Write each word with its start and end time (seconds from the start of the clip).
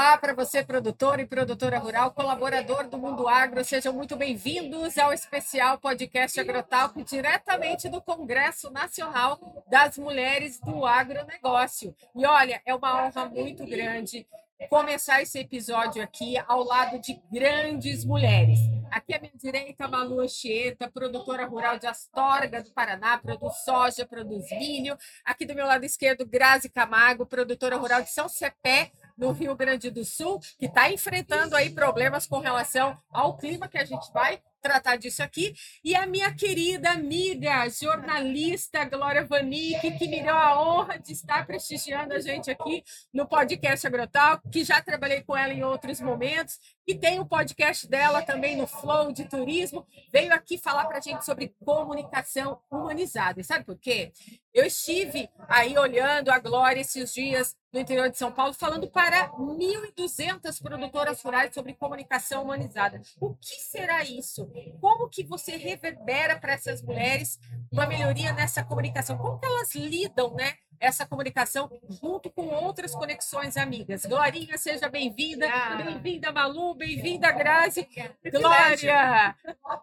Olá 0.00 0.16
para 0.16 0.32
você, 0.32 0.64
produtor 0.64 1.20
e 1.20 1.26
produtora 1.26 1.78
rural, 1.78 2.10
colaborador 2.12 2.88
do 2.88 2.96
Mundo 2.96 3.28
Agro. 3.28 3.62
Sejam 3.62 3.92
muito 3.92 4.16
bem-vindos 4.16 4.96
ao 4.96 5.12
especial 5.12 5.76
podcast 5.76 6.40
Agrotalk, 6.40 7.04
diretamente 7.04 7.86
do 7.86 8.00
Congresso 8.00 8.70
Nacional 8.70 9.38
das 9.68 9.98
Mulheres 9.98 10.58
do 10.58 10.86
Agronegócio. 10.86 11.94
E 12.16 12.24
olha, 12.24 12.62
é 12.64 12.74
uma 12.74 13.04
honra 13.04 13.26
muito 13.26 13.66
grande 13.66 14.26
começar 14.68 15.22
esse 15.22 15.38
episódio 15.38 16.02
aqui 16.02 16.36
ao 16.46 16.62
lado 16.62 16.98
de 17.00 17.20
grandes 17.32 18.04
mulheres. 18.04 18.58
Aqui 18.90 19.14
à 19.14 19.20
minha 19.20 19.32
direita, 19.36 19.86
Malu 19.86 20.20
Anchieta, 20.20 20.90
produtora 20.90 21.46
rural 21.46 21.78
de 21.78 21.86
Astorga, 21.86 22.62
do 22.62 22.72
Paraná, 22.72 23.16
produz 23.18 23.56
soja, 23.64 24.04
produz 24.04 24.50
milho. 24.50 24.98
Aqui 25.24 25.46
do 25.46 25.54
meu 25.54 25.66
lado 25.66 25.84
esquerdo, 25.84 26.26
Grazi 26.26 26.68
Camargo, 26.68 27.24
produtora 27.24 27.76
rural 27.76 28.02
de 28.02 28.10
São 28.10 28.28
Cepé, 28.28 28.90
no 29.16 29.32
Rio 29.32 29.54
Grande 29.54 29.90
do 29.90 30.04
Sul, 30.04 30.40
que 30.58 30.66
está 30.66 30.90
enfrentando 30.90 31.54
aí 31.54 31.70
problemas 31.70 32.26
com 32.26 32.38
relação 32.38 32.96
ao 33.10 33.36
clima 33.36 33.68
que 33.68 33.78
a 33.78 33.84
gente 33.84 34.10
vai 34.12 34.40
tratar 34.60 34.96
disso 34.96 35.22
aqui. 35.22 35.54
E 35.82 35.94
a 35.94 36.06
minha 36.06 36.32
querida 36.34 36.90
amiga, 36.90 37.68
jornalista 37.68 38.84
Glória 38.84 39.24
Vanik, 39.24 39.98
que 39.98 40.08
me 40.08 40.22
deu 40.22 40.36
a 40.36 40.60
honra 40.60 40.98
de 40.98 41.12
estar 41.12 41.46
prestigiando 41.46 42.14
a 42.14 42.20
gente 42.20 42.50
aqui 42.50 42.82
no 43.12 43.26
podcast 43.26 43.86
Agrotal, 43.86 44.40
que 44.50 44.64
já 44.64 44.80
trabalhei 44.80 45.22
com 45.22 45.36
ela 45.36 45.52
em 45.52 45.62
outros 45.62 46.00
momentos, 46.00 46.58
e 46.86 46.94
tem 46.94 47.20
o 47.20 47.26
podcast 47.26 47.88
dela 47.88 48.22
também 48.22 48.56
no 48.56 48.66
Flow 48.66 49.12
de 49.12 49.24
Turismo, 49.24 49.86
veio 50.12 50.32
aqui 50.34 50.58
falar 50.58 50.86
para 50.86 50.98
a 50.98 51.00
gente 51.00 51.24
sobre 51.24 51.54
comunicação 51.64 52.60
humanizada. 52.70 53.40
E 53.40 53.44
sabe 53.44 53.64
por 53.64 53.78
quê? 53.78 54.12
Eu 54.52 54.64
estive 54.64 55.30
aí 55.48 55.78
olhando 55.78 56.30
a 56.30 56.38
Glória 56.40 56.80
esses 56.80 57.14
dias 57.14 57.56
no 57.72 57.78
interior 57.78 58.10
de 58.10 58.18
São 58.18 58.32
Paulo, 58.32 58.52
falando 58.52 58.90
para 58.90 59.30
1.200 59.30 60.60
produtoras 60.60 61.22
rurais 61.22 61.54
sobre 61.54 61.74
comunicação 61.74 62.42
humanizada. 62.42 63.00
O 63.20 63.34
que 63.36 63.54
será 63.60 64.02
isso? 64.02 64.50
Como 64.80 65.08
que 65.08 65.22
você 65.22 65.56
reverbera 65.56 66.36
para 66.36 66.52
essas 66.52 66.82
mulheres 66.82 67.38
uma 67.70 67.86
melhoria 67.86 68.32
nessa 68.32 68.64
comunicação? 68.64 69.16
Como 69.16 69.38
que 69.38 69.46
elas 69.46 69.72
lidam, 69.74 70.34
né? 70.34 70.54
Essa 70.80 71.04
comunicação 71.04 71.70
junto 71.90 72.30
com 72.30 72.46
outras 72.46 72.94
conexões 72.94 73.58
amigas. 73.58 74.06
Glorinha, 74.06 74.56
seja 74.56 74.88
bem-vinda. 74.88 75.46
Bem-vinda, 75.76 76.32
Malu. 76.32 76.74
Bem-vinda, 76.74 77.30
Grazi. 77.30 77.86
Glória! 78.32 79.36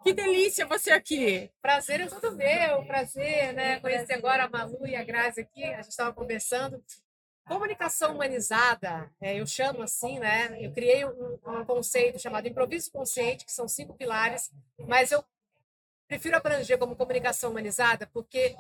Que 0.04 0.12
delícia 0.12 0.66
você 0.66 0.90
aqui. 0.90 1.52
Prazer 1.62 2.02
é 2.02 2.08
todo 2.08 2.36
meu. 2.36 2.84
Prazer, 2.86 3.54
né? 3.54 3.80
Conhecer 3.80 4.14
agora 4.14 4.46
a 4.46 4.50
Malu 4.58 4.88
e 4.88 4.96
a 4.96 5.04
Grazi 5.04 5.42
aqui. 5.42 5.64
A 5.64 5.82
gente 5.82 5.92
estava 5.92 6.14
conversando. 6.14 6.84
Comunicação 7.46 8.14
humanizada, 8.14 9.10
é, 9.22 9.40
eu 9.40 9.48
chamo 9.48 9.82
assim, 9.82 10.20
né? 10.20 10.58
Eu 10.60 10.74
criei 10.74 11.06
um, 11.06 11.40
um, 11.46 11.64
conceito 11.66 12.20
chamado 12.20 12.46
improviso 12.46 12.92
consciente, 12.92 13.46
que 13.46 13.54
são 13.54 13.70
cinco 13.70 13.94
pilares, 13.94 14.52
mas 14.86 15.14
eu 15.14 15.24
prefiro 16.10 16.36
abranger 16.36 16.78
como 16.78 16.94
comunicação 16.94 17.52
humanizada, 17.52 18.06
porque 18.08 18.54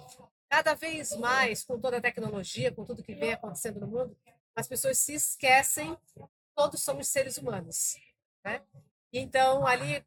cada 0.49 0.73
vez 0.73 1.13
mais, 1.17 1.65
com 1.65 1.77
toda 1.77 1.97
a 1.97 2.01
tecnologia, 2.01 2.71
com 2.71 2.85
tudo 2.85 3.03
que 3.03 3.13
vem 3.13 3.33
acontecendo 3.33 3.81
no 3.81 3.87
mundo, 3.87 4.17
as 4.55 4.69
pessoas 4.69 4.97
se 4.99 5.15
esquecem 5.15 5.97
todos 6.55 6.81
somos 6.81 7.09
seres 7.09 7.37
humanos, 7.37 7.97
né? 8.43 8.61
Então, 9.11 9.67
ali, 9.67 10.01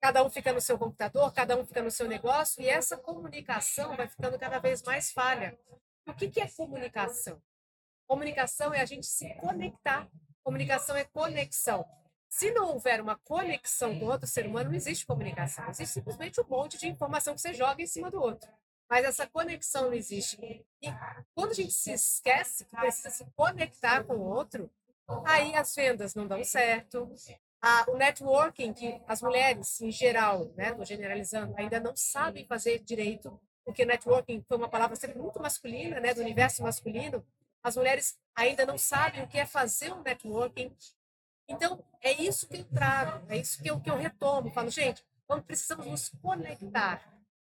cada 0.00 0.24
um 0.24 0.30
fica 0.30 0.52
no 0.52 0.60
seu 0.60 0.78
computador, 0.78 1.32
cada 1.32 1.56
um 1.56 1.64
fica 1.64 1.82
no 1.82 1.90
seu 1.90 2.08
negócio, 2.08 2.62
e 2.62 2.68
essa 2.68 2.96
comunicação 2.96 3.96
vai 3.96 4.08
ficando 4.08 4.38
cada 4.38 4.58
vez 4.58 4.82
mais 4.82 5.12
falha. 5.12 5.58
O 6.06 6.14
que, 6.14 6.28
que 6.28 6.40
é 6.40 6.48
comunicação? 6.48 7.40
Comunicação 8.08 8.74
é 8.74 8.80
a 8.80 8.84
gente 8.84 9.06
se 9.06 9.32
conectar. 9.34 10.08
Comunicação 10.42 10.96
é 10.96 11.04
conexão. 11.04 11.86
Se 12.28 12.50
não 12.50 12.68
houver 12.68 13.00
uma 13.00 13.16
conexão 13.18 13.98
com 13.98 14.06
outro 14.06 14.26
ser 14.26 14.46
humano, 14.46 14.70
não 14.70 14.76
existe 14.76 15.06
comunicação. 15.06 15.68
Existe 15.68 15.94
simplesmente 15.94 16.40
um 16.40 16.48
monte 16.48 16.78
de 16.78 16.88
informação 16.88 17.34
que 17.34 17.40
você 17.40 17.52
joga 17.52 17.82
em 17.82 17.86
cima 17.86 18.10
do 18.10 18.20
outro. 18.20 18.50
Mas 18.88 19.04
essa 19.04 19.26
conexão 19.26 19.86
não 19.86 19.92
existe. 19.92 20.64
E 20.82 20.88
quando 21.34 21.50
a 21.50 21.54
gente 21.54 21.72
se 21.72 21.92
esquece 21.92 22.64
que 22.64 22.76
precisa 22.76 23.10
se 23.10 23.24
conectar 23.36 24.02
com 24.04 24.14
o 24.14 24.28
outro, 24.28 24.70
aí 25.24 25.54
as 25.54 25.74
vendas 25.74 26.14
não 26.14 26.26
dão 26.26 26.42
certo. 26.42 27.12
Ah, 27.62 27.84
o 27.88 27.96
networking, 27.96 28.72
que 28.72 29.00
as 29.06 29.20
mulheres, 29.20 29.80
em 29.80 29.90
geral, 29.90 30.50
né, 30.56 30.70
estou 30.70 30.84
generalizando, 30.84 31.54
ainda 31.58 31.78
não 31.78 31.94
sabem 31.94 32.46
fazer 32.46 32.78
direito, 32.78 33.38
porque 33.64 33.84
networking 33.84 34.42
foi 34.48 34.56
uma 34.56 34.68
palavra 34.68 34.96
sempre 34.96 35.18
muito 35.18 35.38
masculina, 35.40 36.00
né, 36.00 36.14
do 36.14 36.22
universo 36.22 36.62
masculino, 36.62 37.24
as 37.62 37.76
mulheres 37.76 38.18
ainda 38.34 38.64
não 38.64 38.78
sabem 38.78 39.22
o 39.22 39.28
que 39.28 39.38
é 39.38 39.44
fazer 39.44 39.92
um 39.92 40.02
networking. 40.02 40.74
Então, 41.46 41.84
é 42.00 42.12
isso 42.12 42.48
que 42.48 42.58
eu 42.58 42.64
trago, 42.64 43.30
é 43.30 43.36
isso 43.36 43.62
que 43.62 43.68
eu, 43.68 43.78
que 43.80 43.90
eu 43.90 43.96
retomo. 43.96 44.50
Falo, 44.50 44.70
gente, 44.70 45.04
vamos, 45.28 45.44
precisamos 45.44 45.86
nos 45.86 46.08
conectar. 46.22 47.02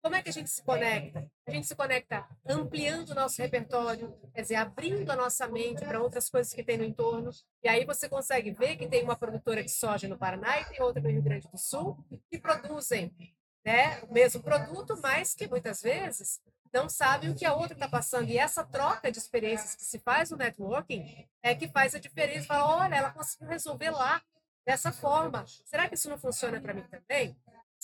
Como 0.02 0.14
é 0.16 0.22
que 0.22 0.30
a 0.30 0.32
gente 0.32 0.48
se 0.48 0.62
conecta? 0.62 1.30
A 1.46 1.50
gente 1.50 1.66
se 1.66 1.76
conecta 1.76 2.26
ampliando 2.46 3.10
o 3.10 3.14
nosso 3.14 3.40
repertório, 3.42 4.16
quer 4.34 4.42
dizer, 4.42 4.54
abrindo 4.54 5.10
a 5.10 5.16
nossa 5.16 5.46
mente 5.46 5.84
para 5.84 6.00
outras 6.00 6.30
coisas 6.30 6.52
que 6.52 6.62
tem 6.62 6.78
no 6.78 6.84
entorno. 6.84 7.30
E 7.62 7.68
aí 7.68 7.84
você 7.84 8.08
consegue 8.08 8.50
ver 8.50 8.76
que 8.76 8.88
tem 8.88 9.04
uma 9.04 9.16
produtora 9.16 9.62
de 9.62 9.70
soja 9.70 10.08
no 10.08 10.16
Paraná 10.16 10.60
e 10.60 10.64
tem 10.64 10.82
outra 10.82 11.02
no 11.02 11.10
Rio 11.10 11.22
Grande 11.22 11.48
do 11.48 11.58
Sul, 11.58 11.98
que 12.30 12.38
produzem 12.38 13.14
né, 13.64 14.00
o 14.02 14.12
mesmo 14.12 14.42
produto, 14.42 14.98
mas 15.02 15.34
que 15.34 15.46
muitas 15.46 15.82
vezes 15.82 16.40
não 16.72 16.88
sabem 16.88 17.30
o 17.30 17.34
que 17.34 17.44
a 17.44 17.52
outra 17.52 17.74
está 17.74 17.88
passando. 17.88 18.30
E 18.30 18.38
essa 18.38 18.64
troca 18.64 19.12
de 19.12 19.18
experiências 19.18 19.74
que 19.74 19.84
se 19.84 19.98
faz 19.98 20.30
no 20.30 20.36
networking 20.38 21.28
é 21.42 21.54
que 21.54 21.68
faz 21.68 21.94
a 21.94 21.98
diferença. 21.98 22.46
Fala, 22.46 22.84
olha, 22.84 22.94
ela 22.94 23.10
conseguiu 23.10 23.48
resolver 23.48 23.90
lá 23.90 24.22
dessa 24.64 24.92
forma. 24.92 25.44
Será 25.66 25.88
que 25.88 25.94
isso 25.94 26.08
não 26.08 26.16
funciona 26.16 26.60
para 26.60 26.72
mim 26.72 26.84
também? 26.84 27.36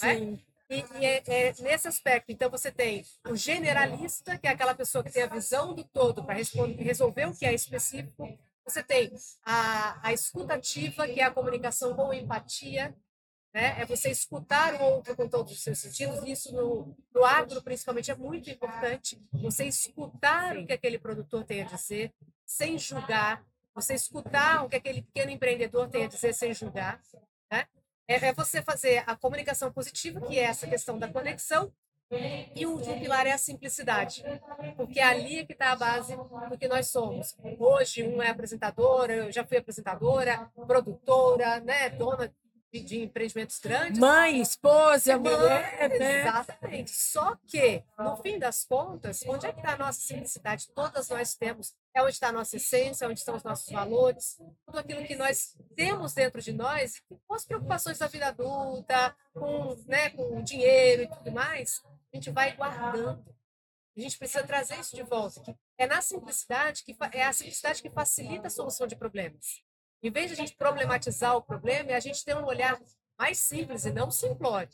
É? 0.03 0.15
Sim. 0.15 0.34
É? 0.53 0.56
E, 0.69 0.84
e 1.00 1.04
é, 1.04 1.22
é, 1.27 1.54
nesse 1.60 1.87
aspecto, 1.87 2.32
então 2.32 2.50
você 2.50 2.72
tem 2.72 3.04
o 3.28 3.37
generalista, 3.37 4.37
que 4.37 4.49
é 4.49 4.50
aquela 4.50 4.75
pessoa 4.75 5.04
que 5.04 5.12
tem 5.12 5.22
a 5.22 5.28
visão 5.28 5.75
do 5.75 5.84
todo 5.84 6.25
para 6.25 6.34
resolver 6.34 7.27
o 7.27 7.34
que 7.34 7.47
é 7.47 7.54
específico. 7.54 8.38
Você 8.65 8.82
tem 8.82 9.12
a, 9.44 10.09
a 10.09 10.12
escutativa, 10.12 11.06
que 11.06 11.21
é 11.21 11.25
a 11.25 11.31
comunicação 11.31 11.94
com 11.94 12.12
empatia, 12.12 12.97
né? 13.56 13.81
É 13.81 13.87
você 13.87 14.10
escutar 14.10 14.75
o 14.75 14.84
outro 14.84 15.16
com 15.16 15.27
todos 15.27 15.50
os 15.50 15.62
seus 15.62 15.78
sentidos. 15.78 16.22
Isso 16.27 16.54
no, 16.54 16.94
no 17.15 17.25
agro, 17.25 17.62
principalmente, 17.62 18.10
é 18.10 18.15
muito 18.15 18.50
importante. 18.50 19.19
Você 19.33 19.65
escutar 19.65 20.59
o 20.59 20.66
que 20.66 20.75
aquele 20.75 20.98
produtor 20.98 21.43
tem 21.43 21.62
a 21.62 21.65
dizer, 21.65 22.12
sem 22.44 22.78
julgar. 22.78 23.43
Você 23.75 23.94
escutar 23.94 24.62
o 24.62 24.69
que 24.69 24.77
aquele 24.77 25.00
pequeno 25.00 25.31
empreendedor 25.31 25.88
tem 25.88 26.04
a 26.04 26.09
dizer, 26.09 26.34
sem 26.34 26.53
julgar. 26.53 27.00
É, 28.09 28.28
é 28.28 28.33
você 28.33 28.62
fazer 28.62 29.03
a 29.06 29.17
comunicação 29.17 29.72
positiva, 29.72 30.21
que 30.21 30.39
é 30.39 30.44
essa 30.44 30.67
questão 30.67 30.99
da 30.99 31.09
conexão, 31.09 31.72
e 32.55 32.65
o 32.65 32.71
último 32.71 33.00
pilar 33.00 33.27
é 33.27 33.33
a 33.33 33.39
simplicidade, 33.39 34.22
porque 34.77 35.00
é 35.00 35.05
ali 35.05 35.44
que 35.44 35.53
está 35.53 35.72
a 35.72 35.77
base 35.77 36.16
do 36.49 36.56
que 36.56 36.69
nós 36.69 36.89
somos. 36.89 37.37
Hoje, 37.59 38.05
um 38.05 38.22
é 38.22 38.31
apresentadora, 38.31 39.12
eu 39.12 39.33
já 39.33 39.45
fui 39.45 39.56
apresentadora, 39.56 40.49
produtora, 40.66 41.59
né, 41.61 41.91
dona 41.91 42.33
de, 42.72 42.81
de 42.81 43.03
empreendimentos 43.03 43.59
grandes. 43.59 43.99
Mãe, 43.99 44.41
esposa, 44.41 45.19
mulher. 45.19 45.88
Né? 45.99 46.21
Exatamente. 46.21 46.91
Só 46.91 47.37
que, 47.47 47.82
no 47.99 48.16
fim 48.19 48.38
das 48.38 48.65
contas, 48.65 49.22
onde 49.27 49.47
é 49.47 49.53
que 49.53 49.59
está 49.59 49.75
a 49.75 49.78
nossa 49.78 50.00
simplicidade? 50.00 50.69
Todas 50.75 51.09
nós 51.09 51.34
temos. 51.34 51.75
É 51.94 52.03
onde 52.03 52.12
está 52.12 52.28
a 52.28 52.32
nossa 52.32 52.56
essência, 52.56 53.09
onde 53.09 53.21
estão 53.21 53.37
os 53.37 53.43
nossos 53.43 53.72
valores, 53.72 54.37
tudo 54.66 54.78
aquilo 54.78 55.03
que 55.06 55.16
nós 55.16 55.56
temos 55.75 56.12
dentro 56.12 56.43
de 56.43 56.53
nós, 56.53 57.03
com 57.27 57.34
as 57.34 57.47
preocupações 57.47 57.97
da 57.97 58.06
vida 58.06 58.27
adulta, 58.27 59.16
com, 59.33 59.75
né, 59.87 60.10
com 60.10 60.38
o 60.38 60.43
dinheiro 60.43 61.04
e 61.04 61.09
tudo 61.09 61.33
mais, 61.33 61.83
a 62.12 62.16
gente 62.16 62.31
vai 62.31 62.54
guardando. 62.54 63.25
A 63.97 64.00
gente 64.00 64.19
precisa 64.19 64.47
trazer 64.47 64.78
isso 64.78 64.94
de 64.94 65.03
volta. 65.03 65.57
é 65.78 65.86
na 65.86 66.03
simplicidade 66.03 66.84
que 66.84 66.95
é 67.13 67.24
a 67.24 67.33
simplicidade 67.33 67.80
que 67.80 67.89
facilita 67.89 68.48
a 68.48 68.51
solução 68.51 68.86
de 68.86 68.95
problemas. 68.95 69.63
Em 70.03 70.10
vez 70.10 70.28
de 70.28 70.34
a 70.34 70.37
gente 70.37 70.54
problematizar 70.57 71.37
o 71.37 71.43
problema, 71.43 71.91
é 71.91 71.95
a 71.95 72.01
gente 72.01 72.25
ter 72.25 72.37
um 72.37 72.45
olhar 72.45 72.78
mais 73.19 73.39
simples 73.39 73.84
e 73.84 73.93
não 73.93 74.10
simplório, 74.10 74.69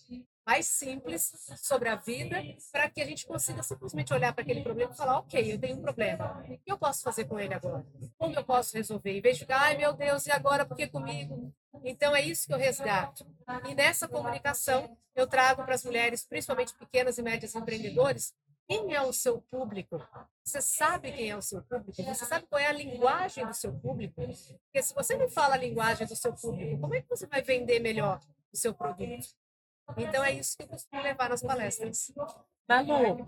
mais 0.44 0.66
simples 0.66 1.32
sobre 1.56 1.88
a 1.88 1.94
vida, 1.94 2.42
para 2.72 2.90
que 2.90 3.00
a 3.00 3.06
gente 3.06 3.26
consiga 3.26 3.62
simplesmente 3.62 4.12
olhar 4.12 4.32
para 4.32 4.42
aquele 4.42 4.62
problema 4.62 4.92
e 4.92 4.96
falar: 4.96 5.18
ok, 5.18 5.52
eu 5.52 5.58
tenho 5.58 5.76
um 5.76 5.80
problema, 5.80 6.42
o 6.48 6.58
que 6.58 6.72
eu 6.72 6.78
posso 6.78 7.02
fazer 7.02 7.24
com 7.26 7.38
ele 7.38 7.54
agora? 7.54 7.86
Como 8.18 8.34
eu 8.34 8.44
posso 8.44 8.76
resolver? 8.76 9.16
Em 9.16 9.20
vez 9.20 9.36
de 9.36 9.44
ficar, 9.44 9.60
ai 9.60 9.76
meu 9.76 9.92
Deus, 9.92 10.26
e 10.26 10.32
agora 10.32 10.66
por 10.66 10.76
que 10.76 10.88
comigo? 10.88 11.54
Então 11.84 12.14
é 12.14 12.20
isso 12.20 12.46
que 12.46 12.52
eu 12.52 12.58
resgato. 12.58 13.24
E 13.68 13.74
nessa 13.74 14.08
comunicação 14.08 14.96
eu 15.14 15.26
trago 15.26 15.62
para 15.64 15.74
as 15.74 15.84
mulheres, 15.84 16.26
principalmente 16.26 16.74
pequenas 16.74 17.18
e 17.18 17.22
médias 17.22 17.54
empreendedores, 17.54 18.34
quem 18.72 18.94
é 18.94 19.02
o 19.02 19.12
seu 19.12 19.42
público? 19.42 20.02
Você 20.42 20.62
sabe 20.62 21.12
quem 21.12 21.30
é 21.30 21.36
o 21.36 21.42
seu 21.42 21.62
público? 21.62 22.02
Você 22.02 22.24
sabe 22.24 22.46
qual 22.46 22.58
é 22.58 22.66
a 22.66 22.72
linguagem 22.72 23.46
do 23.46 23.54
seu 23.54 23.72
público? 23.72 24.14
Porque 24.16 24.82
se 24.82 24.94
você 24.94 25.14
não 25.16 25.28
fala 25.28 25.54
a 25.54 25.58
linguagem 25.58 26.06
do 26.06 26.16
seu 26.16 26.32
público, 26.32 26.80
como 26.80 26.94
é 26.94 27.02
que 27.02 27.08
você 27.08 27.26
vai 27.26 27.42
vender 27.42 27.80
melhor 27.80 28.18
o 28.52 28.56
seu 28.56 28.74
produto? 28.74 29.28
Então 29.98 30.24
é 30.24 30.32
isso 30.32 30.56
que 30.56 30.62
eu 30.62 30.68
costumo 30.68 31.02
levar 31.02 31.28
nas 31.28 31.42
palestras. 31.42 32.10
Malu, 32.68 33.24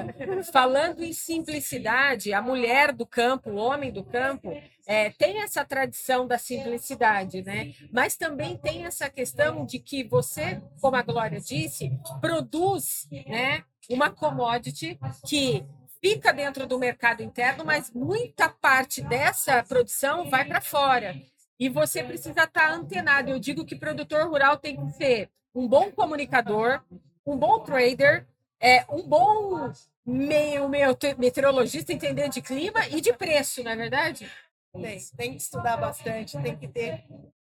falando 0.52 1.02
em 1.02 1.12
simplicidade, 1.12 2.32
a 2.32 2.40
mulher 2.40 2.92
do 2.92 3.06
campo, 3.06 3.50
o 3.50 3.56
homem 3.56 3.92
do 3.92 4.04
campo, 4.04 4.50
é, 4.86 5.10
tem 5.10 5.42
essa 5.42 5.64
tradição 5.64 6.26
da 6.26 6.38
simplicidade, 6.38 7.42
né? 7.42 7.74
Mas 7.92 8.16
também 8.16 8.56
tem 8.56 8.84
essa 8.84 9.10
questão 9.10 9.66
de 9.66 9.78
que 9.78 10.04
você, 10.04 10.62
como 10.80 10.96
a 10.96 11.02
Glória 11.02 11.40
disse, 11.40 11.90
produz 12.20 13.08
né, 13.26 13.64
uma 13.90 14.10
commodity 14.10 14.98
que 15.26 15.66
fica 16.00 16.32
dentro 16.32 16.66
do 16.66 16.78
mercado 16.78 17.22
interno, 17.22 17.64
mas 17.64 17.90
muita 17.92 18.48
parte 18.48 19.02
dessa 19.02 19.62
produção 19.64 20.30
vai 20.30 20.44
para 20.44 20.60
fora. 20.60 21.16
E 21.58 21.68
você 21.68 22.04
precisa 22.04 22.44
estar 22.44 22.70
antenado. 22.70 23.30
Eu 23.30 23.38
digo 23.38 23.64
que 23.64 23.74
produtor 23.74 24.28
rural 24.28 24.56
tem 24.56 24.76
que 24.76 24.92
ser 24.92 25.30
um 25.54 25.66
bom 25.66 25.90
comunicador, 25.90 26.82
um 27.26 27.36
bom 27.36 27.60
trader, 27.60 28.26
é, 28.60 28.84
um 28.90 29.02
bom 29.02 29.72
meio, 30.04 30.68
meio 30.68 30.96
meteorologista, 31.18 31.92
entender 31.92 32.28
de 32.28 32.40
clima 32.40 32.86
e 32.88 33.00
de 33.00 33.12
preço, 33.12 33.62
não 33.62 33.70
é 33.70 33.76
verdade? 33.76 34.30
Tem, 34.72 34.98
tem 35.16 35.30
que 35.32 35.42
estudar 35.42 35.76
bastante, 35.76 36.40
tem 36.42 36.56
que 36.56 36.68
ter 36.68 37.04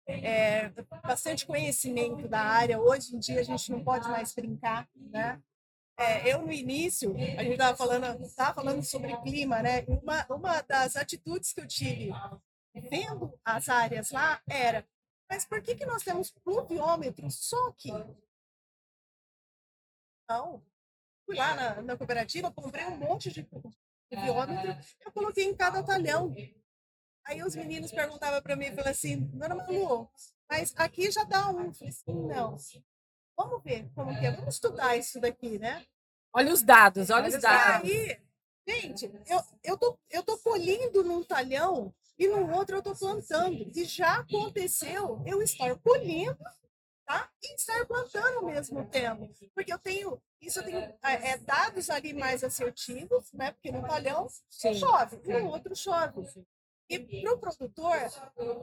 é, 0.08 0.70
bastante 1.04 1.46
conhecimento 1.46 2.28
da 2.28 2.40
área. 2.40 2.80
Hoje 2.80 3.16
em 3.16 3.20
dia 3.20 3.40
a 3.40 3.44
gente 3.44 3.72
não 3.72 3.84
pode 3.84 4.08
mais 4.10 4.34
brincar, 4.34 4.88
né? 4.96 5.42
É, 6.00 6.32
eu 6.32 6.44
no 6.44 6.52
início, 6.52 7.16
a 7.16 7.44
gente 7.44 7.54
estava 7.54 7.76
falando, 7.76 8.36
tava 8.36 8.54
falando 8.54 8.84
sobre 8.84 9.18
clima, 9.24 9.62
né? 9.62 9.84
Uma, 9.88 10.26
uma 10.30 10.62
das 10.62 10.96
atitudes 10.96 11.54
que 11.54 11.62
eu 11.62 11.68
tive 11.68 12.12
vendo 12.90 13.34
as 13.44 13.68
áreas 13.68 14.12
lá 14.12 14.40
era, 14.48 14.88
mas 15.30 15.46
por 15.46 15.62
que, 15.62 15.76
que 15.76 15.86
nós 15.86 16.04
temos 16.04 16.32
pluviômetro 16.32 17.30
só 17.32 17.70
aqui? 17.70 17.92
Não. 20.30 20.64
Fui 21.28 21.36
lá 21.36 21.54
na, 21.56 21.82
na 21.82 21.98
cooperativa, 21.98 22.50
comprei 22.50 22.86
um 22.86 22.96
monte 22.96 23.30
de 23.30 23.44
pluviômetro, 24.10 24.78
eu 25.06 25.12
coloquei 25.12 25.44
em 25.44 25.54
cada 25.54 25.84
talhão. 25.84 26.34
Aí 27.26 27.44
os 27.44 27.54
meninos 27.54 27.92
perguntavam 27.92 28.42
para 28.42 28.56
mim, 28.56 28.70
falaram 28.70 28.92
assim, 28.92 29.26
Dona 29.34 29.54
Malu, 29.54 30.10
mas 30.50 30.74
aqui 30.78 31.12
já 31.12 31.26
dá 31.26 31.50
um. 31.50 31.66
Eu 31.66 31.74
falei 31.74 31.90
assim, 31.90 32.14
não. 32.14 32.56
Vamos 33.36 33.62
ver 33.62 33.92
como 33.94 34.18
que 34.18 34.26
é. 34.26 34.32
Vamos 34.32 34.56
estudar 34.56 34.96
isso 34.96 35.20
daqui, 35.20 35.60
né? 35.60 35.86
Olha 36.34 36.54
os 36.54 36.62
dados, 36.62 37.10
olha, 37.10 37.28
os 37.28 37.42
dados. 37.42 37.90
Aí, 37.90 38.18
gente, 38.66 39.12
eu, 39.28 39.44
eu, 39.66 39.78
tô, 39.78 40.00
eu 40.10 40.24
tô 40.24 40.38
colhendo 40.38 41.04
num 41.04 41.26
talhão 41.26 41.94
e 42.18 42.26
no 42.26 42.50
outro 42.56 42.78
eu 42.78 42.82
tô 42.82 42.96
plantando. 42.96 43.70
E 43.76 43.84
já 43.84 44.20
aconteceu 44.20 45.22
eu 45.26 45.42
estar 45.42 45.76
colhendo 45.80 46.40
tá? 47.08 47.30
e 47.42 47.56
estar 47.56 47.86
plantando 47.86 48.40
ao 48.40 48.46
mesmo 48.46 48.86
tempo. 48.90 49.34
Porque 49.56 49.72
eu 49.72 49.80
tenho, 49.80 50.22
isso 50.42 50.60
eu 50.60 50.66
tenho 50.66 50.80
é, 50.80 51.32
é 51.32 51.38
dados 51.38 51.90
ali 51.90 52.14
mais 52.14 52.44
assertivos, 52.44 53.32
né? 53.34 53.52
Porque 53.54 53.72
no 53.72 53.82
talhão 53.88 54.28
Sim. 54.50 54.74
chove, 54.74 55.18
no 55.26 55.48
outro 55.48 55.76
chove. 55.76 56.46
E 56.90 57.00
para 57.22 57.34
o 57.34 57.40
produtor, 57.40 57.98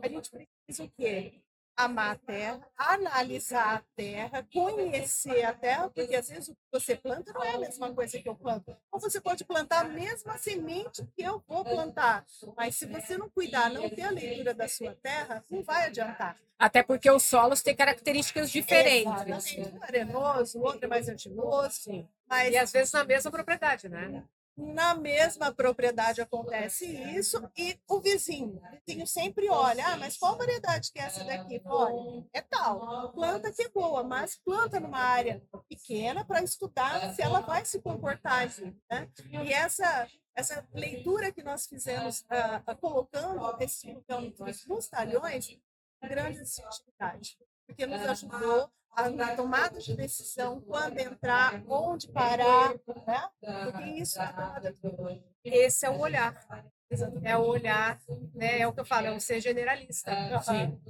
a 0.02 0.08
gente 0.08 0.30
precisa 0.30 0.84
o 0.84 0.90
quê? 0.90 1.42
Amar 1.76 2.12
a 2.12 2.18
terra, 2.18 2.68
analisar 2.76 3.76
a 3.76 3.82
terra, 3.96 4.46
conhecer 4.52 5.44
a 5.44 5.52
terra, 5.52 5.90
porque 5.90 6.14
às 6.14 6.28
vezes 6.28 6.48
o 6.48 6.54
que 6.54 6.60
você 6.72 6.96
planta 6.96 7.32
não 7.32 7.42
é 7.42 7.54
a 7.54 7.58
mesma 7.58 7.92
coisa 7.92 8.18
que 8.18 8.28
eu 8.28 8.34
planto. 8.34 8.76
Ou 8.92 9.00
você 9.00 9.20
pode 9.20 9.44
plantar 9.44 9.84
a 9.84 9.88
mesma 9.88 10.38
semente 10.38 11.06
que 11.16 11.22
eu 11.22 11.42
vou 11.46 11.64
plantar, 11.64 12.24
mas 12.56 12.76
se 12.76 12.86
você 12.86 13.18
não 13.18 13.28
cuidar, 13.28 13.70
não 13.70 13.88
ter 13.90 14.02
a 14.02 14.10
leitura 14.10 14.54
da 14.54 14.68
sua 14.68 14.94
terra, 14.94 15.44
não 15.50 15.62
vai 15.62 15.86
adiantar. 15.86 16.36
Até 16.58 16.82
porque 16.82 17.10
os 17.10 17.24
solos 17.24 17.62
têm 17.62 17.74
características 17.74 18.50
diferentes. 18.50 19.12
Exatamente. 19.12 19.60
Um 19.60 19.82
é 19.82 19.86
arenoso, 19.86 20.58
o 20.58 20.62
outro 20.62 20.84
é 20.84 20.88
mais 20.88 21.08
arginoso. 21.08 22.08
Mas... 22.28 22.52
E 22.52 22.56
às 22.56 22.70
vezes 22.70 22.92
na 22.92 23.04
mesma 23.04 23.30
propriedade, 23.30 23.88
né? 23.88 24.22
Na 24.56 24.94
mesma 24.94 25.52
propriedade 25.52 26.20
acontece 26.20 26.86
isso 26.86 27.42
e 27.56 27.78
o 27.88 28.00
vizinho, 28.00 28.56
o 28.56 28.86
vizinho 28.86 29.06
sempre 29.06 29.48
olha, 29.48 29.86
ah, 29.88 29.96
mas 29.96 30.16
qual 30.16 30.36
variedade 30.36 30.92
que 30.92 31.00
é 31.00 31.04
essa 31.04 31.24
daqui? 31.24 31.60
Olha, 31.64 32.24
é 32.32 32.40
tal, 32.40 33.12
planta 33.12 33.52
que 33.52 33.62
é 33.62 33.68
boa, 33.68 34.04
mas 34.04 34.36
planta 34.36 34.78
numa 34.78 34.98
área 34.98 35.42
pequena 35.68 36.24
para 36.24 36.42
estudar 36.42 37.14
se 37.14 37.22
ela 37.22 37.40
vai 37.40 37.64
se 37.64 37.80
comportar 37.80 38.46
assim, 38.46 38.76
né? 38.90 39.08
E 39.30 39.52
essa 39.52 40.08
essa 40.36 40.66
leitura 40.72 41.32
que 41.32 41.42
nós 41.44 41.66
fizemos 41.66 42.22
uh, 42.22 42.76
colocando 42.80 43.56
esses 43.60 43.84
parâmetros 44.06 44.66
nos 44.66 44.88
talhões, 44.88 45.56
grande 46.02 46.40
utilidade, 46.40 47.38
porque 47.66 47.86
nos 47.86 48.02
ajudou 48.02 48.70
a 48.96 49.36
tomada 49.36 49.78
de 49.78 49.96
decisão, 49.96 50.60
quando 50.60 50.98
entrar, 50.98 51.62
onde 51.68 52.08
parar, 52.08 52.74
né? 53.06 53.28
Porque 53.64 53.84
isso 53.96 54.20
é 54.20 54.24
Esse 55.44 55.86
é 55.86 55.90
o 55.90 55.98
olhar. 55.98 56.34
É 57.22 57.36
o 57.36 57.42
olhar, 57.42 57.98
né? 58.34 58.60
É 58.60 58.66
o 58.66 58.72
que 58.72 58.80
eu 58.80 58.84
falo, 58.84 59.08
é 59.08 59.12
o 59.12 59.20
ser 59.20 59.40
generalista. 59.40 60.10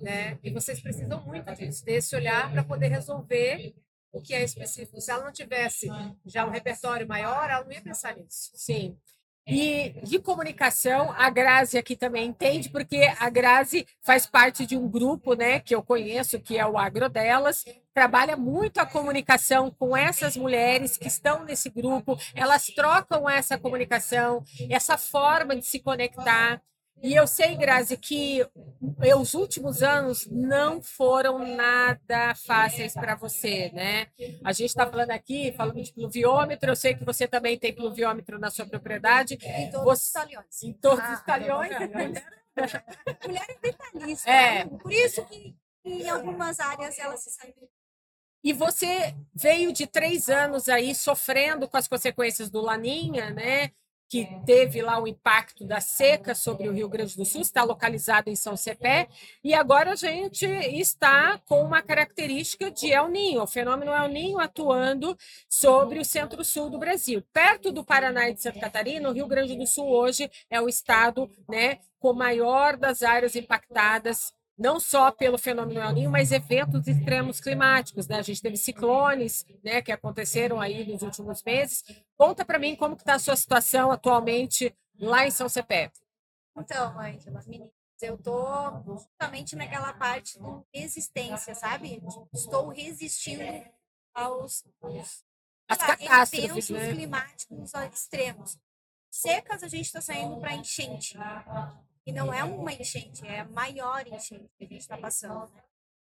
Né? 0.02 0.38
E 0.42 0.50
vocês 0.50 0.80
precisam 0.80 1.24
muito 1.24 1.52
disso, 1.54 1.84
desse 1.84 2.14
olhar 2.14 2.52
para 2.52 2.62
poder 2.62 2.88
resolver 2.88 3.74
o 4.12 4.20
que 4.20 4.34
é 4.34 4.44
específico. 4.44 5.00
Se 5.00 5.10
ela 5.10 5.24
não 5.24 5.32
tivesse 5.32 5.88
já 6.24 6.46
um 6.46 6.50
repertório 6.50 7.08
maior, 7.08 7.50
ela 7.50 7.64
não 7.64 7.72
ia 7.72 7.82
pensar 7.82 8.16
nisso. 8.16 8.50
Sim. 8.54 8.98
E 9.46 9.94
de 10.02 10.18
comunicação, 10.18 11.12
a 11.12 11.28
Grazi 11.28 11.76
aqui 11.76 11.94
também 11.94 12.28
entende, 12.28 12.70
porque 12.70 13.12
a 13.18 13.28
Grazi 13.28 13.86
faz 14.00 14.24
parte 14.26 14.64
de 14.64 14.74
um 14.74 14.88
grupo 14.88 15.34
né, 15.34 15.60
que 15.60 15.74
eu 15.74 15.82
conheço, 15.82 16.40
que 16.40 16.58
é 16.58 16.66
o 16.66 16.78
Agro 16.78 17.10
Delas, 17.10 17.62
trabalha 17.92 18.36
muito 18.38 18.78
a 18.78 18.86
comunicação 18.86 19.70
com 19.70 19.94
essas 19.94 20.34
mulheres 20.34 20.96
que 20.96 21.08
estão 21.08 21.44
nesse 21.44 21.68
grupo, 21.68 22.18
elas 22.34 22.66
trocam 22.66 23.28
essa 23.28 23.58
comunicação, 23.58 24.42
essa 24.70 24.96
forma 24.96 25.54
de 25.54 25.66
se 25.66 25.78
conectar. 25.78 26.62
E 27.02 27.14
eu 27.14 27.26
sei, 27.26 27.54
Grazi, 27.56 27.96
que 27.96 28.46
os 29.18 29.34
últimos 29.34 29.82
anos 29.82 30.26
não 30.30 30.82
foram 30.82 31.38
nada 31.54 32.34
fáceis 32.34 32.94
para 32.94 33.14
você, 33.14 33.70
né? 33.74 34.06
A 34.42 34.52
gente 34.52 34.70
está 34.70 34.86
falando 34.86 35.10
aqui, 35.10 35.52
falando 35.52 35.82
de 35.82 35.92
pluviômetro, 35.92 36.70
eu 36.70 36.76
sei 36.76 36.94
que 36.94 37.04
você 37.04 37.28
também 37.28 37.58
tem 37.58 37.74
pluviômetro 37.74 38.38
na 38.38 38.50
sua 38.50 38.66
propriedade. 38.66 39.34
Em 39.34 39.70
todos 39.70 39.84
você... 39.84 40.04
os 40.04 40.12
talhões. 40.12 40.62
Em 40.62 40.72
todos 40.72 41.04
ah, 41.04 41.14
os 41.14 41.22
talhões. 41.22 41.70
Mulher 43.26 43.46
é 43.48 43.58
detalhista. 43.60 44.30
É. 44.30 44.64
Né? 44.64 44.78
Por 44.78 44.92
isso 44.92 45.24
que 45.26 45.54
em 45.84 46.08
algumas 46.08 46.58
áreas 46.58 46.98
ela 46.98 47.16
se 47.16 47.30
sabe 47.30 47.54
e 48.44 48.52
você 48.52 49.14
veio 49.34 49.72
de 49.72 49.86
três 49.86 50.28
anos 50.28 50.68
aí 50.68 50.94
sofrendo 50.94 51.66
com 51.66 51.78
as 51.78 51.88
consequências 51.88 52.50
do 52.50 52.60
Laninha, 52.60 53.30
né? 53.30 53.70
Que 54.08 54.28
teve 54.44 54.82
lá 54.82 55.00
o 55.00 55.08
impacto 55.08 55.64
da 55.64 55.80
seca 55.80 56.34
sobre 56.34 56.68
o 56.68 56.72
Rio 56.72 56.88
Grande 56.88 57.16
do 57.16 57.24
Sul, 57.24 57.40
está 57.40 57.62
localizado 57.64 58.30
em 58.30 58.36
São 58.36 58.56
Cepé, 58.56 59.08
e 59.42 59.54
agora 59.54 59.92
a 59.92 59.96
gente 59.96 60.46
está 60.46 61.38
com 61.46 61.62
uma 61.62 61.82
característica 61.82 62.70
de 62.70 62.92
El 62.92 63.08
Ninho, 63.08 63.42
o 63.42 63.46
fenômeno 63.46 63.92
El 63.92 64.08
Ninho 64.08 64.38
atuando 64.38 65.16
sobre 65.48 65.98
o 65.98 66.04
centro-sul 66.04 66.70
do 66.70 66.78
Brasil. 66.78 67.22
Perto 67.32 67.72
do 67.72 67.84
Paraná 67.84 68.28
e 68.28 68.34
de 68.34 68.42
Santa 68.42 68.60
Catarina, 68.60 69.08
o 69.08 69.12
Rio 69.12 69.26
Grande 69.26 69.56
do 69.56 69.66
Sul 69.66 69.88
hoje 69.88 70.30
é 70.50 70.60
o 70.60 70.68
estado 70.68 71.30
né, 71.48 71.78
com 71.98 72.12
maior 72.12 72.76
das 72.76 73.02
áreas 73.02 73.34
impactadas 73.34 74.32
não 74.56 74.78
só 74.78 75.10
pelo 75.10 75.36
fenômeno 75.36 75.80
El 75.80 75.92
Niño, 75.92 76.10
mas 76.10 76.30
eventos 76.30 76.86
extremos 76.86 77.40
climáticos, 77.40 78.06
né? 78.06 78.18
A 78.18 78.22
gente 78.22 78.40
teve 78.40 78.56
ciclones, 78.56 79.44
né, 79.64 79.82
que 79.82 79.90
aconteceram 79.90 80.60
aí 80.60 80.86
nos 80.86 81.02
últimos 81.02 81.42
meses. 81.42 81.84
Conta 82.16 82.44
para 82.44 82.58
mim 82.58 82.76
como 82.76 82.94
está 82.94 83.14
a 83.14 83.18
sua 83.18 83.36
situação 83.36 83.90
atualmente 83.90 84.74
lá 84.98 85.26
em 85.26 85.30
São 85.30 85.48
Cepé. 85.48 85.90
Então, 86.56 86.98
Angela, 86.98 87.42
eu 88.00 88.18
tô 88.18 88.82
justamente 88.84 89.56
naquela 89.56 89.92
parte 89.92 90.38
de 90.38 90.80
resistência, 90.80 91.54
sabe? 91.54 92.02
Estou 92.32 92.68
resistindo 92.68 93.42
aos, 94.14 94.64
aos 94.80 95.24
As 95.68 95.78
catástrofes, 95.78 96.44
eventos 96.44 96.70
né? 96.70 96.92
climáticos 96.92 97.74
extremos. 97.92 98.58
Secas, 99.10 99.62
a 99.62 99.68
gente 99.68 99.86
está 99.86 100.00
saindo 100.00 100.38
para 100.38 100.54
enchente. 100.54 101.16
E 102.06 102.12
não 102.12 102.32
é 102.32 102.44
uma 102.44 102.72
enchente, 102.72 103.26
é 103.26 103.40
a 103.40 103.48
maior 103.48 104.06
enchente 104.06 104.50
que 104.58 104.64
a 104.64 104.68
gente 104.68 104.80
está 104.80 104.98
passando. 104.98 105.50
Né? 105.52 105.62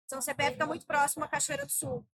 São 0.08 0.22
Cepé 0.22 0.52
fica 0.52 0.66
muito 0.66 0.86
próximo 0.86 1.24
à 1.26 1.28
Cachoeira 1.28 1.66
do 1.66 1.72
Sul. 1.72 2.06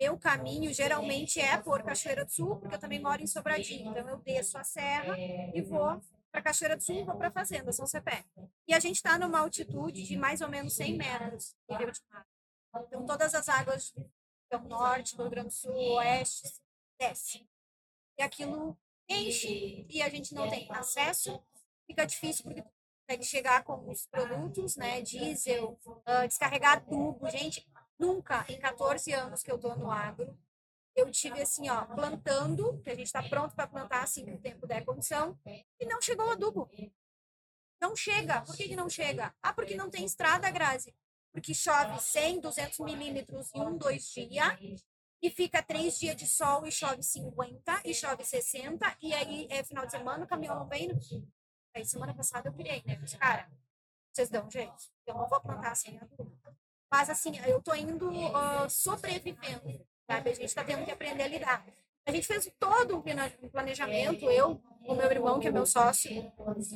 Meu 0.00 0.18
caminho 0.18 0.72
geralmente 0.72 1.40
é 1.40 1.56
por 1.56 1.82
Cachoeira 1.82 2.24
do 2.24 2.30
Sul, 2.30 2.56
porque 2.56 2.74
eu 2.74 2.78
também 2.78 3.00
moro 3.00 3.22
em 3.22 3.26
Sobradinho. 3.26 3.90
Então 3.90 4.08
eu 4.08 4.18
desço 4.18 4.58
a 4.58 4.64
serra 4.64 5.16
e 5.18 5.62
vou 5.62 6.00
para 6.30 6.42
Cachoeira 6.42 6.76
do 6.76 6.82
Sul 6.82 6.96
e 6.96 7.04
vou 7.04 7.16
para 7.16 7.28
a 7.28 7.32
Fazenda 7.32 7.72
São 7.72 7.86
Cepé. 7.86 8.24
E 8.66 8.74
a 8.74 8.80
gente 8.80 8.96
está 8.96 9.18
numa 9.18 9.40
altitude 9.40 10.02
de 10.02 10.16
mais 10.16 10.40
ou 10.40 10.48
menos 10.48 10.74
100 10.74 10.96
metros 10.96 11.54
nível 11.68 11.90
de 11.90 12.00
mar. 12.10 12.26
Então 12.86 13.06
todas 13.06 13.34
as 13.34 13.48
águas 13.48 13.92
do 14.50 14.58
norte, 14.68 15.16
do 15.16 15.22
Rio 15.22 15.30
Grande 15.30 15.48
do 15.48 15.54
Sul, 15.54 15.74
oeste, 15.96 16.50
descem. 16.98 17.46
E 18.18 18.22
aquilo 18.22 18.78
enche 19.08 19.86
e 19.88 20.02
a 20.02 20.08
gente 20.08 20.34
não 20.34 20.48
tem 20.48 20.66
acesso. 20.72 21.42
Fica 21.86 22.06
difícil 22.06 22.44
porque 22.44 22.64
consegue 23.12 23.24
chegar 23.24 23.64
com 23.64 23.90
os 23.90 24.06
produtos, 24.06 24.76
né? 24.76 25.02
Diesel, 25.02 25.78
uh, 25.86 26.26
descarregar 26.26 26.84
tubo. 26.84 27.28
Gente, 27.28 27.66
Nunca, 28.02 28.44
em 28.48 28.58
14 28.58 29.12
anos 29.12 29.44
que 29.44 29.52
eu 29.52 29.56
tô 29.56 29.76
no 29.76 29.88
agro, 29.88 30.36
eu 30.96 31.08
tive 31.12 31.40
assim, 31.40 31.68
ó, 31.68 31.84
plantando, 31.84 32.80
que 32.82 32.90
a 32.90 32.96
gente 32.96 33.06
está 33.06 33.22
pronto 33.22 33.54
para 33.54 33.68
plantar 33.68 34.02
assim 34.02 34.24
que 34.24 34.32
o 34.32 34.40
tempo 34.40 34.66
der 34.66 34.84
condição, 34.84 35.38
e 35.78 35.86
não 35.86 36.02
chegou 36.02 36.26
o 36.26 36.30
adubo. 36.30 36.68
Não 37.80 37.94
chega. 37.94 38.40
Por 38.40 38.56
que, 38.56 38.68
que 38.68 38.74
não 38.74 38.90
chega? 38.90 39.32
Ah, 39.40 39.52
porque 39.52 39.76
não 39.76 39.88
tem 39.88 40.04
estrada, 40.04 40.50
Grazi. 40.50 40.92
Porque 41.32 41.54
chove 41.54 42.00
100, 42.00 42.40
200 42.40 42.78
milímetros 42.80 43.54
em 43.54 43.60
um, 43.60 43.78
dois 43.78 44.10
dias, 44.10 44.84
e 45.22 45.30
fica 45.30 45.62
três 45.62 45.96
dias 45.96 46.16
de 46.16 46.26
sol 46.26 46.66
e 46.66 46.72
chove 46.72 47.04
50, 47.04 47.82
e 47.84 47.94
chove 47.94 48.24
60, 48.24 48.96
e 49.00 49.14
aí 49.14 49.46
é 49.48 49.62
final 49.62 49.86
de 49.86 49.92
semana, 49.92 50.24
o 50.24 50.28
caminhão 50.28 50.56
não 50.56 50.66
vem. 50.66 50.90
Aí 51.74 51.84
semana 51.84 52.14
passada 52.14 52.48
eu 52.48 52.52
pirei, 52.52 52.82
né? 52.86 52.96
Disse, 52.96 53.16
cara, 53.16 53.48
vocês 54.12 54.28
dão 54.28 54.50
jeito. 54.50 54.74
Eu 55.06 55.14
não 55.14 55.28
vou 55.28 55.40
plantar 55.40 55.74
sem 55.74 55.98
adubo. 55.98 56.36
Mas 56.90 57.08
assim, 57.08 57.38
eu 57.46 57.62
tô 57.62 57.74
indo 57.74 58.10
uh, 58.10 58.68
sobrevivendo 58.68 59.86
sabe? 60.12 60.30
A 60.30 60.34
gente 60.34 60.44
está 60.44 60.64
tendo 60.64 60.84
que 60.84 60.90
aprender 60.90 61.22
a 61.22 61.28
lidar. 61.28 61.66
A 62.04 62.10
gente 62.10 62.26
fez 62.26 62.50
todo 62.58 62.96
um 62.96 63.48
planejamento, 63.50 64.28
eu, 64.30 64.60
o 64.84 64.94
meu 64.94 65.10
irmão, 65.10 65.38
que 65.38 65.46
é 65.46 65.52
meu 65.52 65.64
sócio. 65.64 66.10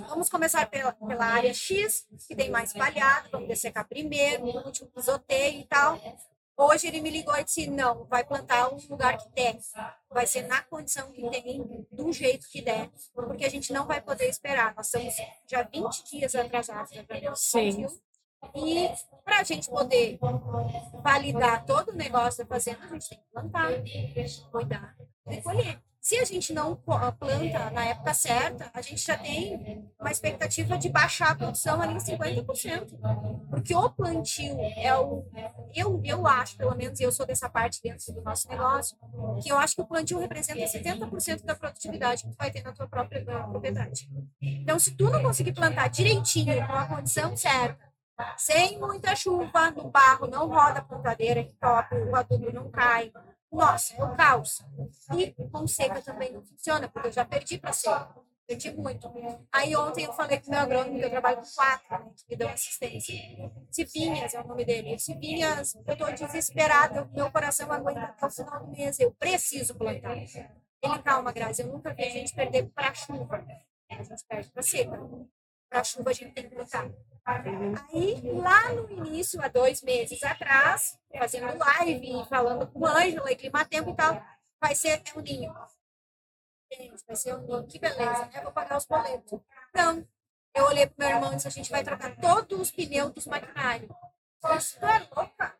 Vamos 0.08 0.28
começar 0.28 0.70
pela, 0.70 0.92
pela 0.92 1.26
área 1.26 1.52
X, 1.52 2.06
que 2.28 2.36
tem 2.36 2.48
mais 2.48 2.72
palhado, 2.72 3.28
vamos 3.32 3.48
dessecar 3.48 3.88
primeiro, 3.88 4.46
no 4.46 4.64
último 4.64 4.88
pisoteio 4.90 5.60
e 5.60 5.64
tal. 5.64 6.00
Hoje 6.58 6.86
ele 6.86 7.02
me 7.02 7.10
ligou 7.10 7.36
e 7.36 7.44
disse: 7.44 7.66
não, 7.66 8.04
vai 8.04 8.24
plantar 8.24 8.72
um 8.72 8.78
lugar 8.88 9.18
que 9.18 9.28
der. 9.30 9.58
Vai 10.10 10.26
ser 10.26 10.46
na 10.46 10.62
condição 10.62 11.12
que 11.12 11.28
tem, 11.28 11.86
do 11.92 12.12
jeito 12.12 12.48
que 12.48 12.62
der, 12.62 12.90
porque 13.14 13.44
a 13.44 13.50
gente 13.50 13.72
não 13.72 13.86
vai 13.86 14.00
poder 14.00 14.28
esperar. 14.28 14.74
Nós 14.74 14.86
estamos 14.86 15.14
já 15.46 15.62
20 15.62 16.04
dias 16.04 16.34
atrasados 16.34 16.92
Sim. 17.34 17.86
E 18.54 18.88
para 19.24 19.40
a 19.40 19.44
gente 19.44 19.68
poder 19.68 20.18
validar 21.02 21.64
todo 21.66 21.90
o 21.90 21.96
negócio 21.96 22.44
da 22.44 22.48
fazenda, 22.48 22.84
a 22.84 22.88
gente 22.88 23.08
tem 23.08 23.18
que 23.18 23.24
plantar, 23.32 23.70
cuidar 24.50 24.96
e 25.28 25.42
colher. 25.42 25.82
Se 26.06 26.16
a 26.18 26.24
gente 26.24 26.52
não 26.52 26.76
planta 26.76 27.68
na 27.72 27.84
época 27.86 28.14
certa, 28.14 28.70
a 28.72 28.80
gente 28.80 29.04
já 29.04 29.18
tem 29.18 29.90
uma 29.98 30.12
expectativa 30.12 30.78
de 30.78 30.88
baixar 30.88 31.32
a 31.32 31.34
produção 31.34 31.82
ali 31.82 31.94
em 31.94 31.96
50%. 31.96 32.96
Porque 33.50 33.74
o 33.74 33.90
plantio 33.90 34.56
é 34.76 34.96
o. 34.96 35.26
Eu, 35.74 36.00
eu 36.04 36.24
acho, 36.24 36.56
pelo 36.56 36.76
menos, 36.76 37.00
eu 37.00 37.10
sou 37.10 37.26
dessa 37.26 37.50
parte 37.50 37.82
dentro 37.82 38.12
do 38.12 38.22
nosso 38.22 38.48
negócio, 38.48 38.96
que 39.42 39.50
eu 39.50 39.58
acho 39.58 39.74
que 39.74 39.82
o 39.82 39.84
plantio 39.84 40.20
representa 40.20 40.60
70% 40.60 41.42
da 41.42 41.56
produtividade 41.56 42.22
que 42.22 42.30
tu 42.30 42.36
vai 42.38 42.52
ter 42.52 42.62
na 42.62 42.70
tua 42.70 42.86
própria 42.86 43.24
propriedade. 43.24 44.08
Então, 44.40 44.78
se 44.78 44.92
tu 44.92 45.10
não 45.10 45.20
conseguir 45.20 45.54
plantar 45.54 45.88
direitinho, 45.88 46.64
com 46.68 46.72
a 46.72 46.86
condição 46.86 47.36
certa, 47.36 47.84
sem 48.36 48.78
muita 48.78 49.16
chuva, 49.16 49.72
no 49.72 49.90
barro 49.90 50.28
não 50.28 50.46
roda 50.46 50.78
a 50.78 50.84
plantadeira, 50.84 51.40
entope, 51.40 51.96
o 51.96 52.14
adubo 52.14 52.52
não 52.52 52.70
cai. 52.70 53.10
Nossa, 53.50 53.94
é 53.94 54.04
o 54.04 54.16
caos. 54.16 54.62
E 55.16 55.32
com 55.50 55.66
seca 55.66 56.02
também 56.02 56.32
não 56.32 56.42
funciona, 56.42 56.88
porque 56.88 57.08
eu 57.08 57.12
já 57.12 57.24
perdi 57.24 57.58
para 57.58 57.72
seca. 57.72 58.14
Perdi 58.46 58.70
muito. 58.70 59.12
Aí 59.52 59.74
ontem 59.74 60.04
eu 60.04 60.12
falei 60.12 60.38
com 60.38 60.46
o 60.46 60.50
meu 60.50 60.60
agrônomo, 60.60 60.98
que 60.98 61.04
eu 61.04 61.10
trabalho 61.10 61.38
com 61.38 61.54
quatro, 61.54 62.04
né, 62.04 62.12
que 62.14 62.24
me 62.30 62.36
dão 62.36 62.48
assistência. 62.48 63.14
Cipinhas 63.72 64.34
é 64.34 64.40
o 64.40 64.46
nome 64.46 64.64
dele. 64.64 64.96
Cipinhas, 65.00 65.74
eu 65.74 65.92
estou 65.92 66.12
desesperada, 66.12 67.04
meu 67.12 67.30
coração 67.32 67.72
aguenta 67.72 68.02
até 68.02 68.24
o 68.24 68.30
final 68.30 68.64
do 68.64 68.70
mês, 68.70 69.00
eu 69.00 69.12
preciso 69.12 69.74
plantar. 69.74 70.16
Ele, 70.16 71.02
calma, 71.02 71.32
Grazi, 71.32 71.62
eu 71.62 71.68
nunca 71.68 71.92
vi 71.92 72.04
a 72.04 72.10
gente 72.10 72.32
perder 72.34 72.68
para 72.70 72.94
chuva. 72.94 73.44
A 73.90 74.02
gente 74.02 74.24
perde 74.28 74.50
para 74.50 74.62
seca. 74.62 74.96
Para 75.76 75.84
chuva 75.84 76.08
a 76.08 76.12
gente 76.14 76.32
tem 76.32 76.48
que 76.48 76.54
plantar. 76.54 76.90
Aí, 77.92 78.22
lá 78.32 78.72
no 78.72 78.90
início, 78.90 79.38
há 79.42 79.48
dois 79.48 79.82
meses 79.82 80.22
atrás, 80.22 80.98
fazendo 81.18 81.54
live, 81.58 82.24
falando 82.30 82.66
com 82.66 82.78
o 82.78 82.86
Ângela 82.86 83.30
e 83.30 83.36
clima 83.36 83.62
tempo 83.66 83.90
e 83.90 83.94
tal, 83.94 84.24
vai 84.58 84.74
ser 84.74 85.02
o 85.14 85.20
ninho. 85.20 85.54
Gente, 86.72 87.04
vai 87.06 87.14
ser 87.14 87.34
o 87.34 87.42
ninho. 87.42 87.66
Que 87.66 87.78
beleza, 87.78 88.24
né? 88.24 88.40
Vou 88.42 88.52
pagar 88.52 88.78
os 88.78 88.86
boletos. 88.86 89.38
Não. 89.74 90.08
Eu 90.54 90.64
olhei 90.64 90.86
pro 90.86 90.96
meu 90.98 91.14
irmão 91.14 91.30
e 91.30 91.36
disse, 91.36 91.48
a 91.48 91.50
gente 91.50 91.70
vai 91.70 91.84
trocar 91.84 92.16
todos 92.16 92.58
os 92.58 92.70
pneus 92.70 93.12
dos 93.12 93.26
maquinários. 93.26 93.90
Você 94.40 94.78
é 94.82 95.06
louca? 95.14 95.54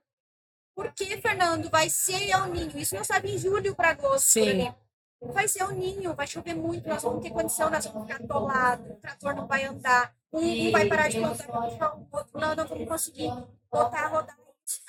Por 0.75 0.91
que, 0.93 1.21
Fernando? 1.21 1.69
Vai 1.69 1.91
ser 1.91 2.35
o 2.37 2.47
ninho. 2.47 2.79
Isso 2.79 2.95
não 2.95 3.05
sabe 3.05 3.35
em 3.35 3.39
julho 3.39 3.77
para 3.77 3.91
agosto, 3.91 4.25
Sim. 4.27 4.75
Vai 5.21 5.49
ser 5.49 5.65
o 5.65 5.73
ninho, 5.73 6.15
vai 6.15 6.27
chover 6.27 6.55
muito, 6.55 6.89
nós 6.89 7.03
vamos 7.03 7.23
ter 7.23 7.31
condição, 7.31 7.71
nós 7.71 7.87
vamos 7.87 8.09
ficar 8.09 8.23
atolados, 8.23 8.91
o 8.91 8.97
trator 8.97 9.35
não 9.35 9.47
vai 9.47 9.65
andar, 9.65 10.15
um 10.33 10.71
vai 10.71 10.87
parar 10.87 11.09
de 11.09 11.19
plantar, 11.19 11.97
o 11.97 12.07
outro 12.13 12.39
não, 12.39 12.55
não 12.55 12.67
vamos 12.67 12.89
conseguir 12.89 13.33
botar 13.71 14.05
a 14.05 14.09
rodar. 14.09 14.39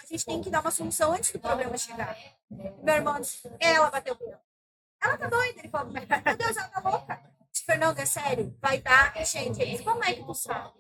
A 0.04 0.06
gente 0.08 0.26
tem 0.26 0.42
que 0.42 0.50
dar 0.50 0.62
uma 0.62 0.72
solução 0.72 1.14
antes 1.14 1.32
do 1.32 1.40
problema 1.40 1.78
chegar. 1.78 2.18
Meu 2.50 2.96
irmão 2.96 3.20
disse, 3.20 3.50
ela 3.60 3.90
bateu 3.90 4.14
o 4.14 4.18
pneu. 4.18 4.38
Ela 5.02 5.18
tá 5.18 5.28
doida, 5.28 5.60
ele 5.60 5.70
falou, 5.70 5.94
meu 5.94 6.02
Deus, 6.06 6.58
ela 6.58 6.68
tá 6.68 6.90
louca. 6.90 7.38
Fernando, 7.66 8.00
é 8.00 8.06
sério, 8.06 8.58
vai 8.62 8.82
dar 8.82 9.16
enchente. 9.22 9.62
Ele 9.62 9.72
disse, 9.72 9.84
como 9.84 10.04
é 10.04 10.14
que 10.14 10.24
tu 10.24 10.34
sabe? 10.34 10.74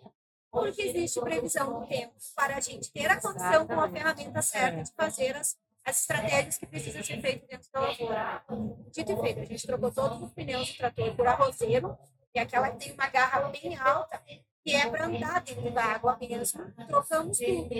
Porque 0.50 0.82
existe 0.82 1.20
previsão 1.20 1.82
do 1.82 1.88
tempo 1.88 2.16
para 2.36 2.56
a 2.56 2.60
gente 2.62 2.92
ter 2.92 3.12
a 3.12 3.20
condição 3.20 3.68
com 3.68 3.80
a 3.80 3.90
ferramenta 3.90 4.42
certa 4.42 4.84
de 4.84 4.92
fazer 4.94 5.36
as 5.36 5.58
as 5.88 6.02
estratégias 6.02 6.58
que 6.58 6.66
precisam 6.66 7.02
ser 7.02 7.22
feitas 7.22 7.48
dentro 7.48 7.72
da 7.72 7.80
lavoura. 7.80 8.44
Dito 8.92 9.12
e 9.14 9.22
feito, 9.22 9.40
a 9.40 9.46
gente 9.46 9.66
trocou 9.66 9.92
todos 9.92 10.22
os 10.22 10.34
pneus 10.34 10.70
do 10.70 10.78
trator 10.78 11.16
por 11.16 11.26
arrozeiro, 11.26 11.98
que 12.34 12.40
é 12.40 12.42
aquela 12.42 12.70
que 12.72 12.78
tem 12.78 12.94
uma 12.94 13.08
garra 13.08 13.48
bem 13.50 13.78
alta, 13.78 14.22
que 14.66 14.76
é 14.76 14.90
para 14.90 15.06
andar 15.06 15.42
dentro 15.42 15.72
da 15.72 15.84
água 15.86 16.18
mesmo. 16.20 16.74
Trocamos 16.88 17.38
tudo. 17.38 17.74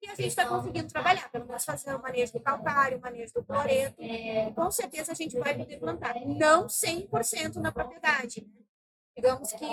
E 0.00 0.06
a 0.06 0.14
gente 0.14 0.28
está 0.28 0.46
conseguindo 0.46 0.88
trabalhar, 0.88 1.28
pelo 1.30 1.46
menos 1.46 1.64
fazer 1.64 1.92
o 1.94 2.02
manejo 2.02 2.34
do 2.34 2.40
calcário, 2.40 2.98
o 2.98 3.00
manejo 3.00 3.32
do 3.32 3.42
cloreto. 3.42 3.96
Com 4.54 4.70
certeza 4.70 5.12
a 5.12 5.14
gente 5.14 5.38
vai 5.38 5.56
poder 5.56 5.78
plantar. 5.78 6.14
Não 6.26 6.66
100% 6.66 7.56
na 7.56 7.72
propriedade. 7.72 8.46
Digamos 9.16 9.50
que 9.52 9.66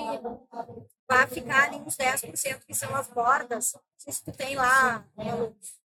vai 1.08 1.27
ficar 1.27 1.65
ali 1.65 1.77
uns 1.77 1.96
10% 1.98 2.65
que 2.65 2.74
são 2.74 2.96
as 2.96 3.08
bordas. 3.08 3.75
Se 3.98 4.24
tu 4.24 4.32
tem 4.32 4.55
lá 4.55 5.05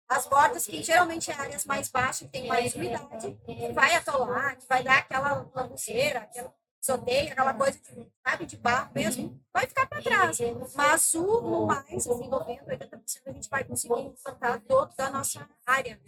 as 0.07 0.27
bordas, 0.27 0.65
que 0.65 0.83
geralmente 0.83 1.31
é 1.31 1.33
áreas 1.33 1.65
mais 1.65 1.89
baixas, 1.89 2.19
que 2.19 2.27
tem 2.27 2.47
mais 2.47 2.75
umidade, 2.75 3.37
que 3.45 3.71
vai 3.73 3.95
atolar, 3.95 4.57
que 4.57 4.67
vai 4.67 4.83
dar 4.83 4.99
aquela 4.99 5.47
lambuceira, 5.53 6.19
aquela 6.19 6.53
soteia, 6.85 7.31
aquela 7.31 7.53
coisa 7.53 7.79
de, 7.79 8.07
sabe, 8.23 8.45
de 8.45 8.57
barro 8.57 8.91
mesmo, 8.93 9.41
vai 9.51 9.65
ficar 9.65 9.87
para 9.87 10.03
trás. 10.03 10.37
Mas 10.75 11.13
o 11.15 11.41
no 11.41 11.65
mais, 11.65 12.07
assim, 12.07 12.29
90%, 12.29 12.63
80% 12.63 13.21
a 13.25 13.31
gente 13.31 13.49
vai 13.49 13.63
conseguir 13.63 14.13
plantar 14.23 14.61
todo 14.61 14.95
da 14.95 15.09
nossa 15.09 15.49
área. 15.65 15.99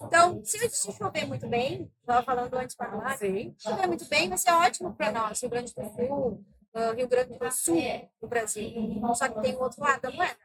Então, 0.00 0.44
se, 0.44 0.68
se 0.70 0.92
chover 0.92 1.26
muito 1.26 1.48
bem, 1.48 1.90
estava 2.00 2.22
falando 2.22 2.54
antes 2.54 2.76
para 2.76 2.94
lá, 2.94 3.16
se 3.16 3.52
chover 3.58 3.88
muito 3.88 4.04
bem, 4.08 4.28
vai 4.28 4.38
ser 4.38 4.52
ótimo 4.52 4.94
para 4.94 5.10
nós, 5.10 5.40
Rio 5.40 5.50
Grande 5.50 5.74
do 5.74 5.82
Sul, 5.82 6.44
uh, 6.74 6.94
Rio 6.94 7.08
Grande 7.08 7.36
do 7.36 7.50
Sul 7.50 7.82
do 8.20 8.28
Brasil. 8.28 8.72
Só 9.14 9.28
que 9.28 9.40
tem 9.40 9.56
o 9.56 9.60
outro 9.60 9.82
lado 9.82 10.00
da 10.00 10.10
moeda 10.12 10.36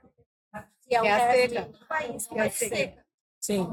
que 0.87 0.95
é 0.95 1.01
o 1.01 1.05
é 1.05 1.31
seca. 1.31 1.61
do 1.61 1.85
país, 1.87 2.27
que 2.27 2.33
é 2.33 2.37
vai 2.37 2.49
seca. 2.49 2.75
seca. 2.75 3.05
Sim. 3.39 3.67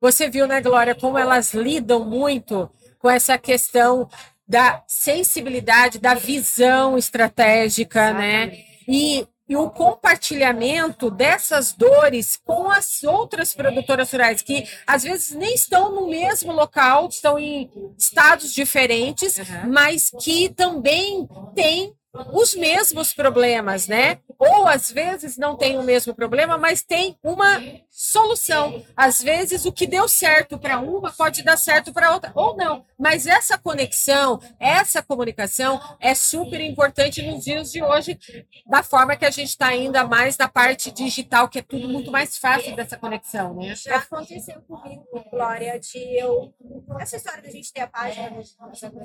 Você 0.00 0.28
viu, 0.28 0.46
né, 0.46 0.60
Glória, 0.60 0.94
como 0.94 1.16
elas 1.16 1.54
lidam 1.54 2.04
muito 2.04 2.70
com 2.98 3.08
essa 3.10 3.38
questão 3.38 4.08
da 4.46 4.82
sensibilidade, 4.86 5.98
da 5.98 6.14
visão 6.14 6.98
estratégica, 6.98 8.12
né? 8.12 8.44
Exatamente. 8.44 8.56
né? 8.56 8.74
E, 8.86 9.28
e 9.48 9.56
o 9.56 9.70
compartilhamento 9.70 11.10
dessas 11.10 11.72
dores 11.72 12.36
com 12.44 12.70
as 12.70 13.02
outras 13.02 13.54
produtoras 13.54 14.10
rurais, 14.10 14.42
que 14.42 14.68
às 14.86 15.02
vezes 15.02 15.34
nem 15.34 15.54
estão 15.54 15.92
no 15.92 16.08
mesmo 16.08 16.52
local, 16.52 17.08
estão 17.08 17.38
em 17.38 17.70
estados 17.96 18.52
diferentes, 18.52 19.38
uhum. 19.38 19.72
mas 19.72 20.10
que 20.22 20.50
também 20.50 21.26
têm 21.54 21.94
os 22.32 22.54
mesmos 22.54 23.12
problemas, 23.12 23.88
né? 23.88 24.18
Ou 24.38 24.66
às 24.66 24.90
vezes 24.90 25.36
não 25.36 25.56
tem 25.56 25.78
o 25.78 25.82
mesmo 25.82 26.14
problema, 26.14 26.56
mas 26.56 26.82
tem 26.82 27.18
uma 27.22 27.60
solução. 27.90 28.84
Às 28.96 29.22
vezes 29.22 29.64
o 29.64 29.72
que 29.72 29.86
deu 29.86 30.06
certo 30.06 30.58
para 30.58 30.78
uma 30.78 31.12
pode 31.12 31.42
dar 31.42 31.56
certo 31.56 31.92
para 31.92 32.12
outra, 32.12 32.32
ou 32.34 32.56
não. 32.56 32.84
Mas 32.98 33.26
essa 33.26 33.58
conexão, 33.58 34.40
essa 34.60 35.02
comunicação 35.02 35.80
é 36.00 36.14
super 36.14 36.60
importante 36.60 37.22
nos 37.22 37.44
dias 37.44 37.72
de 37.72 37.82
hoje, 37.82 38.18
da 38.66 38.82
forma 38.82 39.16
que 39.16 39.24
a 39.24 39.30
gente 39.30 39.48
está 39.48 39.68
ainda 39.68 40.04
mais 40.04 40.36
da 40.36 40.48
parte 40.48 40.90
digital, 40.90 41.48
que 41.48 41.58
é 41.58 41.62
tudo 41.62 41.88
muito 41.88 42.10
mais 42.10 42.38
fácil 42.38 42.76
dessa 42.76 42.96
conexão, 42.96 43.54
né? 43.54 43.74
Já 43.74 43.96
aconteceu 43.96 44.60
comigo, 44.62 45.04
Glória, 45.30 45.78
de 45.80 45.98
eu. 46.18 46.54
Essa 47.00 47.16
história 47.16 47.42
da 47.42 47.50
gente 47.50 47.72
ter 47.72 47.80
a 47.80 47.86
página 47.86 48.30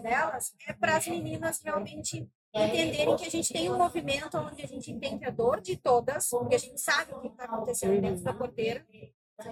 delas 0.01 0.53
é 0.67 0.73
para 0.73 0.97
as 0.97 1.07
meninas 1.07 1.59
realmente 1.63 2.27
entenderem 2.53 3.15
que 3.15 3.25
a 3.25 3.29
gente 3.29 3.53
tem 3.53 3.69
um 3.69 3.77
movimento 3.77 4.37
onde 4.37 4.63
a 4.63 4.67
gente 4.67 4.91
entende 4.91 5.25
a 5.25 5.29
dor 5.29 5.61
de 5.61 5.77
todas, 5.77 6.29
porque 6.29 6.55
a 6.55 6.59
gente 6.59 6.79
sabe 6.79 7.13
o 7.13 7.21
que 7.21 7.27
está 7.27 7.45
acontecendo 7.45 8.01
dentro 8.01 8.23
da 8.23 8.33
porteira, 8.33 8.85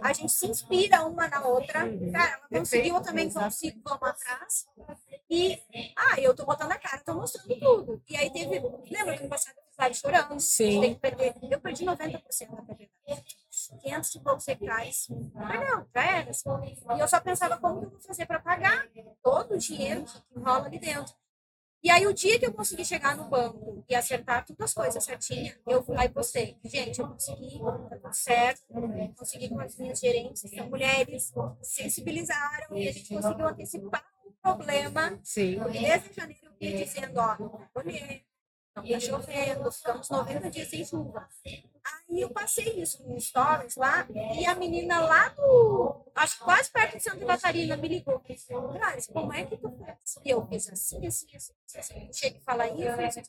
a 0.01 0.13
gente 0.13 0.31
se 0.31 0.47
inspira 0.47 1.05
uma 1.05 1.27
na 1.27 1.45
outra. 1.45 1.81
Cara, 2.11 2.39
ela 2.51 2.59
conseguiu, 2.59 2.95
eu 2.95 3.01
também 3.01 3.31
consigo, 3.31 3.79
vamos 3.83 4.03
atrás. 4.03 4.67
E, 5.29 5.61
ah, 5.95 6.19
eu 6.19 6.35
tô 6.35 6.45
botando 6.45 6.71
a 6.71 6.77
cara, 6.77 7.01
tô 7.03 7.13
mostrando 7.13 7.59
tudo. 7.59 8.01
E 8.09 8.17
aí 8.17 8.31
teve, 8.31 8.59
lembra 8.89 9.17
que 9.17 9.23
no 9.23 9.29
passado 9.29 9.55
eu 9.57 9.63
estava 9.69 9.93
chorando? 9.93 10.39
Sim. 10.39 10.81
Tem 10.81 10.93
que 10.93 10.99
perder. 10.99 11.35
Eu 11.49 11.59
perdi 11.59 11.85
90% 11.85 12.55
da 12.55 12.61
propriedade. 12.61 13.37
500 13.81 14.15
e 14.15 14.19
poucos 14.19 14.47
hectares. 14.47 15.07
Mas 15.33 15.69
não, 15.69 15.85
já 15.93 16.17
era. 16.17 16.31
E 16.31 16.99
eu 16.99 17.07
só 17.07 17.19
pensava 17.19 17.57
como 17.57 17.79
que 17.79 17.85
eu 17.85 17.89
vou 17.91 17.99
fazer 18.01 18.25
para 18.25 18.39
pagar 18.39 18.87
todo 19.23 19.53
o 19.53 19.57
dinheiro 19.57 20.03
que 20.03 20.39
rola 20.39 20.65
ali 20.65 20.79
dentro. 20.79 21.13
E 21.83 21.91
aí, 21.91 22.05
o 22.07 22.13
dia 22.13 22.39
que 22.39 22.45
eu 22.45 22.53
consegui 22.53 22.83
chegar 22.83 23.15
no 23.15 23.29
banco 23.29 23.83
e 23.87 23.95
acertar 23.95 24.45
todas 24.45 24.69
as 24.69 24.73
coisas 24.73 25.03
certinhas, 25.03 25.57
eu 25.65 25.83
fui 25.83 25.95
lá 25.95 26.05
e 26.05 26.09
postei. 26.09 26.57
Gente, 26.65 26.99
eu 26.99 27.07
consegui, 27.07 27.59
tá 27.89 27.97
tudo 27.97 28.13
certo, 28.13 28.61
consegui 29.15 29.49
com 29.49 29.59
as 29.59 29.77
minhas 29.77 29.99
gerentes, 29.99 30.41
que 30.41 30.55
são 30.55 30.69
mulheres, 30.69 31.31
sensibilizaram 31.61 32.75
e 32.75 32.87
a 32.87 32.91
gente 32.91 33.13
conseguiu 33.13 33.47
antecipar 33.47 34.05
o 34.25 34.31
problema. 34.41 35.19
Sim. 35.23 35.59
Porque 35.59 35.79
desde 35.79 36.13
janeiro 36.13 36.55
eu 36.59 36.69
ia 36.69 36.85
dizendo, 36.85 37.17
ó, 37.19 37.37
não 37.39 37.49
vou 37.49 37.61
colher, 37.73 38.25
não 38.75 38.83
tá 38.83 38.99
chovendo, 38.99 39.71
ficamos 39.71 40.09
90 40.09 40.49
dias 40.49 40.67
sem 40.69 40.85
chuva. 40.85 41.27
Aí 42.09 42.21
eu 42.21 42.29
passei 42.29 42.81
isso 42.81 43.03
no 43.07 43.19
stories 43.19 43.75
lá, 43.75 44.07
e 44.37 44.45
a 44.45 44.55
menina 44.55 44.99
lá 45.01 45.29
do. 45.29 46.05
Acho 46.15 46.39
quase 46.39 46.71
perto 46.71 46.97
de 46.97 47.03
Santa 47.03 47.25
Catarina 47.25 47.77
me 47.77 47.87
ligou. 47.87 48.21
Grazi, 48.73 49.11
como 49.11 49.31
é 49.33 49.43
que 49.45 49.55
tu 49.55 49.69
fez? 49.69 50.19
E 50.25 50.29
eu 50.29 50.45
fiz 50.47 50.67
assim, 50.71 51.05
assim, 51.05 51.27
assim. 51.35 51.53
assim. 51.77 52.09
Chega 52.11 52.37
e 52.37 52.41
fala 52.41 52.67
isso, 52.67 53.19
assim, 53.19 53.21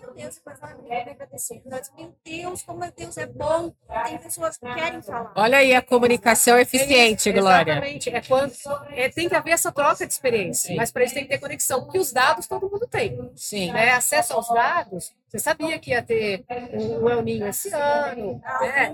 meu 0.00 0.14
Deus, 0.14 0.34
depois 0.34 0.58
ela 0.60 0.74
me 0.74 0.92
agradecer. 0.92 1.62
Eu 1.64 1.80
disse, 1.80 1.92
meu 1.94 2.14
Deus, 2.24 2.62
como 2.62 2.92
Deus 2.92 3.16
é 3.16 3.26
bom. 3.26 3.72
Tem 4.04 4.18
pessoas 4.18 4.56
que 4.56 4.74
querem 4.74 5.00
falar. 5.00 5.32
Olha 5.36 5.58
aí 5.58 5.74
a 5.74 5.82
comunicação 5.82 6.58
eficiente, 6.58 7.28
É 7.28 7.32
isso, 7.32 7.40
Glória. 7.40 7.72
Exatamente. 7.72 8.10
É 8.10 8.20
quando, 8.22 8.52
é, 8.90 9.08
tem 9.08 9.28
que 9.28 9.34
haver 9.34 9.52
essa 9.52 9.70
troca 9.70 10.06
de 10.06 10.12
experiência, 10.12 10.74
mas 10.76 10.90
para 10.90 11.04
isso 11.04 11.14
tem 11.14 11.24
que 11.24 11.30
ter 11.30 11.38
conexão, 11.38 11.84
porque 11.84 11.98
os 11.98 12.12
dados 12.12 12.46
todo 12.46 12.68
mundo 12.68 12.86
tem. 12.88 13.32
Sim. 13.36 13.72
Né? 13.72 13.92
Acesso 13.92 14.32
aos 14.32 14.48
dados, 14.48 15.12
você 15.34 15.40
sabia 15.40 15.80
que 15.80 15.90
ia 15.90 16.00
ter 16.00 16.44
um 16.74 17.08
El 17.08 17.22
Ninho 17.22 17.48
esse 17.48 17.74
ano, 17.74 18.40
né? 18.60 18.92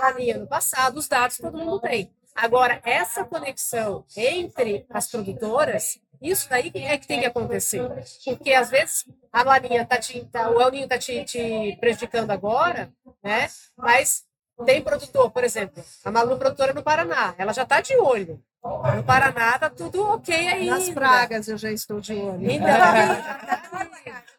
a 0.00 0.38
no 0.38 0.46
passado, 0.46 0.96
os 0.96 1.06
dados 1.06 1.36
todo 1.36 1.58
mundo 1.58 1.78
tem. 1.80 2.10
Agora, 2.34 2.80
essa 2.86 3.22
conexão 3.22 4.02
entre 4.16 4.86
as 4.88 5.10
produtoras, 5.10 6.00
isso 6.22 6.48
daí 6.48 6.72
é 6.74 6.96
que 6.96 7.06
tem 7.06 7.20
que 7.20 7.26
acontecer. 7.26 7.86
Porque 8.24 8.54
às 8.54 8.70
vezes 8.70 9.04
a 9.30 9.42
Laninha 9.42 9.84
tá 9.84 9.98
te, 9.98 10.24
tá, 10.32 10.48
o 10.48 10.58
El 10.58 10.70
Ninho 10.70 10.84
está 10.84 10.96
te, 10.96 11.22
te 11.24 11.76
prejudicando 11.78 12.30
agora, 12.30 12.90
né? 13.22 13.50
Mas 13.76 14.24
tem 14.64 14.80
produtor, 14.80 15.30
por 15.30 15.44
exemplo, 15.44 15.84
a 16.02 16.10
Malu 16.10 16.38
produtora 16.38 16.72
no 16.72 16.82
Paraná, 16.82 17.34
ela 17.36 17.52
já 17.52 17.64
está 17.64 17.82
de 17.82 17.94
olho. 17.94 18.42
No 18.62 19.02
Paraná 19.04 19.58
tá 19.58 19.70
tudo 19.70 20.04
ok 20.04 20.34
ainda. 20.34 20.72
Nas 20.72 20.90
pragas 20.90 21.48
eu 21.48 21.56
já 21.56 21.70
estou 21.70 22.00
de 22.00 22.14
olho. 22.14 22.50
Então, 22.50 22.68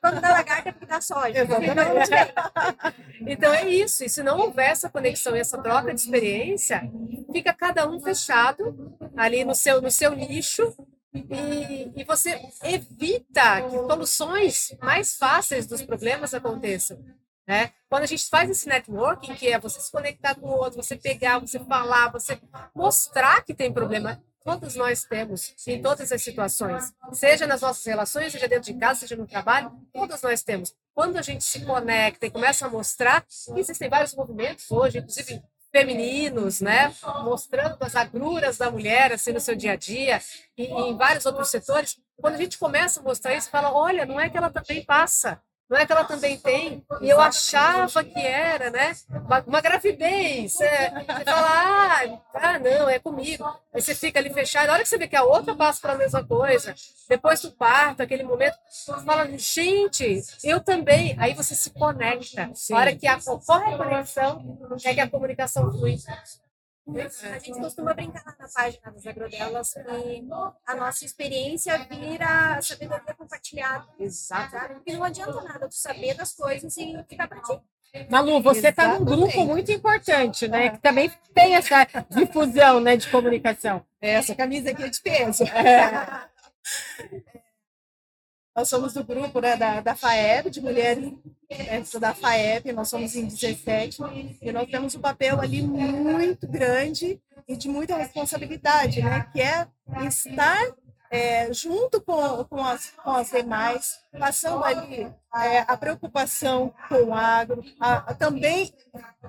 Quando 0.01 0.21
dá 0.21 0.31
lagarta 0.31 0.69
é 0.69 0.71
porque 0.71 0.85
dá 0.85 1.01
soja. 1.01 1.45
Então 3.21 3.53
é 3.53 3.67
isso. 3.67 4.03
E 4.03 4.09
se 4.09 4.23
não 4.23 4.39
houver 4.39 4.69
essa 4.69 4.89
conexão 4.89 5.35
e 5.35 5.39
essa 5.39 5.57
troca 5.57 5.93
de 5.93 5.99
experiência, 5.99 6.89
fica 7.31 7.53
cada 7.53 7.87
um 7.87 7.99
fechado 7.99 8.97
ali 9.15 9.43
no 9.43 9.53
seu, 9.53 9.81
no 9.81 9.91
seu 9.91 10.15
nicho 10.15 10.73
e, 11.13 11.91
e 11.95 12.03
você 12.05 12.41
evita 12.63 13.61
que 13.63 13.75
soluções 13.75 14.75
mais 14.81 15.17
fáceis 15.17 15.67
dos 15.67 15.81
problemas 15.81 16.33
aconteçam. 16.33 16.97
Né? 17.49 17.71
Quando 17.89 18.03
a 18.03 18.05
gente 18.05 18.29
faz 18.29 18.47
esse 18.47 18.69
networking, 18.69 19.33
que 19.33 19.47
é 19.47 19.57
você 19.57 19.81
se 19.81 19.91
conectar 19.91 20.35
com 20.35 20.45
o 20.45 20.51
outro, 20.51 20.83
você 20.83 20.95
pegar, 20.95 21.39
você 21.39 21.59
falar, 21.59 22.11
você 22.11 22.39
mostrar 22.75 23.43
que 23.43 23.55
tem 23.55 23.73
problema, 23.73 24.23
todos 24.43 24.75
nós 24.75 25.03
temos 25.03 25.55
em 25.65 25.81
todas 25.81 26.11
as 26.11 26.21
situações, 26.21 26.93
seja 27.11 27.47
nas 27.47 27.61
nossas 27.61 27.83
relações, 27.83 28.31
seja 28.31 28.47
dentro 28.47 28.71
de 28.71 28.79
casa, 28.79 28.99
seja 28.99 29.15
no 29.15 29.25
trabalho, 29.25 29.71
todos 29.91 30.21
nós 30.21 30.43
temos. 30.43 30.75
Quando 30.93 31.17
a 31.17 31.23
gente 31.23 31.43
se 31.43 31.65
conecta 31.65 32.27
e 32.27 32.29
começa 32.29 32.67
a 32.67 32.69
mostrar, 32.69 33.25
existem 33.57 33.89
vários 33.89 34.13
movimentos 34.13 34.69
hoje, 34.69 34.99
inclusive 34.99 35.41
femininos, 35.71 36.61
né, 36.61 36.93
mostrando 37.23 37.77
as 37.79 37.95
agruras 37.95 38.59
da 38.59 38.69
mulher 38.69 39.11
assim 39.11 39.31
no 39.31 39.39
seu 39.39 39.55
dia 39.55 39.71
a 39.71 39.75
dia 39.75 40.21
e, 40.55 40.65
e 40.65 40.71
em 40.71 40.95
vários 40.95 41.25
outros 41.25 41.49
setores. 41.49 41.97
Quando 42.15 42.35
a 42.35 42.37
gente 42.37 42.59
começa 42.59 42.99
a 42.99 43.03
mostrar 43.03 43.33
isso, 43.33 43.49
fala, 43.49 43.73
olha, 43.73 44.05
não 44.05 44.19
é 44.19 44.29
que 44.29 44.37
ela 44.37 44.51
também 44.51 44.85
passa 44.85 45.41
não 45.69 45.77
é 45.77 45.85
que 45.85 45.91
ela 45.91 46.03
também 46.03 46.35
tem, 46.35 46.83
e 46.99 47.09
eu 47.09 47.21
achava 47.21 48.03
que 48.03 48.19
era, 48.19 48.71
né? 48.71 48.95
Uma, 49.09 49.43
uma 49.45 49.61
gravidez. 49.61 50.59
É, 50.59 50.89
você 50.89 51.23
fala, 51.25 51.47
ah, 51.47 52.19
ah, 52.33 52.59
não, 52.59 52.89
é 52.89 52.97
comigo. 52.97 53.45
Aí 53.71 53.79
você 53.79 53.93
fica 53.93 54.19
ali 54.19 54.33
fechado. 54.33 54.65
Na 54.65 54.73
hora 54.73 54.81
que 54.81 54.89
você 54.89 54.97
vê 54.97 55.07
que 55.07 55.15
a 55.15 55.23
outra 55.23 55.55
passa 55.55 55.79
pela 55.81 55.95
mesma 55.95 56.23
coisa, 56.23 56.73
depois 57.07 57.39
do 57.41 57.51
parto, 57.51 58.01
aquele 58.01 58.23
momento, 58.23 58.57
você 58.67 58.93
fala, 59.05 59.27
gente, 59.37 60.23
eu 60.43 60.59
também. 60.59 61.15
Aí 61.19 61.35
você 61.35 61.53
se 61.53 61.69
conecta. 61.69 62.49
Sim. 62.55 62.73
A 62.73 62.77
hora 62.77 62.95
que 62.95 63.07
a, 63.07 63.19
ocorre 63.27 63.73
a 63.73 63.77
conexão, 63.77 64.57
é 64.83 64.93
que 64.95 65.01
a 65.01 65.09
comunicação 65.09 65.71
flui. 65.71 65.97
A 67.33 67.39
gente 67.39 67.59
costuma 67.59 67.93
brincar 67.93 68.23
lá 68.25 68.35
na 68.39 68.47
página 68.47 68.91
das 68.91 69.07
agrodelas 69.07 69.73
que 69.73 70.27
a 70.65 70.75
nossa 70.75 71.05
experiência 71.05 71.77
vira 71.89 72.61
sabedoria 72.61 73.13
compartilhada. 73.13 73.87
Exato. 73.99 74.51
Sabe? 74.51 74.75
Porque 74.75 74.93
não 74.93 75.03
adianta 75.03 75.41
nada 75.41 75.67
tu 75.67 75.75
saber 75.75 76.15
das 76.15 76.33
coisas 76.33 76.75
e 76.77 77.03
ficar 77.07 77.27
pra 77.27 77.41
ti. 77.41 77.59
Malu, 78.09 78.41
você 78.41 78.69
está 78.69 78.99
num 78.99 79.05
grupo 79.05 79.45
muito 79.45 79.71
importante, 79.71 80.47
né? 80.47 80.69
Que 80.69 80.77
também 80.77 81.11
tem 81.33 81.55
essa 81.55 81.87
difusão 82.09 82.79
né, 82.79 82.95
de 82.95 83.09
comunicação. 83.09 83.83
Essa 83.99 84.35
camisa 84.35 84.69
aqui 84.69 84.83
é 84.83 84.89
de 84.89 85.01
peso. 85.01 85.43
Nós 88.59 88.67
somos 88.67 88.91
do 88.91 89.05
grupo 89.05 89.39
né, 89.39 89.55
da, 89.55 89.79
da 89.79 89.95
FAEB, 89.95 90.49
de 90.49 90.59
mulheres 90.59 91.13
da 91.97 92.13
FAEB, 92.13 92.73
nós 92.73 92.89
somos 92.89 93.15
em 93.15 93.25
17, 93.25 94.01
e 94.41 94.51
nós 94.51 94.69
temos 94.69 94.93
um 94.95 94.99
papel 94.99 95.39
ali 95.39 95.61
muito 95.61 96.45
grande 96.45 97.21
e 97.47 97.55
de 97.55 97.69
muita 97.69 97.95
responsabilidade, 97.95 99.01
né, 99.01 99.25
que 99.31 99.39
é 99.39 99.65
estar 100.05 100.59
é, 101.11 101.51
junto 101.53 101.99
com, 102.01 102.43
com, 102.45 102.63
as, 102.63 102.91
com 103.03 103.11
as 103.11 103.29
demais, 103.31 103.99
passando 104.17 104.63
ali 104.63 105.11
é, 105.35 105.59
a 105.67 105.75
preocupação 105.75 106.73
com 106.87 107.03
o 107.05 107.13
agro, 107.13 107.63
a- 107.79 108.13
também 108.13 108.71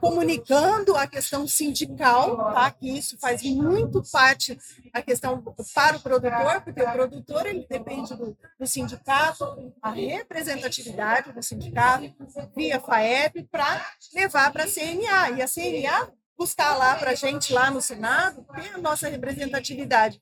comunicando 0.01 0.97
a 0.97 1.07
questão 1.07 1.47
sindical, 1.49 2.37
tá? 2.53 2.71
que 2.71 2.89
isso 2.99 3.19
faz 3.19 3.43
muito 3.43 4.03
parte 4.11 4.59
a 4.93 5.03
questão 5.03 5.43
para 5.75 5.97
o 5.97 6.01
produtor, 6.01 6.61
porque 6.63 6.83
o 6.83 6.93
produtor 6.93 7.47
ele 7.47 7.67
depende 7.69 8.15
do, 8.15 8.37
do 8.59 8.67
sindicato, 8.67 9.73
a 9.83 9.91
representatividade 9.91 11.33
do 11.33 11.43
sindicato 11.43 12.13
via 12.55 12.81
FAEP 12.81 13.45
para 13.51 13.85
levar 14.15 14.53
para 14.53 14.65
a 14.65 14.69
CNA 14.69 15.31
e 15.37 15.43
a 15.43 15.49
CNA 15.49 16.13
buscar 16.37 16.75
lá 16.77 16.95
para 16.97 17.11
a 17.11 17.15
gente 17.15 17.53
lá 17.53 17.71
no 17.71 17.83
Senado 17.83 18.45
ter 18.55 18.75
a 18.75 18.79
nossa 18.79 19.09
representatividade. 19.09 20.19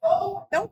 Então 0.49 0.69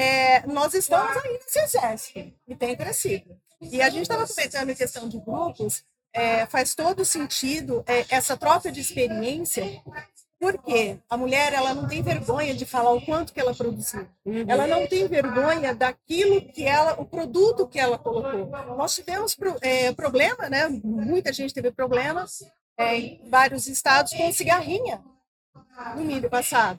é, 0.00 0.46
nós 0.46 0.72
estamos 0.74 1.16
aí 1.18 1.32
nesse 1.34 1.58
exército 1.58 2.32
e 2.48 2.56
tem 2.56 2.76
crescido. 2.76 3.36
E 3.60 3.82
a 3.82 3.90
gente 3.90 4.02
estava 4.02 4.26
comentando 4.26 4.70
em 4.70 4.74
questão 4.74 5.08
de 5.08 5.18
grupos, 5.18 5.84
é, 6.12 6.46
faz 6.46 6.74
todo 6.74 7.04
sentido 7.04 7.84
é, 7.86 8.06
essa 8.08 8.36
troca 8.36 8.72
de 8.72 8.80
experiência, 8.80 9.82
porque 10.40 10.98
a 11.08 11.16
mulher 11.18 11.52
ela 11.52 11.74
não 11.74 11.86
tem 11.86 12.02
vergonha 12.02 12.54
de 12.54 12.64
falar 12.64 12.92
o 12.92 13.04
quanto 13.04 13.32
que 13.34 13.40
ela 13.40 13.54
produziu. 13.54 14.08
Ela 14.48 14.66
não 14.66 14.86
tem 14.86 15.06
vergonha 15.06 15.74
daquilo 15.74 16.40
que 16.50 16.64
ela, 16.64 16.98
o 16.98 17.04
produto 17.04 17.68
que 17.68 17.78
ela 17.78 17.98
colocou. 17.98 18.46
Nós 18.76 18.94
tivemos 18.94 19.34
pro- 19.34 19.58
é, 19.60 19.92
problema, 19.92 20.48
né? 20.48 20.66
Muita 20.82 21.30
gente 21.32 21.52
teve 21.52 21.70
problema 21.70 22.24
é, 22.78 22.96
em 22.96 23.28
vários 23.28 23.66
estados 23.66 24.14
com 24.14 24.32
cigarrinha 24.32 25.02
no 25.96 26.04
milho 26.04 26.28
passado. 26.28 26.78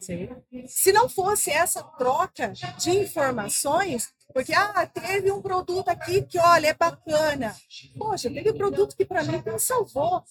Se 0.67 0.91
não 0.91 1.09
fosse 1.09 1.49
essa 1.51 1.83
troca 1.83 2.53
de 2.77 2.91
informações, 2.91 4.13
porque 4.33 4.53
ah, 4.53 4.85
teve 4.85 5.31
um 5.31 5.41
produto 5.41 5.89
aqui 5.89 6.21
que 6.21 6.39
olha 6.39 6.67
é 6.67 6.73
bacana. 6.73 7.55
Poxa, 7.97 8.29
teve 8.29 8.51
um 8.51 8.57
produto 8.57 8.95
que 8.95 9.05
para 9.05 9.23
mim 9.23 9.41
me 9.45 9.59
salvou, 9.59 10.23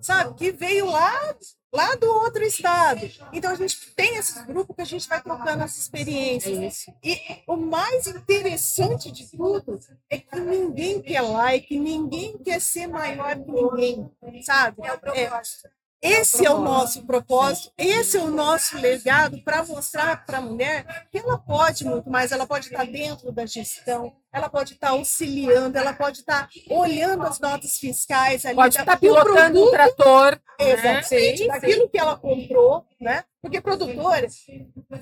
sabe? 0.00 0.34
Que 0.34 0.52
veio 0.52 0.86
lá 0.86 1.34
lá 1.72 1.94
do 1.96 2.06
outro 2.06 2.42
estado. 2.42 3.00
Então 3.32 3.50
a 3.50 3.54
gente 3.54 3.92
tem 3.94 4.16
esses 4.16 4.42
grupos 4.44 4.74
que 4.74 4.82
a 4.82 4.86
gente 4.86 5.08
vai 5.08 5.22
trocando 5.22 5.64
as 5.64 5.76
experiências. 5.78 6.86
E 7.02 7.18
o 7.46 7.56
mais 7.56 8.06
interessante 8.06 9.10
de 9.10 9.30
tudo 9.30 9.78
é 10.10 10.18
que 10.18 10.38
ninguém 10.38 11.02
quer 11.02 11.20
like, 11.20 11.78
ninguém 11.78 12.38
quer 12.38 12.60
ser 12.60 12.86
maior 12.86 13.36
que 13.36 13.50
ninguém, 13.50 14.10
sabe? 14.42 14.82
É 14.82 14.92
o 14.92 14.98
propósito. 14.98 15.68
Esse 16.00 16.46
é 16.46 16.50
o 16.50 16.60
nosso 16.60 17.04
propósito, 17.04 17.72
esse 17.76 18.16
é 18.16 18.20
o 18.20 18.30
nosso 18.30 18.78
legado 18.78 19.42
para 19.42 19.64
mostrar 19.64 20.24
para 20.24 20.38
a 20.38 20.40
mulher 20.40 21.08
que 21.10 21.18
ela 21.18 21.36
pode 21.36 21.84
muito 21.84 22.08
mais, 22.08 22.30
ela 22.30 22.46
pode 22.46 22.66
estar 22.66 22.86
dentro 22.86 23.32
da 23.32 23.44
gestão, 23.44 24.14
ela 24.32 24.48
pode 24.48 24.74
estar 24.74 24.90
auxiliando, 24.90 25.76
ela 25.76 25.92
pode 25.92 26.20
estar 26.20 26.48
olhando 26.70 27.24
as 27.24 27.40
notas 27.40 27.78
fiscais 27.78 28.46
ali. 28.46 28.54
Pode 28.54 28.78
estar 28.78 28.94
do 28.94 29.00
pilotando 29.00 29.34
um 29.34 29.70
produto, 29.70 29.70
trator. 29.72 30.40
Exatamente, 30.60 31.38
Sim, 31.38 31.46
daquilo 31.48 31.88
que 31.88 31.98
ela 31.98 32.16
comprou, 32.16 32.86
né? 33.00 33.24
Porque 33.42 33.60
produtores, 33.60 34.46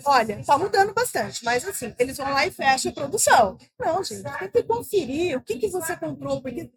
olha, 0.04 0.42
tá 0.44 0.56
mudando 0.56 0.94
bastante, 0.94 1.44
mas 1.44 1.66
assim, 1.66 1.94
eles 1.98 2.16
vão 2.16 2.30
lá 2.30 2.46
e 2.46 2.50
fecham 2.50 2.90
a 2.90 2.94
produção. 2.94 3.58
Não, 3.78 4.02
gente, 4.02 4.22
tem 4.22 4.48
que 4.48 4.62
conferir 4.62 5.36
o 5.36 5.42
que, 5.42 5.58
que 5.58 5.68
você 5.68 5.94
comprou, 5.94 6.40
porque 6.40 6.70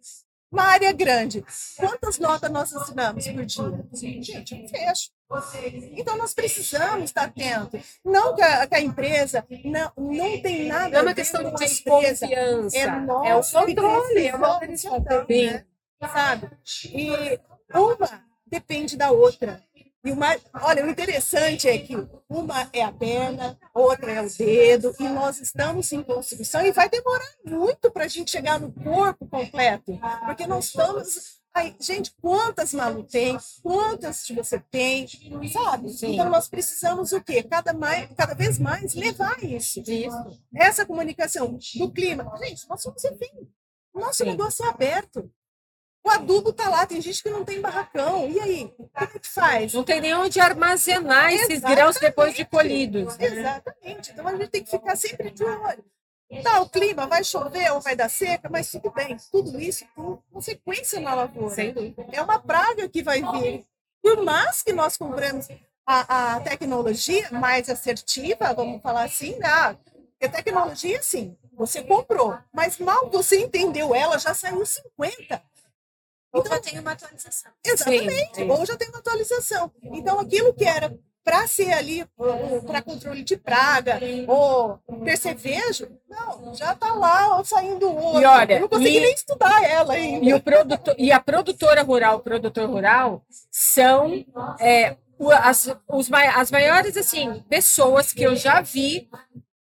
uma 0.50 0.64
área 0.64 0.92
grande. 0.92 1.44
Quantas 1.78 2.18
notas 2.18 2.50
nós 2.50 2.74
assinamos 2.74 3.26
por 3.28 3.44
dia? 3.44 3.84
Gente, 4.22 4.54
eu 4.54 4.68
fecho. 4.68 5.10
Então, 5.92 6.16
nós 6.16 6.34
precisamos 6.34 7.04
estar 7.04 7.24
atentos. 7.24 7.80
Não 8.04 8.34
que 8.34 8.42
a, 8.42 8.66
que 8.66 8.74
a 8.74 8.80
empresa 8.80 9.46
não, 9.64 9.92
não 9.96 10.42
tem 10.42 10.66
nada 10.66 10.90
Não 10.90 10.98
é 10.98 11.02
uma 11.02 11.14
questão 11.14 11.42
de 11.42 11.50
empresa. 11.50 12.26
desconfiança. 12.26 12.76
É, 12.76 13.28
É, 13.28 13.34
o 13.36 13.42
controle, 13.42 14.26
é 14.26 14.34
uma 14.34 14.54
organização. 14.54 15.26
né? 15.28 15.64
sabe? 16.00 16.50
E 16.92 17.38
uma 17.74 18.24
depende 18.46 18.96
da 18.96 19.10
outra. 19.12 19.62
E 20.02 20.10
uma, 20.10 20.34
olha, 20.62 20.84
o 20.84 20.88
interessante 20.88 21.68
é 21.68 21.76
que 21.76 21.94
uma 22.28 22.70
é 22.72 22.82
a 22.82 22.90
perna, 22.90 23.58
outra 23.74 24.10
é 24.10 24.22
o 24.22 24.30
dedo, 24.30 24.94
e 24.98 25.08
nós 25.08 25.38
estamos 25.38 25.92
em 25.92 26.02
construção 26.02 26.64
e 26.64 26.72
vai 26.72 26.88
demorar 26.88 27.30
muito 27.44 27.90
para 27.90 28.04
a 28.04 28.08
gente 28.08 28.30
chegar 28.30 28.58
no 28.58 28.72
corpo 28.72 29.26
completo, 29.26 29.98
porque 30.24 30.46
nós 30.46 30.66
estamos. 30.66 31.38
Aí, 31.52 31.74
gente, 31.80 32.14
quantas 32.22 32.72
Malu 32.72 33.02
tem? 33.02 33.36
Quantas 33.60 34.24
você 34.30 34.58
tem? 34.70 35.06
Sabe? 35.52 35.90
Sim. 35.90 36.14
Então 36.14 36.30
nós 36.30 36.48
precisamos 36.48 37.12
o 37.12 37.20
quê? 37.20 37.42
Cada, 37.42 37.74
mais, 37.74 38.08
cada 38.16 38.34
vez 38.34 38.56
mais 38.56 38.94
levar 38.94 39.42
isso. 39.42 39.80
Isso. 39.80 40.40
Essa 40.54 40.86
comunicação 40.86 41.58
do 41.74 41.90
clima. 41.90 42.32
Gente, 42.38 42.68
nós 42.68 42.80
somos. 42.80 43.02
O 43.92 43.98
nosso 43.98 44.18
Sim. 44.18 44.30
negócio 44.30 44.64
é 44.64 44.68
aberto. 44.68 45.28
O 46.02 46.10
adubo 46.10 46.52
tá 46.52 46.68
lá, 46.68 46.86
tem 46.86 47.00
gente 47.00 47.22
que 47.22 47.30
não 47.30 47.44
tem 47.44 47.60
barracão. 47.60 48.28
E 48.28 48.40
aí? 48.40 48.68
Como 48.76 48.90
é 48.96 49.06
que 49.06 49.28
faz? 49.28 49.74
Não 49.74 49.84
tem 49.84 50.00
nem 50.00 50.14
onde 50.14 50.40
armazenar 50.40 51.32
esses 51.32 51.50
Exatamente. 51.50 51.76
grãos 51.76 51.96
depois 51.96 52.34
de 52.34 52.44
colhidos. 52.44 53.16
né? 53.18 53.26
Exatamente. 53.26 54.10
Então 54.12 54.26
a 54.26 54.32
gente 54.32 54.48
tem 54.48 54.64
que 54.64 54.70
ficar 54.70 54.96
sempre 54.96 55.30
de 55.30 55.44
olho. 55.44 55.84
Tá, 56.42 56.60
o 56.60 56.68
clima 56.68 57.06
vai 57.08 57.24
chover 57.24 57.72
ou 57.72 57.80
vai 57.80 57.96
dar 57.96 58.08
seca, 58.08 58.48
mas 58.48 58.70
tudo 58.70 58.90
bem. 58.92 59.16
Tudo 59.32 59.60
isso 59.60 59.84
tem 59.96 60.18
consequência 60.32 61.00
na 61.00 61.14
lavoura. 61.14 61.54
Sem 61.54 61.72
dúvida. 61.72 62.06
É 62.12 62.22
uma 62.22 62.38
praga 62.38 62.88
que 62.88 63.02
vai 63.02 63.20
vir. 63.20 63.64
Por 64.00 64.22
mais 64.24 64.62
que 64.62 64.72
nós 64.72 64.96
compramos 64.96 65.48
a, 65.84 66.36
a 66.36 66.40
tecnologia 66.40 67.28
mais 67.32 67.68
assertiva, 67.68 68.54
vamos 68.54 68.80
falar 68.80 69.04
assim, 69.04 69.36
né? 69.38 69.76
Porque 70.12 70.26
a 70.26 70.28
tecnologia, 70.28 71.02
sim, 71.02 71.36
você 71.52 71.82
comprou, 71.82 72.38
mas 72.52 72.78
mal 72.78 73.10
você 73.10 73.40
entendeu 73.40 73.94
ela, 73.94 74.16
já 74.18 74.32
saiu 74.32 74.64
50. 74.64 75.42
Ou 76.32 76.40
Então, 76.40 76.52
já 76.52 76.60
tem 76.60 76.78
uma 76.78 76.92
atualização. 76.92 77.52
Exatamente. 77.64 78.10
Sim, 78.12 78.34
sim. 78.34 78.50
Ou 78.50 78.66
já 78.66 78.76
tem 78.76 78.88
uma 78.88 78.98
atualização. 78.98 79.72
Então, 79.82 80.20
aquilo 80.20 80.54
que 80.54 80.64
era 80.64 80.96
para 81.22 81.46
ser 81.46 81.72
ali 81.72 82.06
para 82.66 82.80
controle 82.82 83.22
de 83.22 83.36
praga 83.36 84.00
ou 84.26 84.78
percevejo, 85.04 85.86
não, 86.08 86.54
já 86.54 86.72
está 86.72 86.94
lá 86.94 87.38
ó, 87.38 87.44
saindo 87.44 87.94
outro. 87.94 88.22
E 88.22 88.24
olha, 88.24 88.54
Eu 88.54 88.60
não 88.62 88.68
consegui 88.68 88.96
e- 88.96 89.00
nem 89.00 89.12
estudar 89.12 89.62
ela 89.62 89.94
ainda. 89.94 90.24
E, 90.24 90.32
o 90.32 90.40
produtor, 90.40 90.94
e 90.98 91.12
a 91.12 91.20
produtora 91.20 91.82
rural, 91.82 92.16
o 92.16 92.20
produtor 92.20 92.68
rural, 92.68 93.22
são 93.50 94.24
é, 94.58 94.96
as, 95.42 95.68
os, 95.88 96.10
as 96.12 96.50
maiores 96.50 96.96
assim, 96.96 97.44
pessoas 97.48 98.12
que 98.12 98.22
eu 98.22 98.34
já 98.34 98.60
vi 98.62 99.08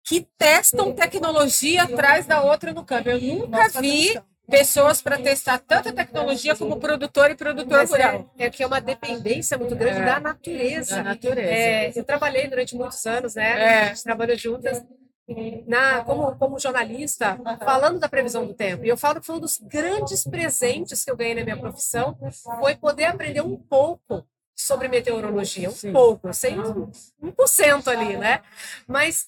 que 0.04 0.28
testam 0.38 0.94
tecnologia 0.94 1.84
atrás 1.84 2.26
da 2.26 2.44
outra 2.44 2.74
no 2.74 2.84
campo. 2.86 3.10
Eu 3.10 3.20
nunca 3.20 3.70
vi 3.82 4.14
fazemos 4.14 4.35
pessoas 4.50 5.02
para 5.02 5.18
testar 5.18 5.58
tanta 5.60 5.92
tecnologia 5.92 6.56
como 6.56 6.80
produtor 6.80 7.32
e 7.32 7.36
produtor 7.36 7.78
Mas 7.80 7.90
rural. 7.90 8.32
é, 8.38 8.46
é 8.46 8.50
que 8.50 8.62
é 8.64 8.68
uma 8.68 8.80
dependência 8.82 9.58
muito 9.58 9.76
grande 9.76 10.02
É. 10.02 10.06
da 10.06 10.20
natureza. 10.20 10.96
Da 10.98 11.04
natureza. 11.04 11.50
É, 11.52 11.92
eu 11.96 12.04
trabalhei 12.04 12.48
durante 12.48 12.76
muitos 12.76 13.06
anos, 13.06 13.36
né? 13.36 13.62
É. 13.62 13.82
A 13.82 13.86
gente 13.88 14.04
trabalhou 14.04 14.38
juntas. 14.38 14.84
Na, 15.66 16.04
como, 16.04 16.36
como 16.36 16.60
jornalista, 16.60 17.36
falando 17.64 17.98
da 18.00 18.08
previsão 18.08 18.46
do 18.46 18.54
tempo. 18.54 18.86
E 18.86 18.90
eu 18.90 18.96
falo 18.96 19.20
que 19.20 19.26
foi 19.26 19.38
um 19.38 19.40
dos 19.40 19.58
grandes 19.58 20.24
presentes 20.24 21.04
que 21.04 21.10
eu 21.10 21.18
ganhei 21.18 21.34
na 21.34 21.44
minha 21.44 21.58
profissão, 21.58 22.16
foi 22.60 22.76
poder 22.76 23.06
aprender 23.06 23.42
um 23.42 23.58
pouco 23.58 24.24
sobre 24.56 24.88
meteorologia, 24.88 25.70
um 25.70 25.74
Sim. 25.74 25.92
pouco, 25.92 26.32
sem 26.32 26.60
um, 26.60 26.92
um 27.24 27.32
por 27.32 27.48
cento 27.48 27.90
ali, 27.90 28.16
né? 28.18 28.42
Mas 28.88 29.26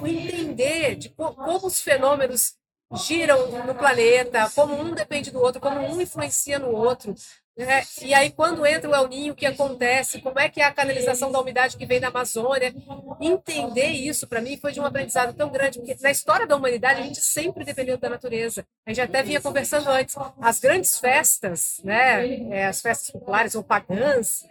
o 0.00 0.06
entender 0.06 0.94
de 0.94 1.08
co- 1.08 1.34
como 1.34 1.66
os 1.66 1.80
fenômenos 1.82 2.54
giram 2.96 3.64
no 3.64 3.74
planeta, 3.74 4.50
como 4.54 4.74
um 4.74 4.92
depende 4.92 5.30
do 5.30 5.40
outro, 5.40 5.60
como 5.60 5.80
um 5.80 6.00
influencia 6.00 6.58
no 6.58 6.70
outro. 6.70 7.14
né? 7.56 7.82
E 8.02 8.12
aí, 8.12 8.30
quando 8.30 8.66
entra 8.66 8.90
o 8.90 8.94
El 8.94 9.08
Ninho, 9.08 9.32
o 9.32 9.36
que 9.36 9.46
acontece? 9.46 10.20
Como 10.20 10.38
é 10.38 10.48
que 10.48 10.60
é 10.60 10.64
a 10.64 10.72
canalização 10.72 11.30
da 11.30 11.40
umidade 11.40 11.76
que 11.76 11.86
vem 11.86 12.00
da 12.00 12.08
Amazônia? 12.08 12.74
Entender 13.20 13.88
isso, 13.88 14.26
para 14.26 14.40
mim, 14.40 14.56
foi 14.56 14.72
de 14.72 14.80
um 14.80 14.84
aprendizado 14.84 15.34
tão 15.36 15.50
grande, 15.50 15.78
porque 15.78 15.96
na 16.00 16.10
história 16.10 16.46
da 16.46 16.56
humanidade, 16.56 17.00
a 17.00 17.04
gente 17.04 17.20
sempre 17.20 17.64
dependeu 17.64 17.96
da 17.98 18.08
natureza. 18.08 18.66
A 18.84 18.90
gente 18.90 19.02
até 19.02 19.22
vinha 19.22 19.40
conversando 19.40 19.88
antes. 19.88 20.16
As 20.40 20.58
grandes 20.58 20.98
festas, 20.98 21.80
né, 21.84 22.26
é, 22.50 22.66
as 22.66 22.80
festas 22.80 23.10
populares 23.10 23.54
ou 23.54 23.62
pagãs, 23.62 24.44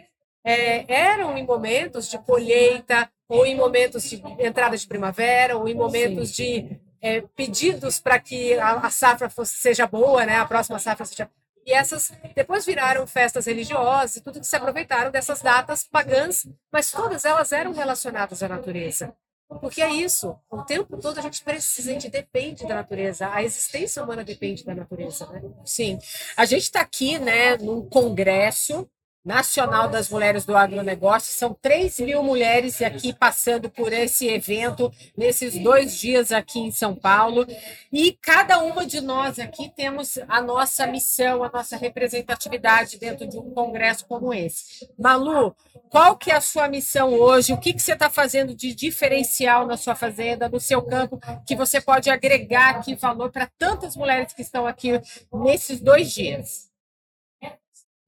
é, 0.44 0.86
eram 0.88 1.38
em 1.38 1.46
momentos 1.46 2.10
de 2.10 2.18
colheita, 2.20 3.10
ou 3.28 3.46
em 3.46 3.56
momentos 3.56 4.10
de 4.10 4.24
entrada 4.40 4.76
de 4.76 4.88
primavera, 4.88 5.58
ou 5.58 5.68
em 5.68 5.76
momentos 5.76 6.32
de 6.32 6.80
é, 7.02 7.22
pedidos 7.36 8.00
para 8.00 8.20
que 8.20 8.58
a, 8.60 8.74
a 8.74 8.90
safra 8.90 9.30
fosse, 9.30 9.56
seja 9.56 9.88
boa, 9.88 10.26
né? 10.26 10.38
A 10.38 10.46
próxima 10.46 10.80
safra 10.80 11.06
seja. 11.06 11.30
E 11.66 11.74
essas 11.74 12.12
depois 12.36 12.66
viraram 12.66 13.06
festas 13.06 13.46
religiosas 13.46 14.16
e 14.16 14.22
tudo 14.22 14.40
que 14.40 14.48
se 14.48 14.56
aproveitaram 14.56 15.12
dessas 15.12 15.42
datas 15.42 15.84
pagãs, 15.84 16.48
mas 16.72 16.92
todas 16.92 17.26
elas 17.26 17.52
eram 17.52 17.74
relacionadas 17.74 18.42
à 18.42 18.48
natureza. 18.48 19.14
Porque 19.62 19.82
é 19.82 19.90
isso, 19.92 20.38
o 20.48 20.62
tempo 20.62 20.98
todo 20.98 21.18
a 21.18 21.22
gente 21.24 21.44
precisa, 21.44 21.90
a 21.90 21.94
gente 21.94 22.08
depende 22.08 22.68
da 22.68 22.76
natureza, 22.76 23.34
a 23.34 23.44
existência 23.44 24.04
humana 24.04 24.24
depende 24.24 24.64
da 24.64 24.76
natureza, 24.76 25.26
né? 25.28 25.42
Sim. 25.66 25.98
A 26.38 26.46
gente 26.46 26.64
está 26.64 26.82
aqui, 26.82 27.18
né, 27.18 27.58
num 27.58 27.82
congresso 27.90 28.88
nacional 29.24 29.90
das 29.90 30.10
mulheres 30.10 30.46
do 30.46 30.56
agronegócio. 30.56 31.34
São 31.38 31.54
3 31.54 32.00
mil 32.00 32.24
mulheres 32.24 32.82
aqui 32.82 33.14
passando 33.14 33.70
por 33.70 33.92
esse 33.92 34.28
evento 34.28 34.92
nesses 35.18 35.58
dois 35.62 35.98
dias 35.98 36.32
aqui 36.32 36.60
em 36.60 36.72
São 36.72 36.96
Paulo. 36.96 37.46
E 37.92 38.18
cada 38.22 38.60
uma 38.60 38.86
de 38.86 39.02
nós 39.02 39.40
aqui 39.40 39.70
temos 39.76 40.18
a 40.28 40.42
nossa 40.42 40.88
missão, 40.88 41.44
a 41.44 41.50
nossa 41.52 41.78
representatividade 41.78 42.98
dentro 42.98 43.28
de 43.28 43.38
um 43.38 43.52
congresso 43.52 44.06
como 44.08 44.34
esse. 44.34 44.90
Malu, 44.98 45.56
qual 45.90 46.16
que 46.16 46.32
é 46.32 46.36
a 46.36 46.42
sua 46.42 46.68
missão 46.68 47.14
hoje? 47.14 47.52
O 47.54 47.58
que, 47.58 47.74
que 47.74 47.82
você 47.82 47.94
está 47.94 48.10
fazendo 48.10 48.56
de 48.56 48.74
diferencial 48.74 49.66
na 49.66 49.76
sua 49.76 49.96
fazenda, 49.96 50.48
no 50.48 50.60
seu 50.60 50.82
campo, 50.82 51.20
que 51.46 51.56
você 51.56 51.82
pode 51.82 52.10
agregar 52.10 52.70
aqui 52.70 52.96
valor 52.96 53.32
para 53.32 53.50
tantas 53.58 53.96
mulheres 53.96 54.34
que 54.34 54.42
estão 54.42 54.66
aqui 54.66 55.00
nesses 55.34 55.80
dois 55.80 56.12
dias? 56.12 56.69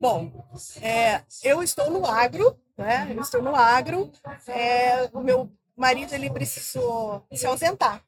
Bom, 0.01 0.31
é, 0.81 1.21
eu 1.43 1.61
estou 1.61 1.91
no 1.91 2.07
agro, 2.07 2.59
né? 2.75 3.13
Eu 3.15 3.21
estou 3.21 3.39
no 3.39 3.55
agro. 3.55 4.11
é, 4.47 5.07
o 5.13 5.19
meu 5.21 5.47
marido 5.77 6.15
ele 6.15 6.27
precisou 6.31 7.23
se 7.31 7.45
ausentar 7.45 8.03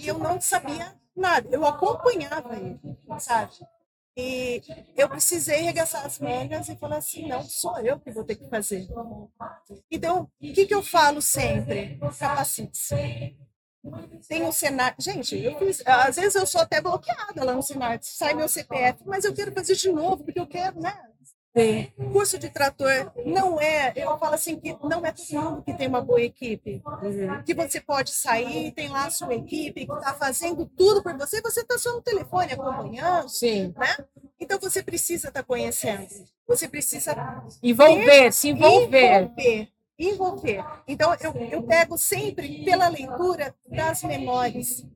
e 0.00 0.08
eu 0.08 0.18
não 0.18 0.40
sabia 0.40 0.98
nada. 1.14 1.46
Eu 1.52 1.66
acompanhava 1.66 2.56
ele, 2.56 2.80
sabe? 3.18 3.52
E 4.16 4.62
eu 4.96 5.06
precisei 5.06 5.58
arregaçar 5.58 6.06
as 6.06 6.18
mangas 6.18 6.70
e 6.70 6.76
falar 6.76 6.96
assim, 6.96 7.28
não, 7.28 7.42
sou 7.42 7.78
eu 7.80 8.00
que 8.00 8.10
vou 8.10 8.24
ter 8.24 8.36
que 8.36 8.48
fazer. 8.48 8.88
Então, 9.90 10.22
o 10.22 10.52
que, 10.54 10.66
que 10.66 10.74
eu 10.74 10.82
falo 10.82 11.20
sempre? 11.20 11.98
Capacite-se. 12.18 13.36
Tem 14.28 14.42
um 14.42 14.52
cenário. 14.52 14.96
Gente, 14.98 15.36
eu 15.36 15.58
fiz. 15.58 15.82
Às 15.86 16.16
vezes 16.16 16.34
eu 16.34 16.46
sou 16.46 16.60
até 16.60 16.80
bloqueada 16.80 17.44
lá 17.44 17.52
no 17.52 17.62
cenário. 17.62 18.00
Sai 18.02 18.34
meu 18.34 18.48
CPF, 18.48 19.00
mas 19.04 19.24
eu 19.24 19.34
quero 19.34 19.52
fazer 19.52 19.74
de 19.74 19.90
novo, 19.92 20.24
porque 20.24 20.40
eu 20.40 20.46
quero, 20.46 20.80
né? 20.80 20.96
Curso 22.12 22.36
de 22.36 22.50
trator 22.50 23.12
não 23.24 23.60
é, 23.60 23.92
eu 23.94 24.18
falo 24.18 24.34
assim, 24.34 24.58
que 24.58 24.76
não 24.82 25.06
é 25.06 25.12
todo 25.12 25.40
mundo 25.40 25.62
que 25.62 25.72
tem 25.72 25.86
uma 25.86 26.00
boa 26.00 26.20
equipe. 26.20 26.82
Que 27.46 27.54
você 27.54 27.80
pode 27.80 28.10
sair, 28.10 28.72
tem 28.72 28.88
lá 28.88 29.06
a 29.06 29.10
sua 29.10 29.34
equipe 29.34 29.86
que 29.86 29.92
está 29.92 30.14
fazendo 30.14 30.66
tudo 30.66 31.00
por 31.00 31.16
você, 31.16 31.40
você 31.40 31.60
está 31.60 31.78
só 31.78 31.92
no 31.92 32.02
telefone 32.02 32.52
acompanhando, 32.54 33.28
Sim. 33.28 33.72
né? 33.76 33.96
Então 34.40 34.58
você 34.58 34.82
precisa 34.82 35.28
estar 35.28 35.44
conhecendo. 35.44 36.08
Você 36.48 36.66
precisa 36.66 37.14
Envolver, 37.62 38.32
se 38.32 38.48
envolver. 38.48 39.22
envolver. 39.22 39.68
Envolver. 39.98 40.64
Então, 40.86 41.14
eu, 41.20 41.32
eu 41.50 41.62
pego 41.62 41.96
sempre 41.98 42.64
pela 42.64 42.88
leitura 42.88 43.54
das 43.66 44.02
menores. 44.02 44.86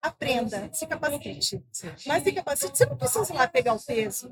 Aprenda, 0.00 0.70
se 0.72 0.86
capacite. 0.86 1.64
Mas 2.06 2.22
se 2.22 2.32
capacite, 2.32 2.78
você 2.78 2.86
não 2.86 2.96
precisa 2.96 3.32
ir 3.32 3.36
lá 3.36 3.48
pegar 3.48 3.74
o 3.74 3.80
peso, 3.84 4.30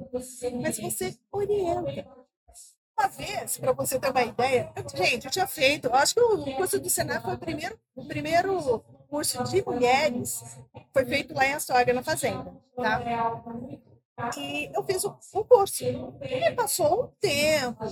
mas 0.63 0.79
você 0.79 1.17
orienta. 1.33 2.07
Uma 2.99 3.09
vez, 3.09 3.59
para 3.59 3.73
você 3.73 3.99
ter 3.99 4.11
uma 4.11 4.23
ideia, 4.23 4.73
eu- 4.77 4.89
gente, 4.97 5.27
eu 5.27 5.31
tinha 5.31 5.47
feito, 5.47 5.87
eu 5.89 5.95
acho 5.95 6.15
que 6.15 6.21
o 6.21 6.57
curso 6.57 6.79
do 6.81 6.89
Senai 6.89 7.21
foi 7.21 7.35
o 7.35 7.39
primeiro, 7.39 7.79
o 7.95 8.07
primeiro 8.07 8.79
curso 9.09 9.43
de 9.45 9.63
mulheres, 9.65 10.43
foi 10.93 11.05
feito 11.05 11.35
lá 11.35 11.47
em 11.47 11.53
Astorga, 11.55 11.93
na 11.93 12.03
Fazenda. 12.03 12.55
Tá? 12.77 13.03
E 14.39 14.71
eu 14.75 14.83
fiz 14.85 15.05
o 15.05 15.11
curso. 15.45 15.85
E 15.85 16.53
passou 16.55 17.05
um 17.05 17.09
tempo. 17.21 17.85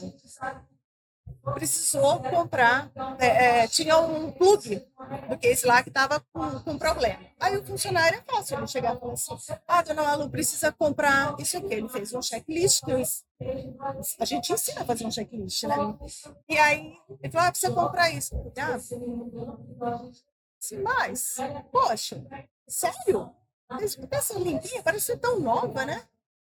Precisou 1.52 2.20
comprar, 2.20 2.90
é, 3.18 3.62
é, 3.62 3.68
tinha 3.68 3.98
um 3.98 4.30
plug 4.32 4.82
do 5.28 5.38
case 5.38 5.66
lá 5.66 5.82
que 5.82 5.90
estava 5.90 6.20
com, 6.32 6.60
com 6.60 6.78
problema. 6.78 7.18
Aí 7.38 7.56
o 7.56 7.64
funcionário 7.64 8.18
é 8.18 8.32
fácil 8.32 8.58
ele 8.58 8.66
chegar 8.66 8.96
e 8.96 8.98
falar 8.98 9.12
assim, 9.12 9.54
ah, 9.68 9.82
dona 9.82 10.02
Malu, 10.02 10.30
precisa 10.30 10.72
comprar 10.72 11.34
isso 11.38 11.56
aqui. 11.58 11.74
Ele 11.74 11.88
fez 11.88 12.12
um 12.14 12.22
checklist, 12.22 12.82
a 14.18 14.24
gente 14.24 14.52
ensina 14.52 14.80
a 14.80 14.84
fazer 14.84 15.04
um 15.04 15.10
checklist, 15.10 15.64
né? 15.64 15.76
E 16.48 16.58
aí 16.58 16.96
ele 17.22 17.32
falou, 17.32 17.48
ah, 17.48 17.50
precisa 17.50 17.72
comprar 17.72 18.10
isso. 18.10 18.34
Ah, 18.58 18.78
mas, 20.82 21.36
poxa, 21.70 22.24
sério? 22.66 23.30
Essa 24.10 24.38
limpinha 24.38 24.82
parece 24.82 25.06
ser 25.06 25.18
tão 25.18 25.40
nova, 25.40 25.84
né? 25.84 26.02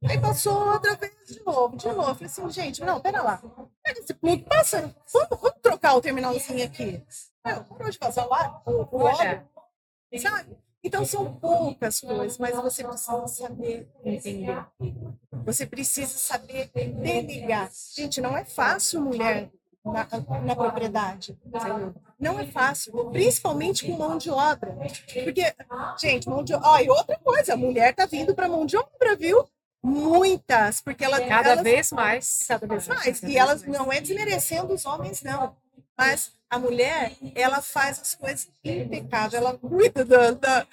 Aí 0.03 0.19
passou 0.19 0.71
outra 0.71 0.95
vez 0.95 1.13
de 1.27 1.43
novo, 1.43 1.75
de 1.75 1.87
novo. 1.87 2.15
Falei 2.15 2.25
assim, 2.25 2.49
gente, 2.49 2.81
não, 2.81 3.01
pera 3.01 3.21
lá. 3.21 3.41
Pega 3.83 3.99
esse 3.99 4.13
plug, 4.13 4.43
passa, 4.43 4.95
vamos, 5.13 5.29
vamos 5.29 5.59
trocar 5.61 5.95
o 5.95 6.01
terminalzinho 6.01 6.63
aqui. 6.63 7.03
Não, 7.43 7.63
parou 7.63 7.89
de 7.89 7.97
vazar 7.97 8.27
lá, 8.27 8.61
o, 8.65 8.97
óleo, 8.97 9.43
sabe? 10.17 10.57
Então 10.81 11.03
são 11.03 11.33
poucas 11.35 11.99
coisas, 11.99 12.37
mas 12.37 12.55
você 12.55 12.83
precisa 12.83 13.27
saber 13.27 13.89
entender. 14.05 14.65
Você 15.45 15.65
precisa 15.65 16.17
saber 16.17 16.69
delegar. 16.73 17.69
Gente, 17.95 18.21
não 18.21 18.37
é 18.37 18.45
fácil 18.45 19.01
mulher 19.01 19.51
na, 19.83 20.07
na 20.41 20.55
propriedade. 20.55 21.37
Não 22.17 22.39
é 22.39 22.45
fácil, 22.47 22.93
principalmente 23.11 23.85
com 23.85 23.97
mão 23.97 24.17
de 24.17 24.29
obra. 24.29 24.77
Porque, 25.23 25.53
gente, 25.99 26.29
mão 26.29 26.43
de 26.43 26.53
obra. 26.53 26.69
Oh, 26.71 26.77
e 26.79 26.89
outra 26.89 27.17
coisa, 27.17 27.53
a 27.53 27.57
mulher 27.57 27.93
tá 27.93 28.05
vindo 28.05 28.33
para 28.33 28.47
mão 28.47 28.65
de 28.65 28.77
obra, 28.77 29.15
viu? 29.17 29.45
Muitas, 29.81 30.81
porque 30.81 31.05
ela 31.05 31.21
cada 31.21 31.51
elas, 31.51 31.63
vez 31.63 31.91
mais, 31.91 32.45
cada 32.47 32.67
vez 32.67 32.87
mais. 32.87 33.19
Cada 33.19 33.31
e 33.31 33.37
elas 33.37 33.63
mais. 33.63 33.79
não 33.79 33.91
é 33.91 34.01
desmerecendo 34.01 34.73
os 34.73 34.85
homens 34.85 35.21
não, 35.23 35.55
mas 35.97 36.33
a 36.49 36.57
mulher 36.57 37.13
ela 37.35 37.61
faz 37.61 37.99
as 37.99 38.15
coisas 38.15 38.49
impecáveis, 38.63 39.35
ela 39.35 39.57
cuida 39.57 40.03
da, 40.03 40.31
da 40.31 40.67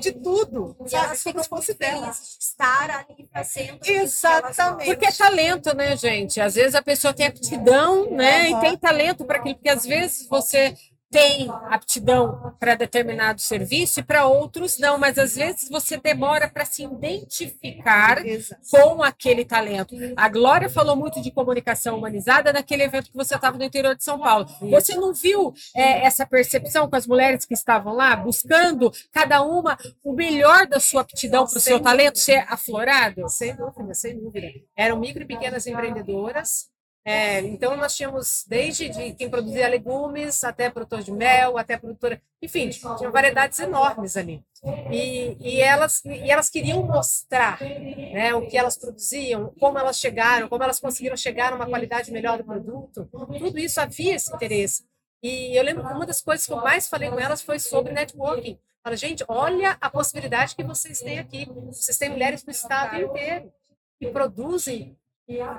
de 0.00 0.12
tudo, 0.12 0.76
e? 0.86 1.04
Elas 1.06 1.22
ficam 1.22 1.42
fosse 1.44 1.74
dela. 1.74 2.10
estar 2.10 2.90
ali 2.90 3.28
fazendo 3.32 3.80
exatamente, 3.84 4.86
porque 4.86 5.06
é 5.06 5.12
talento, 5.12 5.74
né, 5.76 5.96
gente? 5.96 6.40
Às 6.40 6.54
vezes 6.54 6.74
a 6.74 6.82
pessoa 6.82 7.12
tem 7.12 7.26
aptidão, 7.26 8.10
né, 8.10 8.50
uhum. 8.50 8.58
e 8.58 8.60
tem 8.60 8.76
talento 8.78 9.24
para 9.24 9.38
aquilo, 9.38 9.56
porque 9.56 9.68
às 9.68 9.84
vezes 9.84 10.26
você 10.28 10.74
tem 11.16 11.48
aptidão 11.70 12.54
para 12.60 12.74
determinado 12.74 13.40
serviço 13.40 14.00
e 14.00 14.02
para 14.02 14.26
outros 14.26 14.78
não, 14.78 14.98
mas 14.98 15.16
às 15.16 15.34
vezes 15.34 15.70
você 15.70 15.96
demora 15.96 16.46
para 16.46 16.66
se 16.66 16.84
identificar 16.84 18.24
Exato. 18.26 18.60
com 18.70 19.02
aquele 19.02 19.42
talento. 19.42 19.96
A 20.14 20.28
Glória 20.28 20.68
falou 20.68 20.94
muito 20.94 21.22
de 21.22 21.30
comunicação 21.30 21.96
humanizada 21.96 22.52
naquele 22.52 22.82
evento 22.82 23.10
que 23.10 23.16
você 23.16 23.34
estava 23.34 23.56
no 23.56 23.64
interior 23.64 23.96
de 23.96 24.04
São 24.04 24.18
Paulo. 24.18 24.46
Você 24.60 24.94
não 24.94 25.14
viu 25.14 25.54
é, 25.74 26.04
essa 26.04 26.26
percepção 26.26 26.86
com 26.86 26.96
as 26.96 27.06
mulheres 27.06 27.46
que 27.46 27.54
estavam 27.54 27.94
lá, 27.94 28.14
buscando 28.14 28.92
cada 29.10 29.40
uma 29.40 29.78
o 30.04 30.12
melhor 30.12 30.66
da 30.66 30.78
sua 30.78 31.00
aptidão 31.00 31.46
para 31.46 31.56
o 31.56 31.60
seu 31.60 31.80
talento 31.80 32.18
ser 32.18 32.44
aflorado? 32.46 33.26
Sem 33.30 33.56
dúvida, 33.56 33.94
sem 33.94 34.20
dúvida. 34.20 34.48
Eram 34.76 35.00
micro 35.00 35.22
e 35.22 35.26
pequenas 35.26 35.66
empreendedoras 35.66 36.75
é, 37.08 37.38
então, 37.38 37.76
nós 37.76 37.94
tínhamos 37.94 38.44
desde 38.48 38.88
de 38.88 39.12
quem 39.12 39.30
produzia 39.30 39.68
legumes, 39.68 40.42
até 40.42 40.68
produtor 40.68 41.04
de 41.04 41.12
mel, 41.12 41.56
até 41.56 41.76
produtora. 41.76 42.20
Enfim, 42.42 42.68
tinha 42.68 43.08
variedades 43.12 43.60
enormes 43.60 44.16
ali. 44.16 44.44
E, 44.90 45.36
e, 45.40 45.60
elas, 45.60 46.04
e 46.04 46.28
elas 46.28 46.50
queriam 46.50 46.82
mostrar 46.82 47.60
né, 47.60 48.34
o 48.34 48.48
que 48.48 48.58
elas 48.58 48.76
produziam, 48.76 49.54
como 49.60 49.78
elas 49.78 50.00
chegaram, 50.00 50.48
como 50.48 50.64
elas 50.64 50.80
conseguiram 50.80 51.16
chegar 51.16 51.52
a 51.52 51.54
uma 51.54 51.68
qualidade 51.68 52.10
melhor 52.10 52.38
do 52.38 52.44
produto. 52.44 53.08
Tudo 53.38 53.56
isso 53.56 53.80
havia 53.80 54.16
esse 54.16 54.34
interesse. 54.34 54.84
E 55.22 55.56
eu 55.56 55.62
lembro 55.62 55.86
que 55.86 55.92
uma 55.92 56.06
das 56.06 56.20
coisas 56.20 56.44
que 56.44 56.52
eu 56.52 56.56
mais 56.56 56.88
falei 56.88 57.08
com 57.08 57.20
elas 57.20 57.40
foi 57.40 57.60
sobre 57.60 57.92
networking. 57.92 58.58
Fala, 58.82 58.96
gente, 58.96 59.24
olha 59.28 59.76
a 59.80 59.88
possibilidade 59.88 60.56
que 60.56 60.64
vocês 60.64 60.98
têm 60.98 61.20
aqui. 61.20 61.46
Vocês 61.66 61.98
têm 61.98 62.10
mulheres 62.10 62.42
do 62.42 62.50
estado 62.50 63.00
inteiro 63.00 63.52
que 64.00 64.08
produzem 64.08 64.98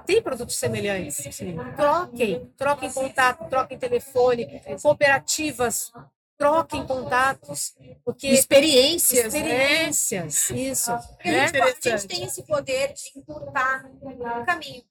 tem 0.06 0.22
produtos 0.22 0.56
semelhantes. 0.56 1.16
Sim. 1.36 1.58
Troquem, 1.76 2.54
troquem 2.58 2.92
contato, 2.92 3.50
troquem 3.50 3.78
telefone, 3.78 4.62
cooperativas, 4.82 5.92
troquem 6.38 6.86
contatos, 6.86 7.76
porque 8.06 8.28
experiências, 8.28 9.34
né? 9.34 9.40
experiências, 9.40 10.50
né? 10.50 10.58
isso. 10.58 10.92
Né? 10.92 11.46
A 11.46 11.90
gente 11.90 12.08
tem 12.08 12.24
esse 12.24 12.44
poder 12.44 12.94
de 12.94 13.20
encurtar 13.20 13.86
o 14.02 14.46
caminho. 14.46 14.84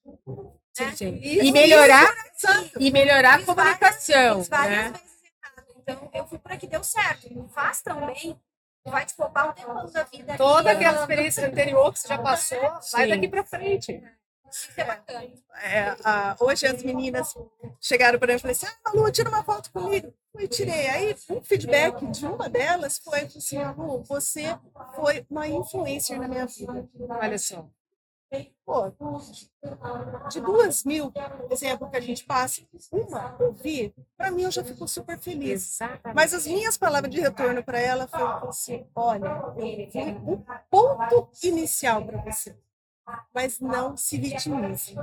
Né? 0.78 0.94
E 1.22 1.52
melhorar 1.52 2.14
e 2.78 2.90
melhorar 2.90 3.40
a 3.40 3.42
comunicação. 3.42 4.44
Né? 4.50 4.92
Então, 5.78 6.10
eu 6.12 6.26
fui 6.26 6.38
por 6.38 6.52
aqui, 6.52 6.66
deu 6.66 6.82
certo. 6.82 7.48
Faz 7.54 7.80
também 7.80 8.38
vai 8.90 9.04
te 9.04 9.14
poupar 9.14 9.50
um 9.50 9.52
tempo 9.52 9.90
da 9.90 10.04
vida. 10.04 10.36
Toda 10.36 10.70
aquela 10.72 11.00
experiência 11.00 11.46
anterior 11.46 11.92
que 11.92 11.98
você 11.98 12.08
já 12.08 12.18
passou, 12.18 12.82
Sim. 12.82 12.96
vai 12.96 13.08
daqui 13.08 13.28
para 13.28 13.44
frente. 13.44 14.02
É, 14.76 15.78
é, 15.78 15.96
a, 16.04 16.36
hoje 16.40 16.66
as 16.66 16.82
meninas 16.82 17.34
chegaram 17.80 18.18
para 18.18 18.32
mim 18.32 18.36
e 18.36 18.38
falaram 18.38 18.56
assim: 18.56 18.66
Ah, 18.84 18.90
Lu, 18.92 19.10
tira 19.10 19.28
uma 19.28 19.42
foto 19.42 19.70
comigo. 19.70 20.12
Eu 20.34 20.48
tirei. 20.48 20.88
Aí 20.88 21.16
um 21.30 21.42
feedback 21.42 22.06
de 22.06 22.26
uma 22.26 22.48
delas 22.48 22.98
foi 22.98 23.20
assim: 23.20 23.58
Lu, 23.76 24.02
você 24.04 24.58
foi 24.94 25.26
uma 25.30 25.48
influencer 25.48 26.20
na 26.20 26.28
minha 26.28 26.46
vida. 26.46 26.88
Olha 27.08 27.38
só. 27.38 27.68
Pô, 28.64 28.90
de 30.28 30.40
duas 30.40 30.82
mil, 30.82 31.12
exemplo 31.48 31.88
que 31.88 31.96
a 31.96 32.00
gente 32.00 32.24
passa, 32.24 32.60
uma 32.90 33.36
ouvir, 33.40 33.94
para 34.16 34.32
mim 34.32 34.42
eu 34.42 34.50
já 34.50 34.64
fico 34.64 34.86
super 34.88 35.16
feliz. 35.16 35.74
Exatamente. 35.74 36.14
Mas 36.14 36.34
as 36.34 36.46
minhas 36.46 36.76
palavras 36.76 37.10
de 37.10 37.20
retorno 37.20 37.62
para 37.62 37.78
ela 37.78 38.08
foi 38.08 38.48
assim: 38.48 38.86
olha, 38.94 39.26
eu 39.56 39.90
fui 39.92 40.02
um 40.02 40.44
ponto 40.68 41.28
inicial 41.44 42.04
para 42.04 42.18
você 42.22 42.56
mas 43.34 43.60
não 43.60 43.96
se 43.96 44.18
vitimize. 44.18 44.94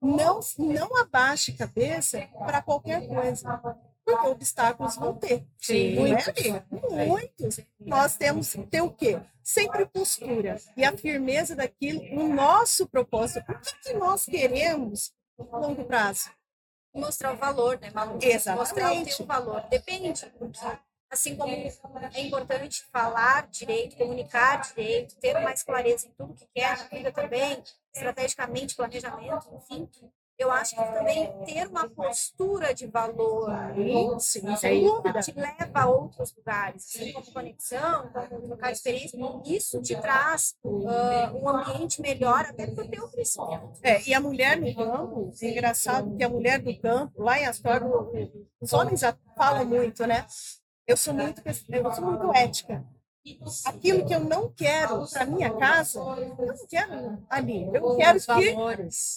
Não, 0.00 0.40
não 0.58 0.96
abaixe 0.96 1.52
cabeça 1.52 2.26
para 2.38 2.62
qualquer 2.62 3.06
coisa, 3.06 3.60
porque 4.04 4.26
obstáculos 4.26 4.96
vão 4.96 5.14
ter. 5.14 5.46
Sim, 5.58 5.96
é, 6.14 7.06
Muitos. 7.06 7.60
Nós 7.78 8.16
temos 8.16 8.52
que 8.52 8.62
ter 8.62 8.80
o 8.80 8.90
quê? 8.90 9.20
Sempre 9.42 9.84
postura 9.86 10.56
e 10.76 10.84
a 10.84 10.96
firmeza 10.96 11.54
daquilo, 11.54 12.00
o 12.18 12.28
nosso 12.28 12.86
propósito. 12.88 13.50
O 13.50 13.58
que, 13.58 13.74
que 13.82 13.94
nós 13.94 14.24
queremos 14.24 15.12
a 15.38 15.58
longo 15.58 15.84
prazo? 15.84 16.30
Mostrar 16.94 17.32
o 17.32 17.36
valor, 17.36 17.78
né, 17.80 17.90
Malu? 17.90 18.18
Exatamente. 18.20 18.58
Mostrar 18.58 18.92
o 18.92 19.04
teu 19.04 19.26
valor. 19.26 19.62
Depende, 19.70 20.26
porque 20.38 20.58
assim 21.10 21.36
como 21.36 21.52
é 21.52 22.20
importante 22.20 22.84
falar 22.92 23.48
direito, 23.48 23.96
comunicar 23.96 24.62
direito, 24.62 25.16
ter 25.16 25.38
mais 25.40 25.62
clareza 25.62 26.06
em 26.06 26.12
tudo 26.12 26.34
que 26.34 26.46
quer 26.54 26.78
na 26.78 26.84
vida 26.84 27.10
também, 27.10 27.62
estrategicamente, 27.92 28.76
planejamento, 28.76 29.48
enfim, 29.54 29.88
eu 30.40 30.50
acho 30.50 30.74
que 30.74 30.82
também 30.82 31.30
ter 31.44 31.68
uma 31.68 31.86
postura 31.86 32.72
de 32.72 32.86
valor 32.86 33.50
sim, 34.18 34.40
te 35.20 35.32
leva 35.32 35.70
a 35.74 35.86
outros 35.86 36.34
lugares, 36.34 36.86
assim 36.86 37.12
como 37.12 37.30
conexão, 37.30 38.08
como 38.10 38.40
trocar 38.46 38.72
experiência, 38.72 39.18
isso 39.44 39.82
te 39.82 39.94
traz 40.00 40.54
uh, 40.64 41.36
um 41.36 41.46
ambiente 41.46 42.00
melhor 42.00 42.40
até 42.40 42.66
para 42.66 42.84
o 42.84 42.88
teu 42.88 43.06
crescimento. 43.08 43.78
É, 43.82 44.00
e 44.08 44.14
a 44.14 44.20
mulher 44.20 44.58
no 44.58 44.74
campo, 44.74 45.30
é 45.42 45.50
engraçado 45.50 46.16
que 46.16 46.24
a 46.24 46.28
mulher 46.28 46.58
do 46.58 46.74
campo, 46.80 47.22
lá 47.22 47.38
em 47.38 47.44
Astorga, 47.44 47.86
os 48.58 48.72
homens 48.72 49.00
já 49.00 49.14
falam 49.36 49.66
muito, 49.66 50.06
né? 50.06 50.26
Eu 50.86 50.96
sou 50.96 51.14
muito, 51.14 51.42
eu 51.46 51.92
sou 51.92 52.04
muito 52.04 52.32
ética. 52.34 52.84
Aquilo 53.66 54.06
que 54.06 54.14
eu 54.14 54.20
não 54.20 54.50
quero 54.50 55.06
para 55.08 55.26
minha 55.26 55.54
casa, 55.56 56.00
eu 56.00 56.46
não 56.46 56.66
quero 56.68 57.26
ali. 57.28 57.68
Eu 57.72 57.96
quero 57.96 58.16
Os 58.18 58.26
que. 58.26 58.54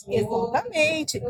Exatamente. 0.08 1.23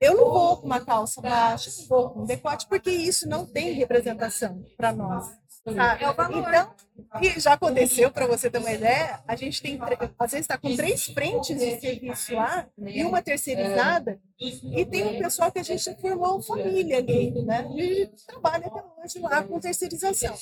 Eu 0.00 0.16
não 0.16 0.30
vou 0.30 0.56
com 0.56 0.66
uma 0.66 0.80
calça 0.84 1.20
baixa, 1.20 1.70
não 1.80 1.88
vou 1.88 2.10
com 2.10 2.20
um 2.22 2.24
decote, 2.24 2.66
porque 2.68 2.90
isso 2.90 3.28
não 3.28 3.46
tem 3.46 3.72
representação 3.72 4.64
para 4.76 4.92
nós. 4.92 5.41
Sabe? 5.64 6.04
É 6.04 6.08
então, 6.38 6.74
e 7.22 7.40
já 7.40 7.52
aconteceu, 7.52 8.10
para 8.10 8.26
você 8.26 8.50
ter 8.50 8.58
uma 8.58 8.72
ideia, 8.72 9.22
a 9.28 9.36
gente 9.36 9.62
tem, 9.62 9.78
às 10.18 10.30
vezes 10.32 10.44
está 10.44 10.58
com 10.58 10.74
três 10.74 11.06
frentes 11.06 11.56
de 11.56 11.80
serviço 11.80 12.34
lá 12.34 12.66
e 12.78 13.04
uma 13.04 13.22
terceirizada, 13.22 14.20
e 14.38 14.84
tem 14.84 15.06
um 15.06 15.18
pessoal 15.18 15.52
que 15.52 15.60
a 15.60 15.62
gente 15.62 15.94
formou 16.00 16.42
família 16.42 16.98
ali, 16.98 17.30
né? 17.44 17.68
E 17.76 18.10
trabalha 18.26 18.66
até 18.66 18.82
hoje 18.98 19.18
lá 19.20 19.44
com 19.44 19.60
terceirização. 19.60 20.34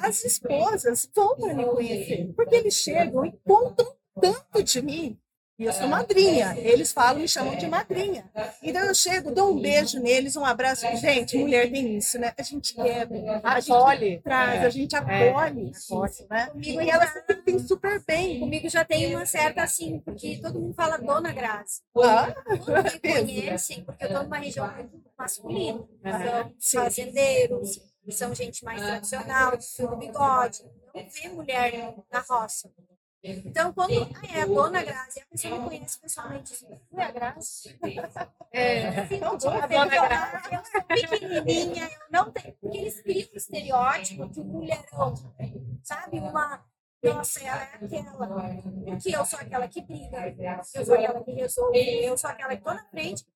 As 0.00 0.24
esposas 0.24 1.10
vão 1.14 1.36
para 1.36 1.54
me 1.54 1.64
conhecer, 1.64 2.32
porque 2.36 2.54
eles 2.54 2.74
chegam 2.74 3.26
e 3.26 3.32
contam 3.44 3.96
tanto 4.20 4.62
de 4.62 4.80
mim 4.80 5.18
E 5.56 5.64
eu 5.64 5.72
sou 5.72 5.86
madrinha. 5.86 6.56
Eles 6.58 6.92
falam, 6.92 7.20
me 7.20 7.28
chamam 7.28 7.54
de 7.56 7.66
madrinha. 7.68 8.28
Então 8.60 8.82
eu 8.82 8.94
chego, 8.94 9.30
dou 9.32 9.52
um 9.52 9.60
beijo 9.60 10.00
neles, 10.00 10.34
um 10.34 10.44
abraço. 10.44 10.84
Gente, 10.96 11.38
mulher 11.38 11.70
tem 11.70 11.96
isso, 11.96 12.18
né? 12.18 12.32
A 12.36 12.42
gente 12.42 12.74
quebra, 12.74 13.40
a 13.42 13.56
Acolhe. 13.58 14.08
gente 14.10 14.22
traz, 14.22 14.62
É. 14.62 14.66
a 14.66 14.68
gente 14.68 14.96
acolhe 14.96 15.70
isso, 15.70 16.00
né? 16.28 16.46
Comigo 16.46 16.80
E 16.82 16.90
elas 16.90 17.10
se 17.10 17.22
sentem 17.24 17.58
super 17.60 18.02
bem. 18.04 18.40
Comigo 18.40 18.68
já 18.68 18.84
tem 18.84 19.14
uma 19.14 19.24
certa 19.26 19.62
assim, 19.62 20.00
porque 20.00 20.38
todo 20.42 20.58
mundo 20.60 20.74
fala 20.74 20.96
Dona 20.98 21.32
Graça. 21.32 21.80
Ah, 21.96 22.32
Todos 22.64 22.94
me 22.94 22.98
conhecem, 23.14 23.84
porque 23.84 24.04
eu 24.04 24.08
estou 24.08 24.24
numa 24.24 24.38
região 24.38 24.66
muito 24.74 25.00
masculina. 25.16 25.84
São 26.02 26.52
Sim. 26.58 26.78
fazendeiros, 26.78 27.80
são 28.10 28.34
gente 28.34 28.64
mais 28.64 28.80
tradicional, 28.80 29.52
do 29.56 29.96
bigode. 29.96 30.64
Não 30.92 31.06
vê 31.08 31.28
mulher 31.28 31.94
na 32.12 32.20
roça. 32.28 32.68
Então, 33.26 33.72
quando 33.72 34.02
ah, 34.02 34.36
é 34.36 34.42
a 34.42 34.46
Dona 34.46 34.82
Graça, 34.82 35.18
e 35.18 35.22
a 35.22 35.26
pessoa 35.26 35.58
me 35.58 35.64
conhece 35.64 35.98
pessoalmente, 35.98 36.66
"Ui, 36.92 37.02
a 37.02 37.10
Graça? 37.10 37.74
É. 38.52 38.90
De 39.06 39.24
a 39.24 39.66
Dona 39.66 39.86
Graça, 39.86 40.54
eu 40.54 40.64
sou 40.64 40.82
pequenininha, 40.82 41.84
eu 41.84 42.00
não 42.10 42.30
tenho. 42.30 42.54
Porque 42.60 42.76
eles 42.76 43.00
criam 43.00 43.28
o 43.32 43.36
estereótipo 43.36 44.28
de 44.28 44.40
um 44.40 44.44
mulherão, 44.44 45.14
sabe? 45.82 46.18
Uma. 46.18 46.62
Nossa, 47.02 47.42
ela 47.42 47.62
é 47.62 47.74
aquela. 47.74 48.28
Porque 48.84 49.16
eu 49.16 49.24
sou 49.24 49.38
aquela 49.38 49.68
que 49.68 49.80
briga, 49.80 50.28
eu 50.74 50.84
sou 50.84 50.94
aquela 50.94 51.24
que 51.24 51.32
resolve, 51.32 52.04
eu 52.04 52.18
sou 52.18 52.30
aquela 52.30 52.56
que 52.56 52.62
tô 52.62 52.74
na 52.74 52.84
frente. 52.84 53.26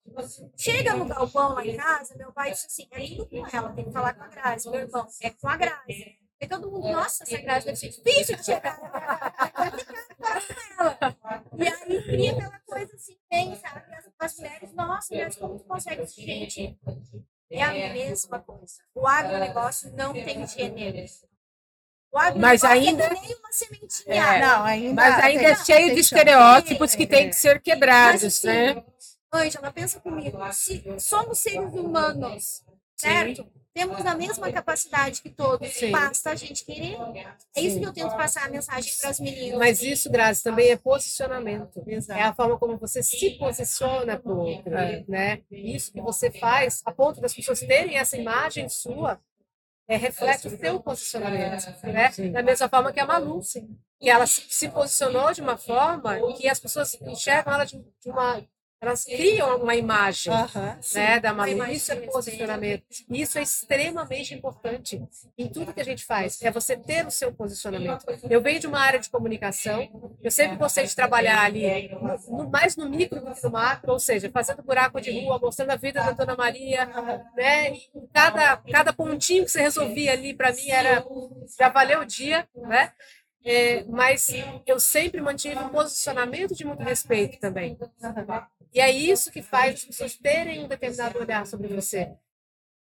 Chega 0.56 0.94
no 0.94 1.06
galpão 1.06 1.54
lá 1.54 1.64
em 1.64 1.76
casa, 1.76 2.14
meu 2.16 2.30
pai 2.32 2.50
disse 2.50 2.66
assim: 2.66 2.88
é 2.90 2.98
lindo 2.98 3.26
com 3.26 3.46
ela, 3.50 3.72
tem 3.72 3.84
que 3.86 3.92
falar 3.92 4.12
com 4.14 4.22
a 4.22 4.28
Grazi. 4.28 4.70
Meu 4.70 4.80
irmão, 4.80 5.06
é 5.22 5.30
com 5.30 5.48
a 5.48 5.56
Grazi. 5.56 6.17
E 6.40 6.46
todo 6.46 6.70
mundo, 6.70 6.88
nossa, 6.92 7.24
essa 7.24 7.38
Grazi 7.38 7.66
deve 7.66 7.76
ser 7.78 7.88
difícil 7.88 8.36
de 8.36 8.44
chegar. 8.44 8.78
Ela. 10.78 11.16
E 11.58 11.66
aí 11.66 12.02
cria 12.04 12.32
aquela 12.32 12.60
coisa 12.60 12.94
assim, 12.94 13.16
bem, 13.28 13.56
sabe? 13.56 13.82
As, 13.92 14.04
as 14.20 14.36
mulheres, 14.38 14.72
nossa, 14.74 15.14
mas 15.16 15.36
como 15.36 15.58
tu 15.58 15.64
consegue 15.64 16.02
isso, 16.04 16.20
gente? 16.20 16.78
É 17.50 17.62
a 17.64 17.72
mesma 17.72 18.38
coisa. 18.38 18.74
O 18.94 19.06
agronegócio 19.06 19.92
não 19.96 20.12
tem 20.12 20.46
gênero. 20.46 21.04
O 22.12 22.16
Mas 22.16 22.62
agronegócio 22.62 22.68
ainda- 22.68 23.04
é 23.04 23.10
nem 23.10 23.34
uma 23.34 23.52
sementinha. 23.52 24.14
É. 24.14 24.40
não, 24.40 24.64
ainda, 24.64 24.94
Mas 25.02 25.24
ainda 25.24 25.42
é 25.42 25.54
tem- 25.56 25.64
cheio 25.64 25.86
tem 25.86 25.94
de 25.96 26.00
estereótipos 26.00 26.94
que 26.94 27.06
têm 27.06 27.28
que 27.30 27.36
ser 27.36 27.60
quebrados, 27.60 28.22
Mas, 28.22 28.36
assim, 28.36 28.46
né? 28.46 28.84
Ângela, 29.34 29.72
pensa 29.72 29.98
comigo. 30.00 30.38
Se 30.52 30.84
somos 31.00 31.38
seres 31.40 31.74
humanos, 31.74 32.64
certo? 32.96 33.50
Temos 33.78 34.04
a 34.04 34.14
mesma 34.16 34.50
capacidade 34.50 35.22
que 35.22 35.30
todos. 35.30 35.68
Sim. 35.68 35.92
Basta 35.92 36.30
a 36.30 36.34
gente 36.34 36.64
querer. 36.64 36.98
É 37.54 37.60
isso 37.60 37.78
que 37.78 37.86
eu 37.86 37.92
tento 37.92 38.16
passar 38.16 38.46
a 38.46 38.50
mensagem 38.50 38.92
para 39.00 39.10
as 39.10 39.20
meninas. 39.20 39.56
Mas 39.56 39.82
isso, 39.82 40.10
Grazi, 40.10 40.42
também 40.42 40.70
é 40.70 40.76
posicionamento. 40.76 41.84
Exato. 41.86 42.18
É 42.18 42.24
a 42.24 42.34
forma 42.34 42.58
como 42.58 42.76
você 42.76 43.04
se 43.04 43.38
posiciona 43.38 44.18
para 44.18 44.32
o 44.32 44.38
outro, 44.38 44.72
né? 45.06 45.42
Isso 45.48 45.92
que 45.92 46.00
você 46.00 46.28
faz, 46.28 46.82
a 46.84 46.90
ponto 46.90 47.20
das 47.20 47.32
pessoas 47.32 47.60
terem 47.60 47.96
essa 47.98 48.16
imagem 48.16 48.68
sua, 48.68 49.20
é, 49.86 49.96
reflete 49.96 50.48
o 50.48 50.58
seu 50.58 50.80
posicionamento, 50.80 51.64
né? 51.84 52.10
Da 52.32 52.42
mesma 52.42 52.68
forma 52.68 52.92
que 52.92 52.98
a 52.98 53.06
Malu, 53.06 53.40
que 54.00 54.10
ela 54.10 54.26
se 54.26 54.42
se 54.48 54.68
posicionou 54.68 55.32
de 55.32 55.40
uma 55.40 55.56
forma 55.56 56.18
que 56.36 56.48
as 56.48 56.58
pessoas 56.58 56.94
enxergam 57.02 57.54
ela 57.54 57.64
de, 57.64 57.78
de 57.78 58.10
uma... 58.10 58.44
Elas 58.80 59.04
criam 59.04 59.56
uma 59.60 59.74
imagem, 59.74 60.32
né, 60.94 61.18
da 61.18 61.32
Malu. 61.34 61.50
imagem 61.50 61.74
Isso 61.74 61.92
é 61.92 61.96
posicionamento. 61.96 62.84
E 63.10 63.20
Isso 63.22 63.36
é 63.38 63.42
extremamente 63.42 64.34
importante 64.34 65.02
em 65.36 65.48
tudo 65.48 65.74
que 65.74 65.80
a 65.80 65.84
gente 65.84 66.04
faz. 66.04 66.40
É 66.42 66.50
você 66.50 66.76
ter 66.76 67.04
o 67.04 67.10
seu 67.10 67.32
posicionamento. 67.32 68.04
Eu 68.30 68.40
venho 68.40 68.60
de 68.60 68.68
uma 68.68 68.78
área 68.78 69.00
de 69.00 69.10
comunicação. 69.10 69.88
Eu 70.22 70.30
sempre 70.30 70.56
gostei 70.56 70.84
de 70.86 70.94
trabalhar 70.94 71.42
ali, 71.42 71.88
no- 71.88 72.44
no- 72.44 72.50
mais 72.50 72.76
no 72.76 72.88
micro 72.88 73.20
do 73.20 73.34
que 73.34 73.42
no 73.44 73.50
macro, 73.50 73.92
ou 73.92 73.98
seja, 73.98 74.30
fazendo 74.30 74.62
buraco 74.62 75.00
de 75.00 75.10
rua, 75.24 75.38
mostrando 75.42 75.70
a 75.70 75.76
vida 75.76 76.00
da 76.00 76.12
Dona 76.12 76.36
Maria, 76.36 76.86
né? 77.36 77.72
E 77.72 77.90
cada, 78.14 78.56
cada 78.58 78.92
pontinho 78.92 79.44
que 79.44 79.50
você 79.50 79.60
resolvia 79.60 80.12
ali, 80.12 80.34
para 80.34 80.52
mim, 80.52 80.70
era 80.70 81.04
já 81.58 81.68
valeu 81.68 82.00
o 82.00 82.04
dia, 82.04 82.46
né? 82.54 82.92
É, 83.50 83.82
mas 83.84 84.26
eu 84.66 84.78
sempre 84.78 85.22
mantive 85.22 85.58
um 85.58 85.70
posicionamento 85.70 86.54
de 86.54 86.66
muito 86.66 86.82
respeito 86.82 87.40
também. 87.40 87.78
E 88.74 88.78
é 88.78 88.90
isso 88.90 89.32
que 89.32 89.40
faz 89.40 89.76
as 89.76 89.84
pessoas 89.86 90.16
terem 90.16 90.64
um 90.64 90.68
determinado 90.68 91.18
olhar 91.18 91.46
sobre 91.46 91.68
você. 91.68 92.12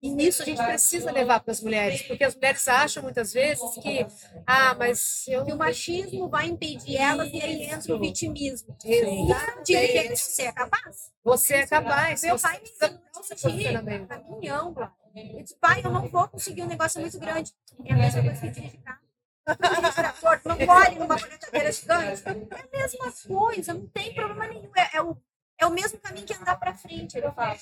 E 0.00 0.10
nisso 0.10 0.42
a 0.42 0.44
gente 0.44 0.62
precisa 0.62 1.10
levar 1.10 1.40
para 1.40 1.50
as 1.50 1.60
mulheres, 1.60 2.02
porque 2.02 2.22
as 2.22 2.34
mulheres 2.36 2.66
acham 2.68 3.02
muitas 3.02 3.32
vezes 3.32 3.62
que, 3.80 4.06
ah, 4.46 4.74
mas 4.74 5.24
eu 5.26 5.44
que 5.44 5.52
o 5.52 5.56
machismo 5.56 6.28
vai 6.28 6.46
impedir 6.46 6.96
elas 6.96 7.32
e 7.32 7.40
aí 7.40 7.64
entra 7.64 7.94
o 7.94 8.00
vitimismo. 8.00 8.76
De 8.80 9.74
que 9.74 10.16
você 10.16 10.42
é 10.42 10.52
capaz. 10.52 11.12
você 11.24 11.54
é 11.54 11.66
capaz. 11.66 12.22
Meu 12.22 12.38
você 12.38 12.48
pai 12.48 12.60
me 12.60 12.68
ensinou 12.68 13.02
posicionamento. 13.12 14.08
caminhão. 14.08 14.74
Eu 15.14 15.42
disse, 15.42 15.56
pai, 15.60 15.82
eu 15.84 15.90
não 15.90 16.08
vou 16.08 16.28
conseguir 16.28 16.62
um 16.62 16.68
negócio 16.68 17.00
muito 17.00 17.18
grande. 17.18 17.52
É 17.84 17.92
a 17.92 17.96
mesma 17.96 18.22
coisa 18.22 18.40
que 18.40 18.50
dirigir 18.50 18.80
carro. 18.82 19.01
Não 20.44 20.56
pode 20.66 20.98
numa 20.98 21.18
coletadeira 21.18 21.72
gigante. 21.72 22.22
É 22.26 22.30
a 22.30 22.78
mesma 22.78 23.12
coisa, 23.26 23.74
não 23.74 23.86
tem 23.88 24.14
problema 24.14 24.46
nenhum. 24.46 24.70
É, 24.76 24.96
é 24.96 25.02
o, 25.02 25.16
é 25.58 25.66
o 25.66 25.70
mesmo 25.70 25.98
caminho 25.98 26.26
que 26.26 26.34
andar 26.34 26.58
para 26.58 26.74
frente, 26.74 27.16
ele 27.16 27.30
fala. 27.32 27.56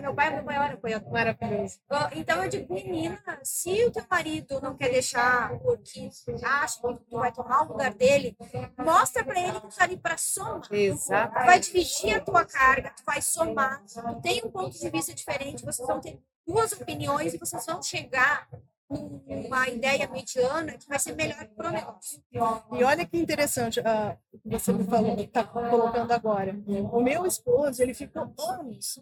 Meu 0.00 0.14
pai 0.14 0.28
é 0.28 0.30
meu 0.30 0.44
maior 0.44 0.72
apoiador. 0.72 1.12
Maravilhoso. 1.12 1.78
Então 2.12 2.42
eu 2.44 2.50
digo, 2.50 2.72
menina, 2.72 3.22
se 3.42 3.84
o 3.84 3.90
teu 3.90 4.04
marido 4.10 4.60
não 4.60 4.76
quer 4.76 4.90
deixar 4.90 5.50
porque 5.58 6.10
acha 6.42 6.80
que 6.80 7.04
tu 7.10 7.18
vai 7.18 7.32
tomar 7.32 7.62
o 7.62 7.68
lugar 7.72 7.94
dele, 7.94 8.36
mostra 8.78 9.24
para 9.24 9.40
ele 9.40 9.60
que 9.60 9.68
tu 9.68 9.76
tá 9.76 9.84
ali 9.84 9.96
para 9.96 10.16
somar. 10.18 10.72
Exato. 10.72 11.38
Tu 11.38 11.44
vai 11.44 11.60
dividir 11.60 12.16
a 12.16 12.20
tua 12.20 12.44
carga, 12.44 12.92
tu 12.96 13.02
vai 13.04 13.22
somar. 13.22 13.82
Tu 13.84 14.20
tem 14.20 14.42
um 14.44 14.50
ponto 14.50 14.78
de 14.78 14.90
vista 14.90 15.14
diferente, 15.14 15.64
vocês 15.64 15.86
vão 15.86 16.00
ter 16.00 16.18
duas 16.46 16.72
opiniões 16.72 17.34
e 17.34 17.38
vocês 17.38 17.64
vão 17.66 17.82
chegar 17.82 18.48
numa 18.88 19.68
ideia 19.68 20.08
mediana 20.08 20.78
que 20.78 20.88
vai 20.88 20.98
ser 20.98 21.14
melhor 21.14 21.46
para 21.48 21.68
o 21.68 21.72
negócio. 21.72 22.22
E 22.30 22.84
olha 22.84 23.06
que 23.06 23.18
interessante 23.18 23.80
o 23.80 24.38
que 24.38 24.48
você 24.48 24.72
me 24.72 24.84
falou, 24.84 25.18
está 25.18 25.44
colocando 25.44 26.12
agora. 26.12 26.54
O 26.92 27.02
meu 27.02 27.26
esposo, 27.26 27.82
ele 27.82 27.94
ficou 27.94 28.32
anos, 28.38 28.98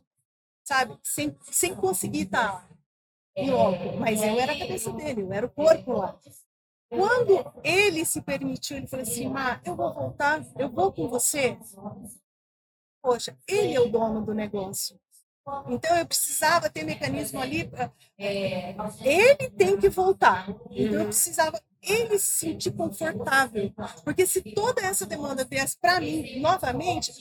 sabe, 0.64 0.98
sem, 1.02 1.36
sem 1.42 1.74
conseguir 1.74 2.22
estar 2.22 2.68
em 3.36 3.50
loco. 3.50 3.96
Mas 3.98 4.22
eu 4.22 4.40
era 4.40 4.52
a 4.52 4.58
cabeça 4.58 4.92
dele, 4.92 5.22
eu 5.22 5.32
era 5.32 5.46
o 5.46 5.50
corpo 5.50 5.92
lá. 5.92 6.18
Quando 6.88 7.52
ele 7.64 8.04
se 8.04 8.22
permitiu, 8.22 8.76
ele 8.76 8.86
falou 8.86 9.02
assim, 9.02 9.28
Má, 9.28 9.60
eu 9.64 9.74
vou 9.74 9.92
voltar, 9.92 10.44
eu 10.58 10.70
vou 10.70 10.92
com 10.92 11.08
você. 11.08 11.58
Poxa, 13.02 13.36
ele 13.46 13.74
é 13.74 13.80
o 13.80 13.90
dono 13.90 14.24
do 14.24 14.32
negócio. 14.32 14.98
Então 15.68 15.96
eu 15.98 16.06
precisava 16.06 16.70
ter 16.70 16.84
mecanismo 16.84 17.40
ali. 17.40 17.64
pra- 17.68 17.90
Ele 19.02 19.50
tem 19.50 19.76
que 19.78 19.88
voltar. 19.88 20.48
Então 20.70 21.00
eu 21.00 21.06
precisava 21.06 21.60
ele 21.82 22.18
se 22.18 22.26
sentir 22.46 22.72
confortável. 22.72 23.72
Porque 24.04 24.26
se 24.26 24.40
toda 24.40 24.80
essa 24.82 25.04
demanda 25.04 25.44
viesse 25.44 25.76
para 25.78 26.00
mim 26.00 26.40
novamente, 26.40 27.12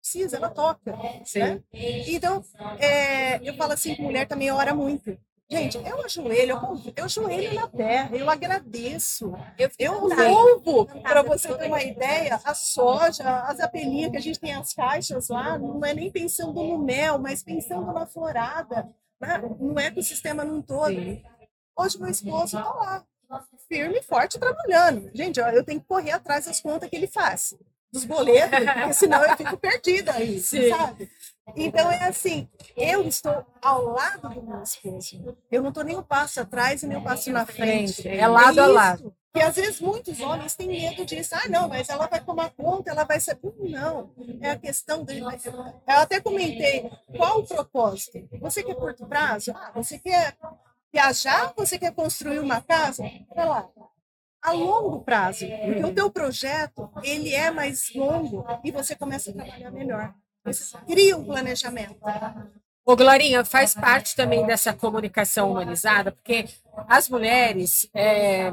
precisa, 0.00 0.36
ela 0.36 0.50
toca. 0.50 0.92
Né? 1.40 1.62
Então, 2.08 2.44
é, 2.78 3.48
eu 3.48 3.54
falo 3.56 3.72
assim, 3.72 3.94
que 3.94 4.02
mulher 4.02 4.26
também 4.26 4.50
ora 4.50 4.74
muito. 4.74 5.16
Gente, 5.50 5.76
eu 5.76 6.02
ajoelho, 6.02 6.58
eu, 6.96 7.04
ajoelho 7.04 7.54
na 7.54 7.68
terra, 7.68 8.16
eu 8.16 8.30
agradeço. 8.30 9.32
Eu, 9.58 9.70
Eu 9.78 10.08
louvo, 10.08 10.86
para 11.02 11.22
você 11.22 11.54
ter 11.54 11.66
uma 11.66 11.82
ideia, 11.82 12.40
a 12.42 12.54
soja, 12.54 13.40
as 13.42 13.60
abelhinhas 13.60 14.10
que 14.10 14.16
a 14.16 14.20
gente 14.20 14.40
tem 14.40 14.54
as 14.54 14.72
caixas 14.72 15.28
lá, 15.28 15.58
não 15.58 15.84
é 15.84 15.92
nem 15.92 16.10
pensando 16.10 16.54
no 16.62 16.78
mel, 16.78 17.18
mas 17.18 17.42
pensando 17.42 17.92
na 17.92 18.06
florada, 18.06 18.88
né? 19.20 19.38
no 19.60 19.78
ecossistema 19.78 20.44
num 20.44 20.62
todo. 20.62 20.96
Hoje 21.76 22.00
meu 22.00 22.10
esposo 22.10 22.56
está 22.56 22.72
lá, 22.72 23.04
firme 23.68 23.98
e 23.98 24.02
forte 24.02 24.38
trabalhando. 24.38 25.10
Gente, 25.14 25.40
ó, 25.40 25.48
eu 25.50 25.64
tenho 25.64 25.80
que 25.80 25.86
correr 25.86 26.12
atrás 26.12 26.46
das 26.46 26.60
contas 26.60 26.88
que 26.88 26.96
ele 26.96 27.06
faz, 27.06 27.54
dos 27.92 28.04
boletos, 28.04 28.58
porque 28.58 28.92
senão 28.94 29.24
eu 29.24 29.36
fico 29.36 29.58
perdida 29.58 30.12
aí, 30.12 30.40
Sim. 30.40 30.70
sabe? 30.70 31.10
Então 31.56 31.90
é 31.90 32.04
assim, 32.04 32.48
eu 32.76 33.06
estou 33.06 33.44
ao 33.60 33.84
lado 33.84 34.28
do 34.28 34.42
meu 34.42 34.62
esposo. 34.62 35.36
Eu 35.50 35.62
não 35.62 35.68
estou 35.68 35.84
nem 35.84 35.96
um 35.96 36.02
passo 36.02 36.40
atrás 36.40 36.82
e 36.82 36.86
nem 36.86 36.96
um 36.96 37.02
passo 37.04 37.30
na 37.30 37.44
frente. 37.46 38.06
É 38.08 38.26
lado 38.26 38.60
a 38.60 38.66
lado. 38.66 39.14
que 39.32 39.40
às 39.40 39.56
vezes 39.56 39.80
muitos 39.80 40.20
homens 40.20 40.54
têm 40.56 40.68
medo 40.68 41.04
disso. 41.04 41.34
Ah, 41.34 41.48
não, 41.48 41.68
mas 41.68 41.88
ela 41.88 42.06
vai 42.06 42.20
tomar 42.24 42.50
conta, 42.50 42.90
ela 42.90 43.04
vai 43.04 43.20
ser. 43.20 43.38
Não, 43.58 44.12
é 44.40 44.50
a 44.50 44.58
questão 44.58 45.04
dele. 45.04 45.20
Eu 45.22 45.96
até 45.98 46.20
comentei 46.20 46.90
qual 47.16 47.40
o 47.40 47.46
propósito. 47.46 48.26
Você 48.40 48.62
quer 48.62 48.74
curto 48.74 49.06
prazo? 49.06 49.52
Ah, 49.54 49.72
você 49.74 49.98
quer 49.98 50.36
viajar? 50.92 51.52
Você 51.56 51.78
quer 51.78 51.92
construir 51.92 52.38
uma 52.38 52.60
casa? 52.60 53.02
Olha 53.30 53.44
lá. 53.44 53.68
A 54.40 54.52
longo 54.52 55.00
prazo, 55.02 55.46
porque 55.64 55.84
o 55.84 55.94
teu 55.94 56.10
projeto 56.10 56.90
ele 57.02 57.34
é 57.34 57.50
mais 57.50 57.92
longo 57.94 58.44
e 58.62 58.70
você 58.70 58.94
começa 58.94 59.30
a 59.30 59.34
trabalhar 59.34 59.70
melhor. 59.70 60.14
Você 60.44 60.76
cria 60.86 61.16
um 61.16 61.24
planejamento. 61.24 61.96
Ô, 62.86 62.94
Glorinha, 62.94 63.44
faz 63.44 63.74
parte 63.74 64.14
também 64.14 64.46
dessa 64.46 64.72
comunicação 64.72 65.50
humanizada, 65.50 66.12
porque 66.12 66.46
as 66.86 67.08
mulheres 67.08 67.88
é, 67.94 68.52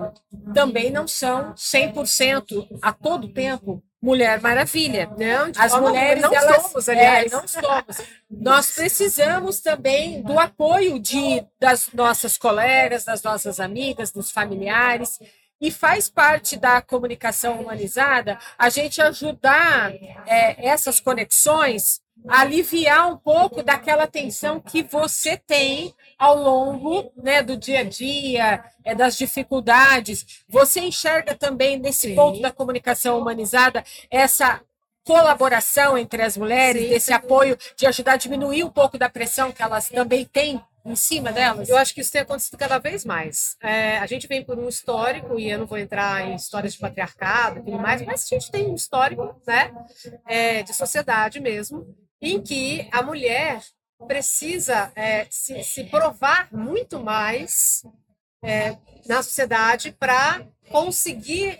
também 0.53 0.89
não 0.89 1.05
são 1.05 1.53
100% 1.53 2.79
a 2.81 2.93
todo 2.93 3.27
tempo 3.27 3.83
Mulher 4.01 4.41
Maravilha. 4.41 5.07
Não, 5.15 5.51
As 5.55 5.79
mulheres 5.79 6.23
não 6.23 6.33
elas, 6.33 6.63
somos, 6.63 6.89
aliás. 6.89 7.31
É, 7.31 7.35
não 7.35 7.47
somos. 7.47 8.01
Nós 8.29 8.71
precisamos 8.71 9.59
também 9.59 10.23
do 10.23 10.39
apoio 10.39 10.97
de, 10.97 11.45
das 11.59 11.89
nossas 11.93 12.35
colegas, 12.35 13.03
das 13.03 13.21
nossas 13.21 13.59
amigas, 13.59 14.11
dos 14.11 14.31
familiares. 14.31 15.19
E 15.61 15.69
faz 15.69 16.09
parte 16.09 16.57
da 16.57 16.81
comunicação 16.81 17.61
humanizada 17.61 18.37
a 18.57 18.67
gente 18.67 18.99
ajudar 18.99 19.93
é, 20.25 20.67
essas 20.67 20.99
conexões 20.99 22.01
a 22.27 22.41
aliviar 22.41 23.11
um 23.11 23.17
pouco 23.17 23.63
daquela 23.63 24.07
tensão 24.07 24.59
que 24.59 24.83
você 24.83 25.37
tem 25.37 25.93
ao 26.17 26.35
longo 26.35 27.11
né, 27.15 27.41
do 27.41 27.57
dia 27.57 27.79
a 27.79 27.83
dia, 27.83 28.63
é, 28.83 28.93
das 28.93 29.17
dificuldades. 29.17 30.43
Você 30.47 30.81
enxerga 30.81 31.35
também 31.35 31.79
nesse 31.79 32.09
Sim. 32.09 32.15
ponto 32.15 32.41
da 32.41 32.51
comunicação 32.51 33.19
humanizada 33.19 33.83
essa 34.09 34.61
colaboração 35.03 35.97
entre 35.97 36.21
as 36.21 36.37
mulheres, 36.37 36.87
Sim. 36.87 36.93
esse 36.93 37.13
apoio 37.13 37.57
de 37.75 37.87
ajudar 37.87 38.13
a 38.13 38.17
diminuir 38.17 38.63
um 38.63 38.69
pouco 38.69 38.97
da 38.97 39.09
pressão 39.09 39.51
que 39.51 39.61
elas 39.61 39.89
também 39.89 40.25
têm 40.25 40.61
em 40.85 40.95
cima 40.95 41.31
delas? 41.31 41.69
Eu 41.69 41.77
acho 41.77 41.93
que 41.93 42.01
isso 42.01 42.11
tem 42.11 42.21
acontecido 42.21 42.57
cada 42.57 42.77
vez 42.77 43.05
mais. 43.05 43.55
É, 43.61 43.97
a 43.97 44.05
gente 44.05 44.27
vem 44.27 44.43
por 44.43 44.57
um 44.57 44.67
histórico, 44.67 45.39
e 45.39 45.49
eu 45.49 45.59
não 45.59 45.65
vou 45.65 45.77
entrar 45.77 46.27
em 46.27 46.35
histórias 46.35 46.73
de 46.73 46.79
patriarcado 46.79 47.59
e 47.59 47.63
tudo 47.63 47.77
mais, 47.77 48.01
mas 48.03 48.25
a 48.25 48.35
gente 48.35 48.51
tem 48.51 48.67
um 48.67 48.75
histórico 48.75 49.35
né, 49.45 49.71
é, 50.27 50.63
de 50.63 50.73
sociedade 50.73 51.39
mesmo, 51.39 51.95
em 52.21 52.41
que 52.41 52.87
a 52.91 53.01
mulher 53.01 53.61
precisa 54.07 54.91
é, 54.95 55.27
se, 55.29 55.63
se, 55.63 55.83
provar 55.85 56.47
muito 56.51 56.99
mais 56.99 57.83
é, 58.43 58.75
na 59.07 59.21
sociedade 59.21 59.95
para 59.99 60.41
conseguir 60.69 61.59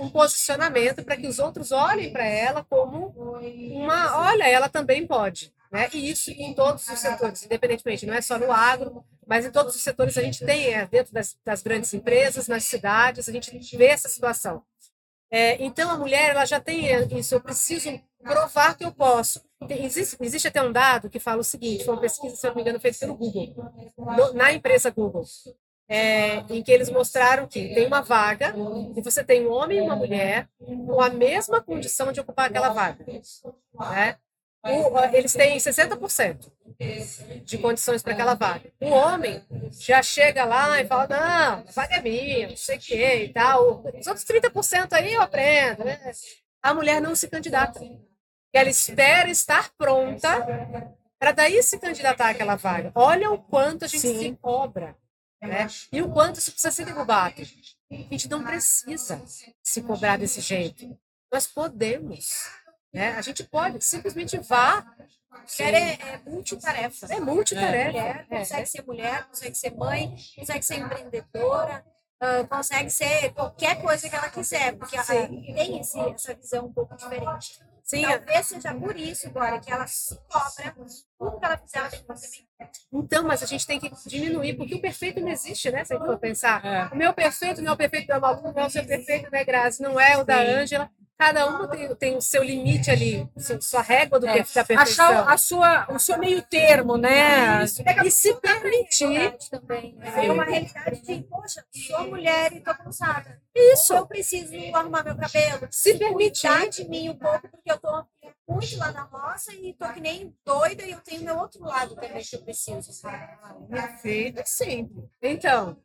um 0.00 0.08
posicionamento 0.08 1.04
para 1.04 1.16
que 1.16 1.26
os 1.26 1.38
outros 1.38 1.70
olhem 1.70 2.10
para 2.10 2.24
ela 2.24 2.64
como 2.64 3.14
uma, 3.72 4.18
olha, 4.18 4.48
ela 4.48 4.68
também 4.68 5.06
pode. 5.06 5.52
Né? 5.76 5.90
E 5.92 6.10
isso 6.10 6.30
em 6.30 6.54
todos 6.54 6.88
os 6.88 6.98
setores, 6.98 7.44
independentemente, 7.44 8.06
não 8.06 8.14
é 8.14 8.22
só 8.22 8.38
no 8.38 8.50
agro, 8.50 9.04
mas 9.26 9.44
em 9.44 9.50
todos 9.50 9.76
os 9.76 9.82
setores 9.82 10.16
a 10.16 10.22
gente 10.22 10.42
tem, 10.42 10.72
é, 10.72 10.86
dentro 10.86 11.12
das, 11.12 11.36
das 11.44 11.62
grandes 11.62 11.92
empresas, 11.92 12.48
nas 12.48 12.64
cidades, 12.64 13.28
a 13.28 13.32
gente 13.32 13.76
vê 13.76 13.88
essa 13.88 14.08
situação. 14.08 14.62
É, 15.30 15.62
então 15.62 15.90
a 15.90 15.98
mulher 15.98 16.30
ela 16.30 16.46
já 16.46 16.58
tem 16.58 16.86
isso, 17.18 17.34
eu 17.34 17.42
preciso 17.42 17.90
provar 18.22 18.74
que 18.74 18.86
eu 18.86 18.92
posso. 18.92 19.44
Existe, 19.68 20.16
existe 20.18 20.48
até 20.48 20.62
um 20.62 20.72
dado 20.72 21.10
que 21.10 21.20
fala 21.20 21.40
o 21.40 21.44
seguinte: 21.44 21.84
foi 21.84 21.92
uma 21.92 22.00
pesquisa, 22.00 22.36
se 22.36 22.46
eu 22.46 22.50
não 22.50 22.56
me 22.56 22.62
engano, 22.62 22.80
feita 22.80 22.98
pelo 23.00 23.14
Google, 23.14 23.54
no, 23.98 24.32
na 24.32 24.52
empresa 24.54 24.88
Google, 24.88 25.24
é, 25.88 26.38
em 26.48 26.62
que 26.62 26.72
eles 26.72 26.88
mostraram 26.88 27.46
que 27.46 27.74
tem 27.74 27.86
uma 27.86 28.00
vaga 28.00 28.54
e 28.96 29.02
você 29.02 29.22
tem 29.22 29.46
um 29.46 29.52
homem 29.52 29.78
e 29.78 29.82
uma 29.82 29.96
mulher 29.96 30.48
com 30.58 31.02
a 31.02 31.10
mesma 31.10 31.60
condição 31.60 32.12
de 32.12 32.20
ocupar 32.20 32.46
aquela 32.46 32.70
vaga. 32.70 33.04
Né? 33.04 34.16
Eles 35.12 35.32
têm 35.32 35.56
60% 35.56 36.50
de 37.44 37.58
condições 37.58 38.02
para 38.02 38.12
aquela 38.12 38.34
vaga. 38.34 38.70
O 38.80 38.88
homem 38.88 39.42
já 39.72 40.02
chega 40.02 40.44
lá 40.44 40.80
e 40.80 40.86
fala: 40.86 41.06
não, 41.08 41.64
a 41.68 41.72
vaga 41.72 41.96
é 41.96 42.02
minha, 42.02 42.48
não 42.48 42.56
sei 42.56 42.76
o 42.76 42.80
quê 42.80 43.24
e 43.24 43.32
tal. 43.32 43.84
Os 43.98 44.06
outros 44.06 44.24
30% 44.24 44.92
aí 44.92 45.14
eu 45.14 45.22
aprendo. 45.22 45.84
Né? 45.84 45.98
A 46.62 46.74
mulher 46.74 47.00
não 47.00 47.14
se 47.14 47.28
candidata. 47.28 47.80
Ela 48.52 48.70
espera 48.70 49.30
estar 49.30 49.70
pronta 49.76 50.96
para 51.18 51.32
daí 51.32 51.62
se 51.62 51.78
candidatar 51.78 52.30
àquela 52.30 52.56
vaga. 52.56 52.92
Olha 52.94 53.30
o 53.30 53.38
quanto 53.38 53.84
a 53.84 53.88
gente 53.88 54.00
Sim. 54.00 54.18
se 54.18 54.32
cobra. 54.40 54.96
Né? 55.42 55.66
E 55.92 56.02
o 56.02 56.10
quanto 56.10 56.38
isso 56.38 56.50
precisa 56.50 56.70
ser 56.70 56.86
derrubado. 56.86 57.42
A 57.90 57.94
gente 57.94 58.28
não 58.28 58.42
precisa 58.42 59.22
se 59.62 59.82
cobrar 59.82 60.18
desse 60.18 60.40
jeito. 60.40 60.98
Nós 61.32 61.46
podemos. 61.46 62.50
Né? 62.96 63.10
A 63.10 63.20
gente 63.20 63.44
pode, 63.44 63.84
simplesmente 63.84 64.38
vá. 64.38 64.82
Mulher 65.60 65.74
é, 65.74 66.14
é 66.14 66.20
multitarefa. 66.24 67.06
É 67.10 67.20
multitarefa. 67.20 67.90
É, 67.90 67.92
mulher, 67.92 68.26
consegue 68.26 68.66
ser 68.66 68.86
mulher, 68.86 69.24
consegue 69.26 69.54
ser 69.54 69.70
mãe, 69.76 70.16
consegue 70.34 70.64
ser 70.64 70.76
empreendedora, 70.76 71.84
uh, 72.22 72.46
consegue 72.48 72.88
ser 72.88 73.34
qualquer 73.34 73.82
coisa 73.82 74.08
que 74.08 74.16
ela 74.16 74.30
quiser, 74.30 74.76
porque 74.78 74.96
tem 75.02 75.78
esse, 75.78 76.00
essa 76.00 76.34
visão 76.34 76.64
um 76.64 76.72
pouco 76.72 76.96
diferente. 76.96 77.60
Sim, 77.84 78.02
Talvez 78.02 78.46
seja 78.46 78.74
por 78.74 78.96
isso, 78.96 79.26
agora, 79.28 79.60
que 79.60 79.70
ela 79.70 79.86
se 79.86 80.18
cobra, 80.28 80.74
tudo 81.18 81.38
que 81.38 81.44
ela 81.44 81.58
fizer, 81.58 81.78
ela 81.78 81.90
tem 81.90 82.00
que 82.00 82.06
fazer 82.06 82.28
bem. 82.28 82.68
Então, 82.94 83.24
mas 83.24 83.42
a 83.42 83.46
gente 83.46 83.66
tem 83.66 83.78
que 83.78 83.92
diminuir, 84.06 84.54
porque 84.54 84.74
o 84.74 84.80
perfeito 84.80 85.20
não 85.20 85.28
existe, 85.28 85.70
né? 85.70 85.84
Se 85.84 85.92
a 85.92 85.98
gente 85.98 86.06
for 86.06 86.18
pensar. 86.18 86.64
É. 86.64 86.86
O 86.94 86.96
meu 86.96 87.12
perfeito 87.12 87.60
não 87.60 87.72
é 87.72 87.74
o 87.74 87.76
perfeito 87.76 88.06
da 88.06 88.18
Malu, 88.18 88.42
não 88.42 88.62
é 88.62 88.66
o 88.66 88.70
seu 88.70 88.84
perfeito, 88.86 89.30
né, 89.30 89.44
Grazi? 89.44 89.82
Não 89.82 90.00
é 90.00 90.16
o 90.16 90.24
da 90.24 90.40
Ângela. 90.40 90.90
Cada 91.18 91.46
uma 91.46 91.66
tem, 91.66 91.94
tem 91.94 92.16
o 92.16 92.20
seu 92.20 92.42
limite 92.42 92.90
ali, 92.90 93.26
sua 93.60 93.80
régua 93.80 94.20
do 94.20 94.26
é. 94.26 94.38
da 94.38 94.64
perfeição. 94.64 95.06
Achar 95.06 95.32
a 95.32 95.38
sua, 95.38 95.86
o 95.90 95.98
seu 95.98 96.18
meio 96.18 96.42
termo, 96.42 96.98
né? 96.98 97.64
Isso. 97.64 97.82
E 98.04 98.10
se 98.10 98.34
permitir. 98.34 99.34
Também. 99.50 99.94
Né? 99.94 100.26
É 100.26 100.30
uma 100.30 100.44
realidade 100.44 101.00
de, 101.00 101.22
poxa, 101.22 101.64
sou 101.72 102.06
mulher 102.06 102.52
e 102.52 102.60
tô 102.60 102.74
cansada. 102.74 103.40
Isso. 103.54 103.94
Eu 103.94 104.06
preciso 104.06 104.52
arrumar 104.74 105.04
meu 105.04 105.16
cabelo. 105.16 105.66
Se 105.70 105.94
permitir. 105.94 106.68
de 106.70 106.86
mim 106.86 107.08
um 107.08 107.16
pouco, 107.16 107.48
porque 107.48 107.72
eu 107.72 107.78
tô 107.78 108.04
muito 108.46 108.78
lá 108.78 108.92
na 108.92 109.02
roça 109.04 109.54
e 109.54 109.72
tô 109.72 109.88
que 109.92 110.00
nem 110.00 110.36
doida 110.44 110.82
e 110.82 110.90
eu 110.90 111.00
tenho 111.00 111.22
meu 111.22 111.38
outro 111.38 111.64
lado 111.64 111.94
também 111.94 112.22
que 112.22 112.36
eu 112.36 112.42
preciso. 112.42 112.90
Perfeito, 113.70 114.42
sempre. 114.44 115.08
Então, 115.22 115.76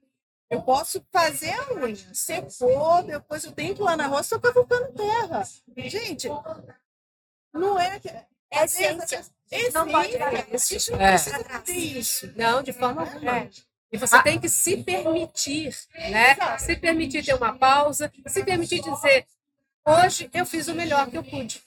eu 0.51 0.61
posso 0.61 1.01
fazer 1.09 1.49
a 1.51 1.73
unha, 1.75 2.13
secou, 2.13 3.01
depois 3.03 3.45
eu 3.45 3.53
tenho 3.53 3.73
que 3.73 3.81
ir 3.81 3.83
lá 3.85 3.95
na 3.95 4.07
roça, 4.07 4.35
estou 4.35 4.39
cavocando 4.41 4.91
terra. 4.91 5.47
Gente, 5.77 6.27
não 7.53 7.79
é 7.79 7.97
que. 7.99 8.09
É 8.09 8.65
essência. 8.65 9.23
Não 9.73 9.87
pode 9.87 10.09
Isso 10.53 10.91
não 10.91 10.99
é. 10.99 11.11
precisa 11.11 11.59
ter 11.59 11.73
isso. 11.73 12.33
Não, 12.35 12.61
de 12.61 12.73
forma 12.73 13.01
alguma. 13.01 13.37
É. 13.39 13.49
E 13.93 13.97
você 13.97 14.17
ah. 14.17 14.23
tem 14.23 14.39
que 14.39 14.49
se 14.49 14.83
permitir, 14.83 15.73
né? 16.09 16.57
Se 16.57 16.75
permitir 16.75 17.23
ter 17.23 17.33
uma 17.33 17.57
pausa, 17.57 18.11
se 18.27 18.43
permitir 18.43 18.81
dizer, 18.81 19.25
hoje 19.85 20.29
eu 20.33 20.45
fiz 20.45 20.67
o 20.67 20.75
melhor 20.75 21.09
que 21.09 21.17
eu 21.17 21.23
pude. 21.23 21.63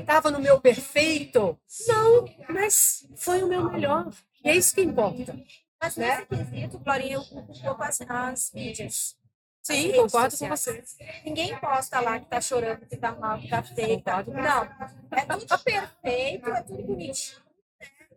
Estava 0.00 0.30
no 0.32 0.40
meu 0.40 0.60
perfeito? 0.60 1.56
Não, 1.86 2.24
mas 2.48 3.06
foi 3.16 3.44
o 3.44 3.48
meu 3.48 3.70
melhor. 3.70 4.08
E 4.44 4.50
é 4.50 4.56
isso 4.56 4.74
que 4.74 4.80
importa. 4.80 5.36
Mas 5.80 5.96
né? 5.96 6.26
nesse 6.30 6.44
quesito, 6.44 6.78
Glorinha, 6.78 7.14
eu 7.14 7.24
culpo 7.24 7.52
um 7.52 7.60
pouco 7.60 7.82
as, 7.82 8.00
as 8.00 8.52
mídias. 8.52 9.16
Sim, 9.62 9.92
concordo 9.92 10.36
com 10.36 10.48
você. 10.48 10.82
Ninguém 11.24 11.56
posta 11.58 12.00
lá 12.00 12.18
que 12.18 12.26
tá 12.26 12.40
chorando, 12.40 12.86
que 12.86 12.96
tá 12.96 13.12
mal, 13.12 13.38
que 13.38 13.48
tá 13.48 13.62
feio. 13.62 14.02
Não, 14.28 14.64
é 15.12 15.26
tudo 15.26 15.58
perfeito, 15.58 16.48
é 16.48 16.62
tudo 16.62 16.82
bonitinho. 16.82 17.42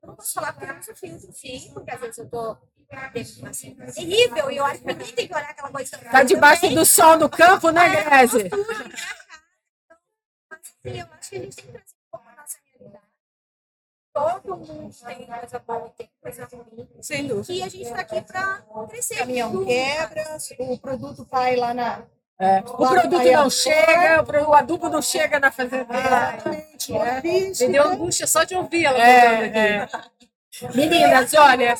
Eu 0.02 0.08
não 0.08 0.16
posso 0.16 0.34
falar 0.34 0.54
porque 0.54 0.72
eu 0.72 0.80
uso 0.80 0.94
filtro, 0.96 1.34
sim, 1.34 1.72
porque 1.74 1.92
às 1.92 2.00
vezes 2.00 2.18
eu 2.18 2.30
tô 2.30 2.58
assim, 3.48 3.76
terrível 3.76 4.52
e 4.52 4.58
eu 4.58 4.66
acho 4.66 4.82
que 4.82 4.88
ninguém 4.88 5.14
tem 5.14 5.28
que 5.28 5.36
olhar 5.36 5.50
aquela 5.50 5.72
coisa. 5.72 5.98
Tá 5.98 6.24
debaixo 6.24 6.70
do 6.70 6.86
sol 6.86 7.18
no 7.18 7.30
campo, 7.30 7.70
né, 7.70 7.86
é, 7.86 8.04
Grazi? 8.04 8.50
Assim, 10.50 11.00
eu 11.00 11.08
acho 11.14 11.30
que 11.30 11.36
a 11.36 11.40
gente 11.40 11.56
tem 11.56 11.66
que 11.66 11.72
trazer 11.72 11.96
um 11.96 12.10
pouco 12.12 12.28
a 12.28 12.36
nossa 12.36 12.58
realidade 12.74 13.12
todo 14.14 14.58
mundo 14.58 14.94
tem 15.06 15.26
coisa 15.26 15.60
boa 15.60 15.88
e 15.88 15.98
tem 15.98 16.10
coisa 16.22 16.48
ruim. 16.52 16.88
Sem 17.02 17.28
dúvida. 17.28 17.54
E 17.54 17.64
a 17.64 17.68
gente 17.68 17.84
está 17.84 18.02
aqui 18.02 18.22
para 18.22 18.64
crescer. 18.90 19.16
O 19.16 19.18
caminhão 19.20 19.66
quebra, 19.66 20.38
o 20.60 20.78
produto 20.78 21.28
vai 21.30 21.56
lá 21.56 21.74
na. 21.74 22.04
É. 22.40 22.60
O 22.60 22.88
produto 22.88 23.24
não 23.24 23.50
chega, 23.50 24.48
o 24.48 24.54
adubo 24.54 24.90
não 24.90 25.02
chega 25.02 25.40
na 25.40 25.52
fazenda. 25.52 25.96
Exatamente. 25.96 26.98
É. 26.98 27.22
Me 27.22 27.72
deu 27.72 27.84
angústia 27.84 28.26
só 28.26 28.44
de 28.44 28.56
ouvir 28.56 28.86
ela 28.86 28.98
é, 28.98 29.84
aqui. 29.84 30.11
Meninas, 30.76 31.34
olha, 31.34 31.76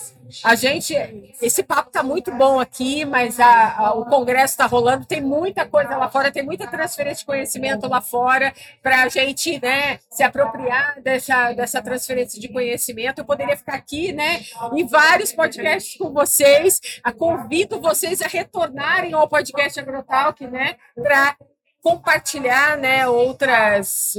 a 0.46 0.56
gente, 0.56 0.96
esse 1.42 1.62
papo 1.62 1.90
está 1.90 2.02
muito 2.02 2.32
bom 2.32 2.58
aqui, 2.58 3.04
mas 3.04 3.38
a, 3.38 3.78
a, 3.78 3.94
o 3.94 4.06
congresso 4.06 4.54
está 4.54 4.66
rolando, 4.66 5.06
tem 5.06 5.20
muita 5.20 5.68
coisa 5.68 5.98
lá 5.98 6.10
fora, 6.10 6.32
tem 6.32 6.42
muita 6.42 6.66
transferência 6.66 7.20
de 7.20 7.26
conhecimento 7.26 7.88
lá 7.90 8.00
fora 8.00 8.54
para 8.82 9.04
a 9.04 9.10
gente, 9.10 9.60
né, 9.62 10.00
se 10.10 10.24
apropriar 10.24 11.02
dessa, 11.02 11.52
dessa 11.52 11.82
transferência 11.82 12.40
de 12.40 12.48
conhecimento. 12.48 13.20
Eu 13.20 13.26
poderia 13.26 13.58
ficar 13.58 13.76
aqui, 13.76 14.14
né, 14.14 14.40
em 14.74 14.88
vários 14.88 15.34
podcasts 15.34 15.98
com 15.98 16.12
vocês. 16.12 16.80
A 17.04 17.12
convido 17.12 17.82
vocês 17.82 18.22
a 18.22 18.28
retornarem 18.28 19.14
ao 19.14 19.28
podcast 19.28 19.78
Agrotalk, 19.80 20.48
né, 20.48 20.78
para 20.96 21.36
compartilhar, 21.84 22.78
né, 22.78 23.06
outras 23.06 24.14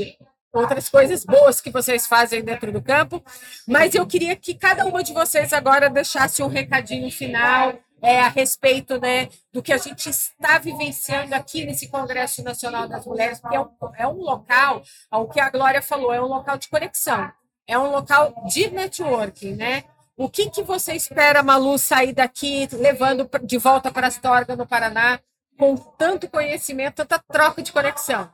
outras 0.53 0.89
coisas 0.89 1.25
boas 1.25 1.61
que 1.61 1.71
vocês 1.71 2.07
fazem 2.07 2.45
dentro 2.45 2.71
do 2.71 2.83
campo. 2.83 3.23
Mas 3.67 3.95
eu 3.95 4.07
queria 4.07 4.37
que 4.37 4.55
cada 4.55 4.85
uma 4.85 5.03
de 5.03 5.13
vocês 5.13 5.53
agora 5.53 5.89
deixasse 5.89 6.43
um 6.43 6.49
recadinho 6.49 7.11
final 7.11 7.79
é, 8.03 8.21
a 8.21 8.29
respeito 8.29 9.01
né, 9.01 9.29
do 9.53 9.63
que 9.63 9.73
a 9.73 9.79
gente 9.79 10.11
está 10.11 10.59
vivenciando 10.59 11.35
aqui 11.35 11.65
nesse 11.65 11.89
Congresso 11.89 12.43
Nacional 12.43 12.89
das 12.89 13.07
Mulheres, 13.07 13.41
porque 13.41 13.57
é 13.57 13.61
um, 13.61 13.69
é 13.97 14.07
um 14.09 14.21
local, 14.21 14.83
o 15.13 15.29
que 15.29 15.39
a 15.39 15.49
Glória 15.49 15.81
falou, 15.81 16.13
é 16.13 16.21
um 16.21 16.27
local 16.27 16.59
de 16.59 16.69
conexão, 16.69 17.33
é 17.67 17.79
um 17.79 17.93
local 17.93 18.35
de 18.47 18.69
networking, 18.71 19.55
né? 19.55 19.85
O 20.17 20.29
que, 20.29 20.51
que 20.51 20.63
você 20.63 20.93
espera, 20.95 21.43
Malu, 21.43 21.79
sair 21.79 22.13
daqui, 22.13 22.69
levando 22.73 23.29
de 23.45 23.57
volta 23.57 23.91
para 23.91 24.07
a 24.07 24.09
Astorga, 24.09 24.57
no 24.57 24.67
Paraná, 24.67 25.19
com 25.57 25.77
tanto 25.77 26.29
conhecimento, 26.29 26.97
tanta 26.97 27.19
troca 27.19 27.63
de 27.63 27.73
conexão? 27.73 28.29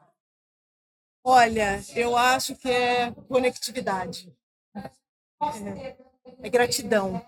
Olha, 1.25 1.83
eu 1.95 2.17
acho 2.17 2.55
que 2.57 2.71
é 2.71 3.13
conectividade. 3.29 4.33
É, 4.75 5.97
é 6.43 6.49
gratidão. 6.49 7.25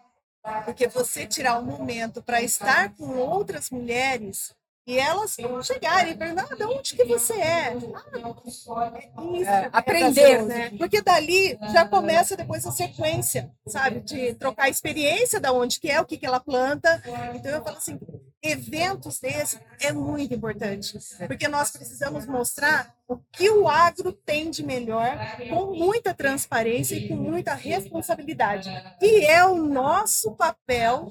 Porque 0.64 0.88
você 0.88 1.26
tirar 1.26 1.59
um 1.59 1.64
momento 1.64 2.22
para 2.22 2.41
estar 2.41 2.95
com 2.95 3.18
outras 3.18 3.70
mulheres 3.70 4.55
e 4.86 4.99
elas 4.99 5.36
chegarem 5.62 6.14
e 6.14 6.16
perguntar, 6.16 6.49
ah, 6.51 6.55
de 6.55 6.64
onde 6.64 6.97
que 6.97 7.05
você 7.05 7.34
é? 7.34 7.76
Ah, 7.95 8.43
isso, 8.45 8.70
é, 9.49 9.68
aprender, 9.72 10.41
é 10.41 10.43
né? 10.43 10.70
Porque 10.70 11.03
dali 11.03 11.57
já 11.72 11.86
começa 11.86 12.36
depois 12.36 12.66
a 12.66 12.72
sequência, 12.72 13.51
sabe? 13.68 14.01
De 14.01 14.34
trocar 14.34 14.68
experiência 14.68 15.38
da 15.38 15.53
onde 15.53 15.78
que 15.78 15.91
é, 15.91 16.01
o 16.01 16.07
que 16.07 16.16
que 16.16 16.26
ela 16.26 16.41
planta. 16.41 17.01
Então 17.34 17.53
eu 17.53 17.62
falo 17.62 17.76
assim, 17.76 18.01
eventos 18.43 19.18
desses 19.18 19.61
é 19.80 19.93
muito 19.93 20.34
importante, 20.34 20.99
porque 21.26 21.47
nós 21.49 21.70
precisamos 21.70 22.26
mostrar 22.26 22.95
o 23.07 23.18
que 23.32 23.51
o 23.51 23.68
agro 23.68 24.12
tem 24.12 24.51
de 24.51 24.64
melhor, 24.64 25.18
com 25.49 25.74
muita 25.74 26.14
transparência 26.14 26.95
e 26.95 27.09
com 27.09 27.16
muita 27.16 27.55
responsabilidade. 27.55 28.70
E 29.01 29.24
é 29.26 29.45
o 29.45 29.57
nosso 29.57 30.32
papel 30.36 31.09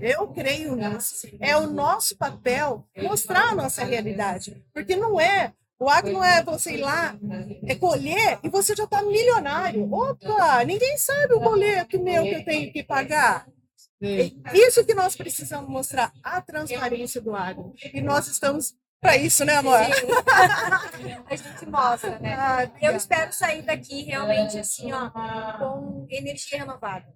eu 0.00 0.28
creio 0.28 0.74
nisso. 0.74 1.28
É 1.40 1.56
o 1.56 1.66
nosso 1.66 2.16
papel 2.16 2.84
mostrar 2.96 3.50
a 3.50 3.54
nossa 3.54 3.84
realidade. 3.84 4.62
Porque 4.72 4.96
não 4.96 5.20
é. 5.20 5.52
O 5.78 5.88
agro 5.88 6.12
não 6.12 6.24
é 6.24 6.42
você 6.42 6.74
ir 6.74 6.78
lá, 6.78 7.16
é 7.66 7.74
colher 7.74 8.38
e 8.42 8.48
você 8.48 8.74
já 8.74 8.84
está 8.84 9.02
milionário. 9.02 9.92
Opa, 9.92 10.64
ninguém 10.64 10.96
sabe 10.96 11.34
o 11.34 11.40
boleto 11.40 12.00
meu 12.00 12.22
que 12.22 12.34
eu 12.34 12.44
tenho 12.44 12.72
que 12.72 12.82
pagar. 12.82 13.46
É 14.06 14.56
isso 14.58 14.84
que 14.84 14.94
nós 14.94 15.16
precisamos 15.16 15.68
mostrar, 15.68 16.12
a 16.22 16.40
transparência 16.40 17.20
do 17.20 17.34
agro. 17.34 17.74
E 17.92 18.00
nós 18.00 18.26
estamos 18.26 18.74
para 19.00 19.16
isso, 19.16 19.44
né, 19.44 19.56
amor? 19.56 19.76
a 21.28 21.36
gente 21.36 21.66
mostra, 21.66 22.18
né? 22.20 22.34
Ah, 22.34 22.70
eu 22.80 22.96
espero 22.96 23.32
sair 23.32 23.62
daqui 23.62 24.02
realmente 24.02 24.58
assim, 24.58 24.92
ó, 24.92 25.10
com 25.58 26.06
energia 26.10 26.58
renovada. 26.58 27.06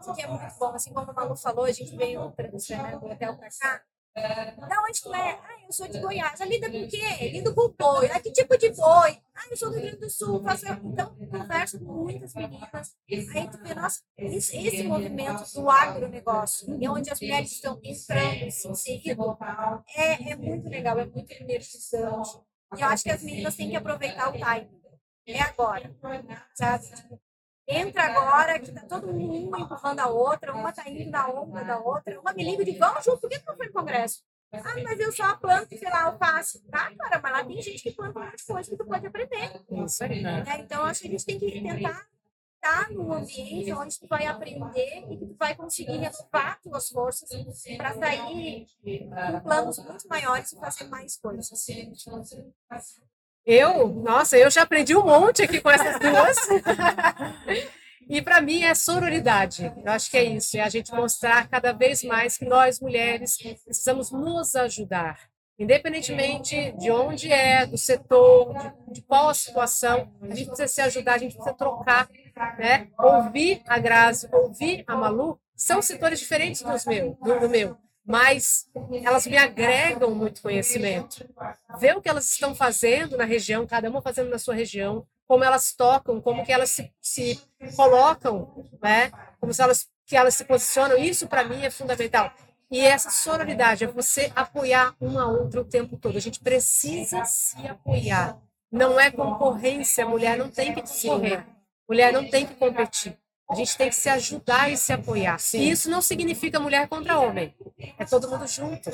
Isso 0.00 0.14
que 0.14 0.22
é 0.22 0.26
muito 0.26 0.58
bom. 0.58 0.74
Assim 0.74 0.92
como 0.92 1.10
o 1.10 1.14
Malu 1.14 1.36
falou, 1.36 1.64
a 1.64 1.72
gente 1.72 1.96
veio 1.96 2.34
né, 2.36 2.98
do 3.00 3.06
hotel 3.06 3.36
para 3.36 3.48
cá. 3.48 3.80
Da 4.14 4.82
onde 4.88 5.02
tu 5.02 5.14
é? 5.14 5.32
Ah, 5.32 5.64
eu 5.66 5.72
sou 5.72 5.88
de 5.88 6.00
Goiás. 6.00 6.40
Ah, 6.40 6.44
lida 6.44 6.70
com 6.70 6.82
o 6.82 6.88
quê? 6.88 7.30
Lido 7.30 7.54
com 7.54 7.68
boi. 7.68 8.10
Ah, 8.10 8.20
que 8.20 8.32
tipo 8.32 8.56
de 8.58 8.70
boi? 8.70 9.18
Ah, 9.34 9.46
eu 9.50 9.56
sou 9.56 9.70
do 9.70 9.74
Rio 9.76 9.86
Grande 9.86 10.00
do 10.00 10.10
Sul. 10.10 10.42
Faço... 10.42 10.66
Então, 10.66 11.14
converso 11.30 11.78
com 11.78 11.92
muitas 11.92 12.34
meninas. 12.34 12.96
Aí 13.10 13.50
tu 13.50 13.58
vê, 13.62 13.74
nossa, 13.74 14.00
esse, 14.16 14.56
esse 14.56 14.82
movimento 14.82 15.44
do 15.54 15.70
agronegócio, 15.70 16.76
e 16.80 16.88
onde 16.88 17.10
as 17.10 17.20
mulheres 17.20 17.52
estão 17.52 17.80
entrando, 17.82 18.50
se 18.50 18.68
inserindo, 18.68 19.38
é, 19.96 20.32
é 20.32 20.36
muito 20.36 20.68
legal, 20.68 20.98
é 20.98 21.06
muito 21.06 21.30
energizante. 21.32 22.38
E 22.76 22.80
eu 22.80 22.88
acho 22.88 23.04
que 23.04 23.10
as 23.10 23.22
meninas 23.22 23.54
têm 23.56 23.70
que 23.70 23.76
aproveitar 23.76 24.28
o 24.28 24.32
time. 24.32 24.78
É 25.26 25.42
agora, 25.42 25.94
sabe? 26.54 26.86
Entra 27.70 28.04
agora, 28.04 28.58
que 28.58 28.72
tá 28.72 28.80
todo 28.88 29.12
mundo 29.12 29.58
empurrando 29.58 30.00
a 30.00 30.08
outra, 30.08 30.54
uma 30.54 30.72
tá 30.72 30.88
indo 30.88 31.10
na 31.10 31.28
onda 31.28 31.62
da 31.62 31.78
outra, 31.78 32.18
uma 32.18 32.32
me 32.32 32.42
liga 32.42 32.64
de 32.64 32.72
vamos 32.72 33.04
junto, 33.04 33.20
por 33.20 33.28
que 33.28 33.38
tu 33.38 33.46
não 33.46 33.56
foi 33.56 33.66
no 33.66 33.72
congresso? 33.74 34.22
Ah, 34.50 34.74
mas 34.82 34.98
eu 34.98 35.12
só 35.12 35.36
planto, 35.36 35.76
sei 35.76 35.90
lá, 35.90 36.04
alface. 36.04 36.60
Tá, 36.70 36.90
cara, 36.96 37.20
mas 37.22 37.32
lá 37.32 37.44
tem 37.44 37.60
gente 37.60 37.82
que 37.82 37.92
planta 37.92 38.18
muitas 38.18 38.42
coisas 38.42 38.68
que 38.70 38.76
tu 38.76 38.86
pode 38.86 39.06
aprender. 39.06 39.62
Isso 39.84 40.02
aí, 40.02 40.22
né? 40.22 40.42
Então, 40.60 40.84
acho 40.84 41.02
que 41.02 41.08
a 41.08 41.10
gente 41.10 41.26
tem 41.26 41.38
que 41.38 41.60
tentar 41.60 42.06
estar 42.54 42.90
num 42.90 43.12
ambiente 43.12 43.70
onde 43.72 44.00
tu 44.00 44.06
vai 44.06 44.26
aprender 44.26 45.04
e 45.10 45.18
que 45.18 45.26
tu 45.26 45.36
vai 45.38 45.54
conseguir 45.54 45.98
renovar 45.98 46.58
tuas 46.62 46.88
forças 46.88 47.28
para 47.76 47.94
sair 47.94 48.66
com 48.82 49.40
planos 49.40 49.78
muito 49.78 50.08
maiores 50.08 50.52
e 50.52 50.58
fazer 50.58 50.84
mais 50.84 51.18
coisas. 51.18 51.66
Eu, 53.50 53.88
nossa, 53.88 54.36
eu 54.36 54.50
já 54.50 54.60
aprendi 54.60 54.94
um 54.94 55.06
monte 55.06 55.40
aqui 55.40 55.58
com 55.58 55.70
essas 55.70 55.98
duas. 55.98 56.36
e 58.06 58.20
para 58.20 58.42
mim 58.42 58.62
é 58.62 58.74
sororidade. 58.74 59.72
Eu 59.82 59.90
acho 59.90 60.10
que 60.10 60.18
é 60.18 60.24
isso, 60.24 60.58
é 60.58 60.60
a 60.60 60.68
gente 60.68 60.92
mostrar 60.92 61.48
cada 61.48 61.72
vez 61.72 62.04
mais 62.04 62.36
que 62.36 62.44
nós 62.44 62.78
mulheres 62.78 63.38
precisamos 63.64 64.10
nos 64.10 64.54
ajudar. 64.54 65.18
Independentemente 65.58 66.72
de 66.72 66.90
onde 66.90 67.32
é, 67.32 67.64
do 67.64 67.78
setor, 67.78 68.52
de, 68.52 68.92
de 68.92 69.00
qual 69.00 69.30
a 69.30 69.34
situação, 69.34 70.12
a 70.20 70.34
gente 70.34 70.48
precisa 70.48 70.68
se 70.68 70.82
ajudar, 70.82 71.14
a 71.14 71.18
gente 71.18 71.34
precisa 71.34 71.56
trocar, 71.56 72.06
né? 72.58 72.88
Ouvir 72.98 73.62
a 73.66 73.78
Grazi, 73.78 74.28
ouvir 74.30 74.84
a 74.86 74.94
Malu, 74.94 75.40
são 75.56 75.80
setores 75.80 76.20
diferentes 76.20 76.60
dos 76.60 76.84
meu, 76.84 77.16
do, 77.22 77.40
do 77.40 77.48
meu 77.48 77.78
mas 78.08 78.66
elas 79.04 79.26
me 79.26 79.36
agregam 79.36 80.14
muito 80.14 80.40
conhecimento. 80.40 81.28
Ver 81.78 81.94
o 81.94 82.00
que 82.00 82.08
elas 82.08 82.26
estão 82.26 82.54
fazendo 82.54 83.18
na 83.18 83.24
região, 83.24 83.66
cada 83.66 83.90
uma 83.90 84.00
fazendo 84.00 84.30
na 84.30 84.38
sua 84.38 84.54
região, 84.54 85.06
como 85.26 85.44
elas 85.44 85.74
tocam, 85.74 86.18
como 86.18 86.42
que 86.42 86.50
elas 86.50 86.70
se, 86.70 86.90
se 87.02 87.38
colocam, 87.76 88.66
né? 88.82 89.10
Como 89.38 89.52
se 89.52 89.60
elas 89.60 89.90
que 90.06 90.16
elas 90.16 90.34
se 90.34 90.44
posicionam, 90.46 90.96
isso 90.96 91.28
para 91.28 91.44
mim 91.44 91.62
é 91.62 91.68
fundamental. 91.70 92.32
E 92.70 92.80
essa 92.80 93.10
sororidade 93.10 93.84
é 93.84 93.86
você 93.86 94.32
apoiar 94.34 94.94
uma 94.98 95.24
a 95.24 95.26
outra 95.26 95.60
o 95.60 95.64
tempo 95.64 95.98
todo. 95.98 96.16
A 96.16 96.20
gente 96.20 96.40
precisa 96.40 97.22
se 97.26 97.58
apoiar. 97.66 98.38
Não 98.72 98.98
é 98.98 99.10
concorrência, 99.10 100.06
mulher 100.06 100.38
não 100.38 100.48
tem 100.48 100.74
que 100.74 100.82
correr. 101.06 101.44
Mulher 101.86 102.10
não 102.10 102.26
tem 102.26 102.46
que 102.46 102.54
competir. 102.54 103.18
A 103.50 103.54
gente 103.54 103.76
tem 103.78 103.88
que 103.88 103.94
se 103.94 104.08
ajudar 104.10 104.70
e 104.70 104.76
se 104.76 104.92
apoiar. 104.92 105.38
Sim. 105.38 105.60
E 105.60 105.70
isso 105.70 105.88
não 105.88 106.02
significa 106.02 106.60
mulher 106.60 106.86
contra 106.86 107.18
homem. 107.18 107.54
É 107.98 108.04
todo 108.04 108.28
mundo 108.28 108.46
junto. 108.46 108.90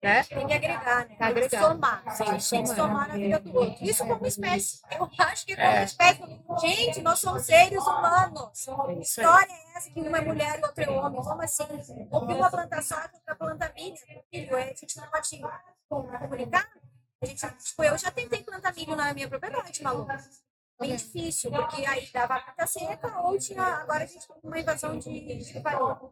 Né? 0.00 0.22
Tem 0.24 0.46
que 0.46 0.52
agregar, 0.52 1.08
né? 1.08 1.16
Tem 1.32 1.48
que 1.48 1.58
somar. 1.58 2.04
Sim, 2.12 2.56
tem 2.56 2.62
que 2.62 2.68
somar 2.68 3.08
na 3.08 3.14
vida 3.14 3.38
do 3.40 3.54
outro. 3.54 3.84
Isso 3.84 4.06
como 4.06 4.26
espécie. 4.26 4.80
Eu 4.90 5.10
acho 5.18 5.46
que 5.46 5.56
como 5.56 5.66
é. 5.66 5.84
espécie. 5.84 6.22
Gente, 6.60 7.02
nós 7.02 7.18
somos 7.20 7.42
seres 7.42 7.82
humanos. 7.82 8.66
É 8.88 9.00
história 9.00 9.52
é 9.52 9.76
essa 9.76 9.90
que 9.90 10.00
uma 10.00 10.18
é 10.18 10.20
mulher 10.22 10.58
e 10.58 10.64
outra 10.64 10.84
é 10.84 10.90
homem? 10.90 11.20
Como 11.20 11.42
assim? 11.42 11.64
Ouvir 12.10 12.34
uma 12.34 12.50
planta 12.50 12.82
só 12.82 12.96
e 12.96 13.16
outra 13.16 13.36
planta 13.36 13.72
milho. 13.76 13.96
Filho, 14.30 14.56
a 14.56 14.60
gente 14.60 14.96
não 14.96 15.08
pode 15.08 15.40
comunicar. 15.88 16.68
A 17.20 17.26
gente, 17.26 17.46
tipo, 17.64 17.82
eu 17.82 17.98
já 17.98 18.10
tentei 18.12 18.42
plantar 18.44 18.72
milho 18.74 18.94
na 18.94 19.12
minha 19.12 19.28
propriedade, 19.28 19.82
maluco 19.82 20.12
bem 20.78 20.96
difícil, 20.96 21.50
porque 21.50 21.84
aí 21.84 22.08
dava 22.12 22.34
a 22.34 22.40
planta 22.40 22.66
seca 22.66 23.20
ou 23.22 23.38
tinha, 23.38 23.62
agora 23.62 24.04
a 24.04 24.06
gente 24.06 24.26
tem 24.26 24.36
uma 24.44 24.58
invasão 24.58 24.98
de, 24.98 25.34
de 25.34 25.62
farinha. 25.62 25.82
Uhum. 25.84 26.10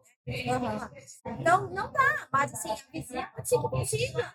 Então, 1.38 1.70
não 1.70 1.92
dá, 1.92 2.28
mas 2.32 2.52
assim, 2.52 2.70
a 2.70 2.76
vizinha 2.92 3.30
pode 3.34 3.48
ser 3.48 3.56
que 3.56 3.68
consiga. 3.68 4.34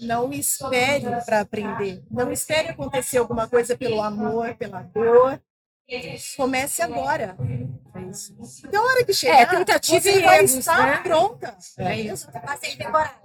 Não 0.00 0.32
espere 0.32 1.24
para 1.24 1.40
aprender. 1.40 2.04
Não 2.10 2.32
espere 2.32 2.70
acontecer 2.70 3.18
alguma 3.18 3.48
coisa 3.48 3.76
pelo 3.76 4.02
amor, 4.02 4.54
pela 4.56 4.82
dor. 4.82 5.40
Comece 6.36 6.82
agora. 6.82 7.36
É 7.94 8.00
isso. 8.10 8.34
Então, 8.66 8.82
a 8.82 8.86
hora 8.92 9.04
que 9.04 9.12
chegar, 9.12 9.42
é, 9.42 9.46
tentativa 9.46 10.00
você 10.00 10.22
vai 10.22 10.38
erros, 10.38 10.54
estar 10.54 10.86
né? 10.86 11.02
pronta. 11.02 11.56
É 11.78 12.00
isso. 12.00 12.32
Passei 12.32 12.76
temporada. 12.76 13.20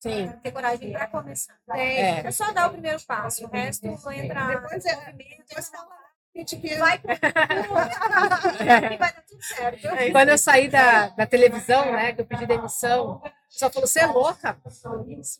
Sim. 0.00 0.32
Ter 0.42 0.50
coragem 0.50 0.92
para 0.92 1.06
começar. 1.08 1.54
É. 1.74 2.26
é. 2.26 2.30
só 2.30 2.50
dar 2.52 2.68
o 2.68 2.70
primeiro 2.70 3.00
passo. 3.02 3.44
O 3.44 3.50
resto 3.50 3.94
vai 3.96 4.20
entrar 4.20 4.60
depois 4.60 4.84
é, 4.86 4.96
movimento. 4.96 5.44
Depois 5.46 5.70
vai 6.78 7.00
e 8.92 8.96
vai 8.96 9.12
dar 9.12 9.22
tudo 9.28 9.42
certo. 9.42 9.86
É 9.88 10.10
Quando 10.10 10.28
eu 10.30 10.38
saí 10.38 10.68
da, 10.68 11.08
da 11.08 11.26
televisão, 11.26 11.92
né, 11.92 12.12
que 12.12 12.20
eu 12.20 12.24
pedi 12.24 12.46
demissão, 12.46 13.20
só 13.48 13.68
falou, 13.68 13.86
você 13.86 14.00
é 14.00 14.06
louca? 14.06 14.56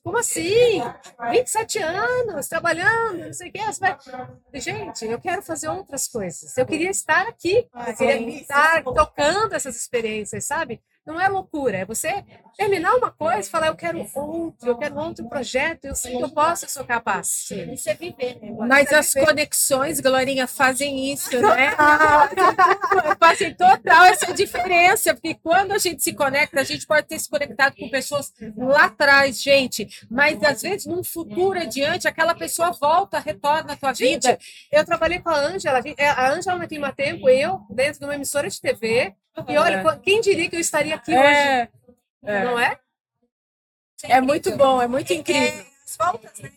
Como 0.03 0.19
assim? 0.19 0.83
27 1.31 1.79
anos, 1.79 2.49
trabalhando, 2.49 3.27
não 3.27 3.33
sei 3.33 3.49
o 3.49 3.53
que. 3.53 3.65
Você 3.65 3.81
vai... 3.81 3.97
Gente, 4.55 5.07
eu 5.07 5.21
quero 5.21 5.43
fazer 5.43 5.69
outras 5.69 6.09
coisas. 6.09 6.57
Eu 6.59 6.67
queria 6.67 6.91
estar 6.91 7.27
aqui, 7.29 7.69
eu 7.73 7.95
queria 7.95 8.41
estar 8.41 8.83
tocando 8.83 9.55
essas 9.55 9.77
experiências, 9.77 10.45
sabe? 10.45 10.83
Não 11.07 11.19
é 11.19 11.29
loucura, 11.29 11.79
é 11.79 11.85
você 11.85 12.25
terminar 12.57 12.95
uma 12.95 13.11
coisa 13.11 13.41
e 13.41 13.51
falar, 13.51 13.69
eu 13.69 13.75
quero 13.75 14.07
outro, 14.15 14.69
eu 14.69 14.77
quero 14.77 14.97
outro 14.97 15.27
projeto, 15.29 15.87
eu 15.87 15.95
sei 15.95 16.15
que 16.15 16.23
eu 16.23 16.29
posso, 16.29 16.67
eu 16.67 16.69
sou 16.69 16.85
capaz. 16.85 17.51
Isso 17.51 17.89
é 17.89 17.95
viver, 17.95 18.39
né? 18.41 18.55
Mas 18.69 18.93
as 18.93 19.15
conexões, 19.15 19.99
Glorinha, 19.99 20.47
fazem 20.47 21.11
isso, 21.11 21.31
né? 21.41 21.75
fazem 23.19 23.55
total 23.55 24.05
essa 24.05 24.33
diferença, 24.35 25.15
porque 25.15 25.35
quando 25.35 25.73
a 25.73 25.79
gente 25.79 26.03
se 26.03 26.13
conecta, 26.13 26.61
a 26.61 26.65
gente 26.65 26.87
pode 26.87 27.07
ter 27.07 27.19
se 27.19 27.31
conectado 27.31 27.77
com 27.77 27.89
pessoas 27.89 28.33
lá 28.57 28.85
atrás, 28.85 29.41
gente, 29.41 29.89
mas 30.11 30.43
às 30.43 30.61
vezes 30.61 30.87
num 30.87 31.03
futuro 31.03 31.59
adiante, 31.59 32.07
aquela 32.07 32.35
pessoa 32.35 32.73
volta, 32.73 33.19
retorna 33.19 33.73
à 33.73 33.77
tua 33.77 33.93
vida. 33.93 34.33
Gente, 34.33 34.69
eu 34.71 34.85
trabalhei 34.85 35.19
com 35.21 35.31
a 35.31 35.39
Ângela, 35.39 35.81
a 35.99 36.31
Ângela 36.31 36.67
tem 36.67 36.79
mais 36.79 36.95
tempo, 36.95 37.29
eu, 37.29 37.63
dentro 37.71 38.01
de 38.01 38.05
uma 38.05 38.15
emissora 38.15 38.51
de 38.51 38.61
TV, 38.61 39.15
e 39.49 39.57
olha, 39.57 39.77
é. 39.77 39.97
quem 39.99 40.21
diria 40.21 40.49
que 40.49 40.57
eu 40.57 40.61
estaria 40.61 40.95
aqui 40.95 41.13
é. 41.13 41.19
hoje? 41.19 41.95
É. 42.25 42.45
Não 42.45 42.59
é? 42.59 42.79
É 44.05 44.21
muito 44.21 44.57
bom, 44.57 44.81
é 44.81 44.87
muito 44.87 45.13
incrível. 45.13 45.65
as 45.85 45.97
voltas, 45.97 46.39
né? 46.39 46.53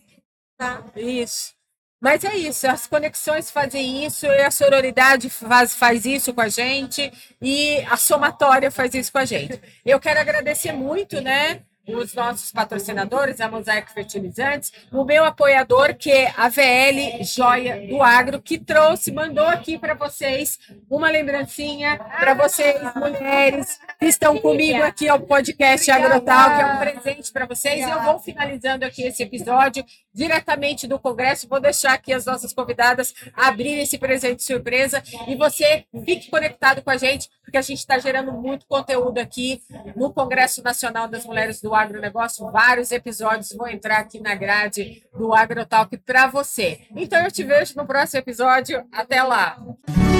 Tá. 0.56 0.82
Isso. 0.96 1.54
Mas 2.00 2.22
é 2.22 2.36
isso, 2.36 2.66
as 2.68 2.86
conexões 2.86 3.50
fazem 3.50 4.04
isso, 4.04 4.26
e 4.26 4.42
a 4.42 4.50
sororidade 4.50 5.30
faz, 5.30 5.74
faz 5.74 6.04
isso 6.04 6.34
com 6.34 6.42
a 6.42 6.48
gente, 6.48 7.10
e 7.40 7.78
a 7.90 7.96
somatória 7.96 8.70
faz 8.70 8.92
isso 8.92 9.10
com 9.10 9.18
a 9.18 9.24
gente. 9.24 9.58
Eu 9.84 9.98
quero 9.98 10.20
agradecer 10.20 10.72
muito, 10.72 11.20
né? 11.22 11.62
Os 11.86 12.14
nossos 12.14 12.50
patrocinadores, 12.50 13.40
a 13.40 13.48
Mosaic 13.48 13.92
Fertilizantes, 13.92 14.72
o 14.90 15.04
meu 15.04 15.24
apoiador, 15.24 15.94
que 15.94 16.10
é 16.10 16.32
a 16.36 16.48
VL 16.48 17.22
Joia 17.22 17.86
do 17.86 18.02
Agro, 18.02 18.40
que 18.40 18.58
trouxe, 18.58 19.12
mandou 19.12 19.46
aqui 19.46 19.78
para 19.78 19.94
vocês 19.94 20.58
uma 20.88 21.10
lembrancinha 21.10 21.98
para 21.98 22.34
vocês, 22.34 22.80
mulheres, 22.96 23.78
que 23.98 24.06
estão 24.06 24.38
comigo 24.38 24.82
aqui 24.82 25.08
ao 25.08 25.20
podcast 25.20 25.90
Agrotal, 25.90 26.56
que 26.56 26.62
é 26.62 26.66
um 26.66 26.78
presente 26.78 27.32
para 27.32 27.46
vocês. 27.46 27.86
Eu 27.86 28.02
vou 28.02 28.18
finalizando 28.18 28.84
aqui 28.84 29.02
esse 29.02 29.22
episódio 29.22 29.84
diretamente 30.12 30.86
do 30.86 30.98
Congresso. 30.98 31.48
Vou 31.48 31.60
deixar 31.60 31.92
aqui 31.94 32.12
as 32.12 32.24
nossas 32.24 32.52
convidadas 32.52 33.14
abrirem 33.34 33.82
esse 33.82 33.98
presente 33.98 34.42
surpresa 34.42 35.02
e 35.26 35.34
você 35.36 35.84
fique 36.04 36.30
conectado 36.30 36.82
com 36.82 36.90
a 36.90 36.96
gente, 36.96 37.28
porque 37.42 37.58
a 37.58 37.62
gente 37.62 37.78
está 37.78 37.98
gerando 37.98 38.32
muito 38.32 38.66
conteúdo 38.66 39.18
aqui 39.18 39.62
no 39.94 40.12
Congresso 40.12 40.62
Nacional 40.62 41.08
das 41.08 41.24
Mulheres 41.24 41.60
do 41.60 41.73
Agronegócio. 41.74 42.50
Vários 42.50 42.90
episódios 42.90 43.52
vão 43.56 43.68
entrar 43.68 43.98
aqui 43.98 44.20
na 44.20 44.34
grade 44.34 45.02
do 45.16 45.34
Agrotalk 45.34 45.96
para 45.98 46.26
você. 46.26 46.80
Então 46.96 47.22
eu 47.22 47.30
te 47.30 47.42
vejo 47.42 47.74
no 47.76 47.86
próximo 47.86 48.20
episódio. 48.20 48.84
Até 48.92 49.22
lá! 49.22 49.58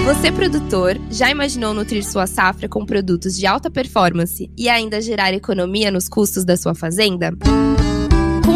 Você, 0.05 0.31
produtor, 0.31 0.99
já 1.11 1.31
imaginou 1.31 1.73
nutrir 1.73 2.05
sua 2.05 2.27
safra 2.27 2.69
com 2.69 2.85
produtos 2.85 3.35
de 3.35 3.47
alta 3.47 3.71
performance 3.71 4.51
e 4.57 4.69
ainda 4.69 5.01
gerar 5.01 5.33
economia 5.33 5.91
nos 5.91 6.11
custos 6.11 6.45
da 6.45 6.59
sua 6.59 6.75
fazenda? 6.75 7.33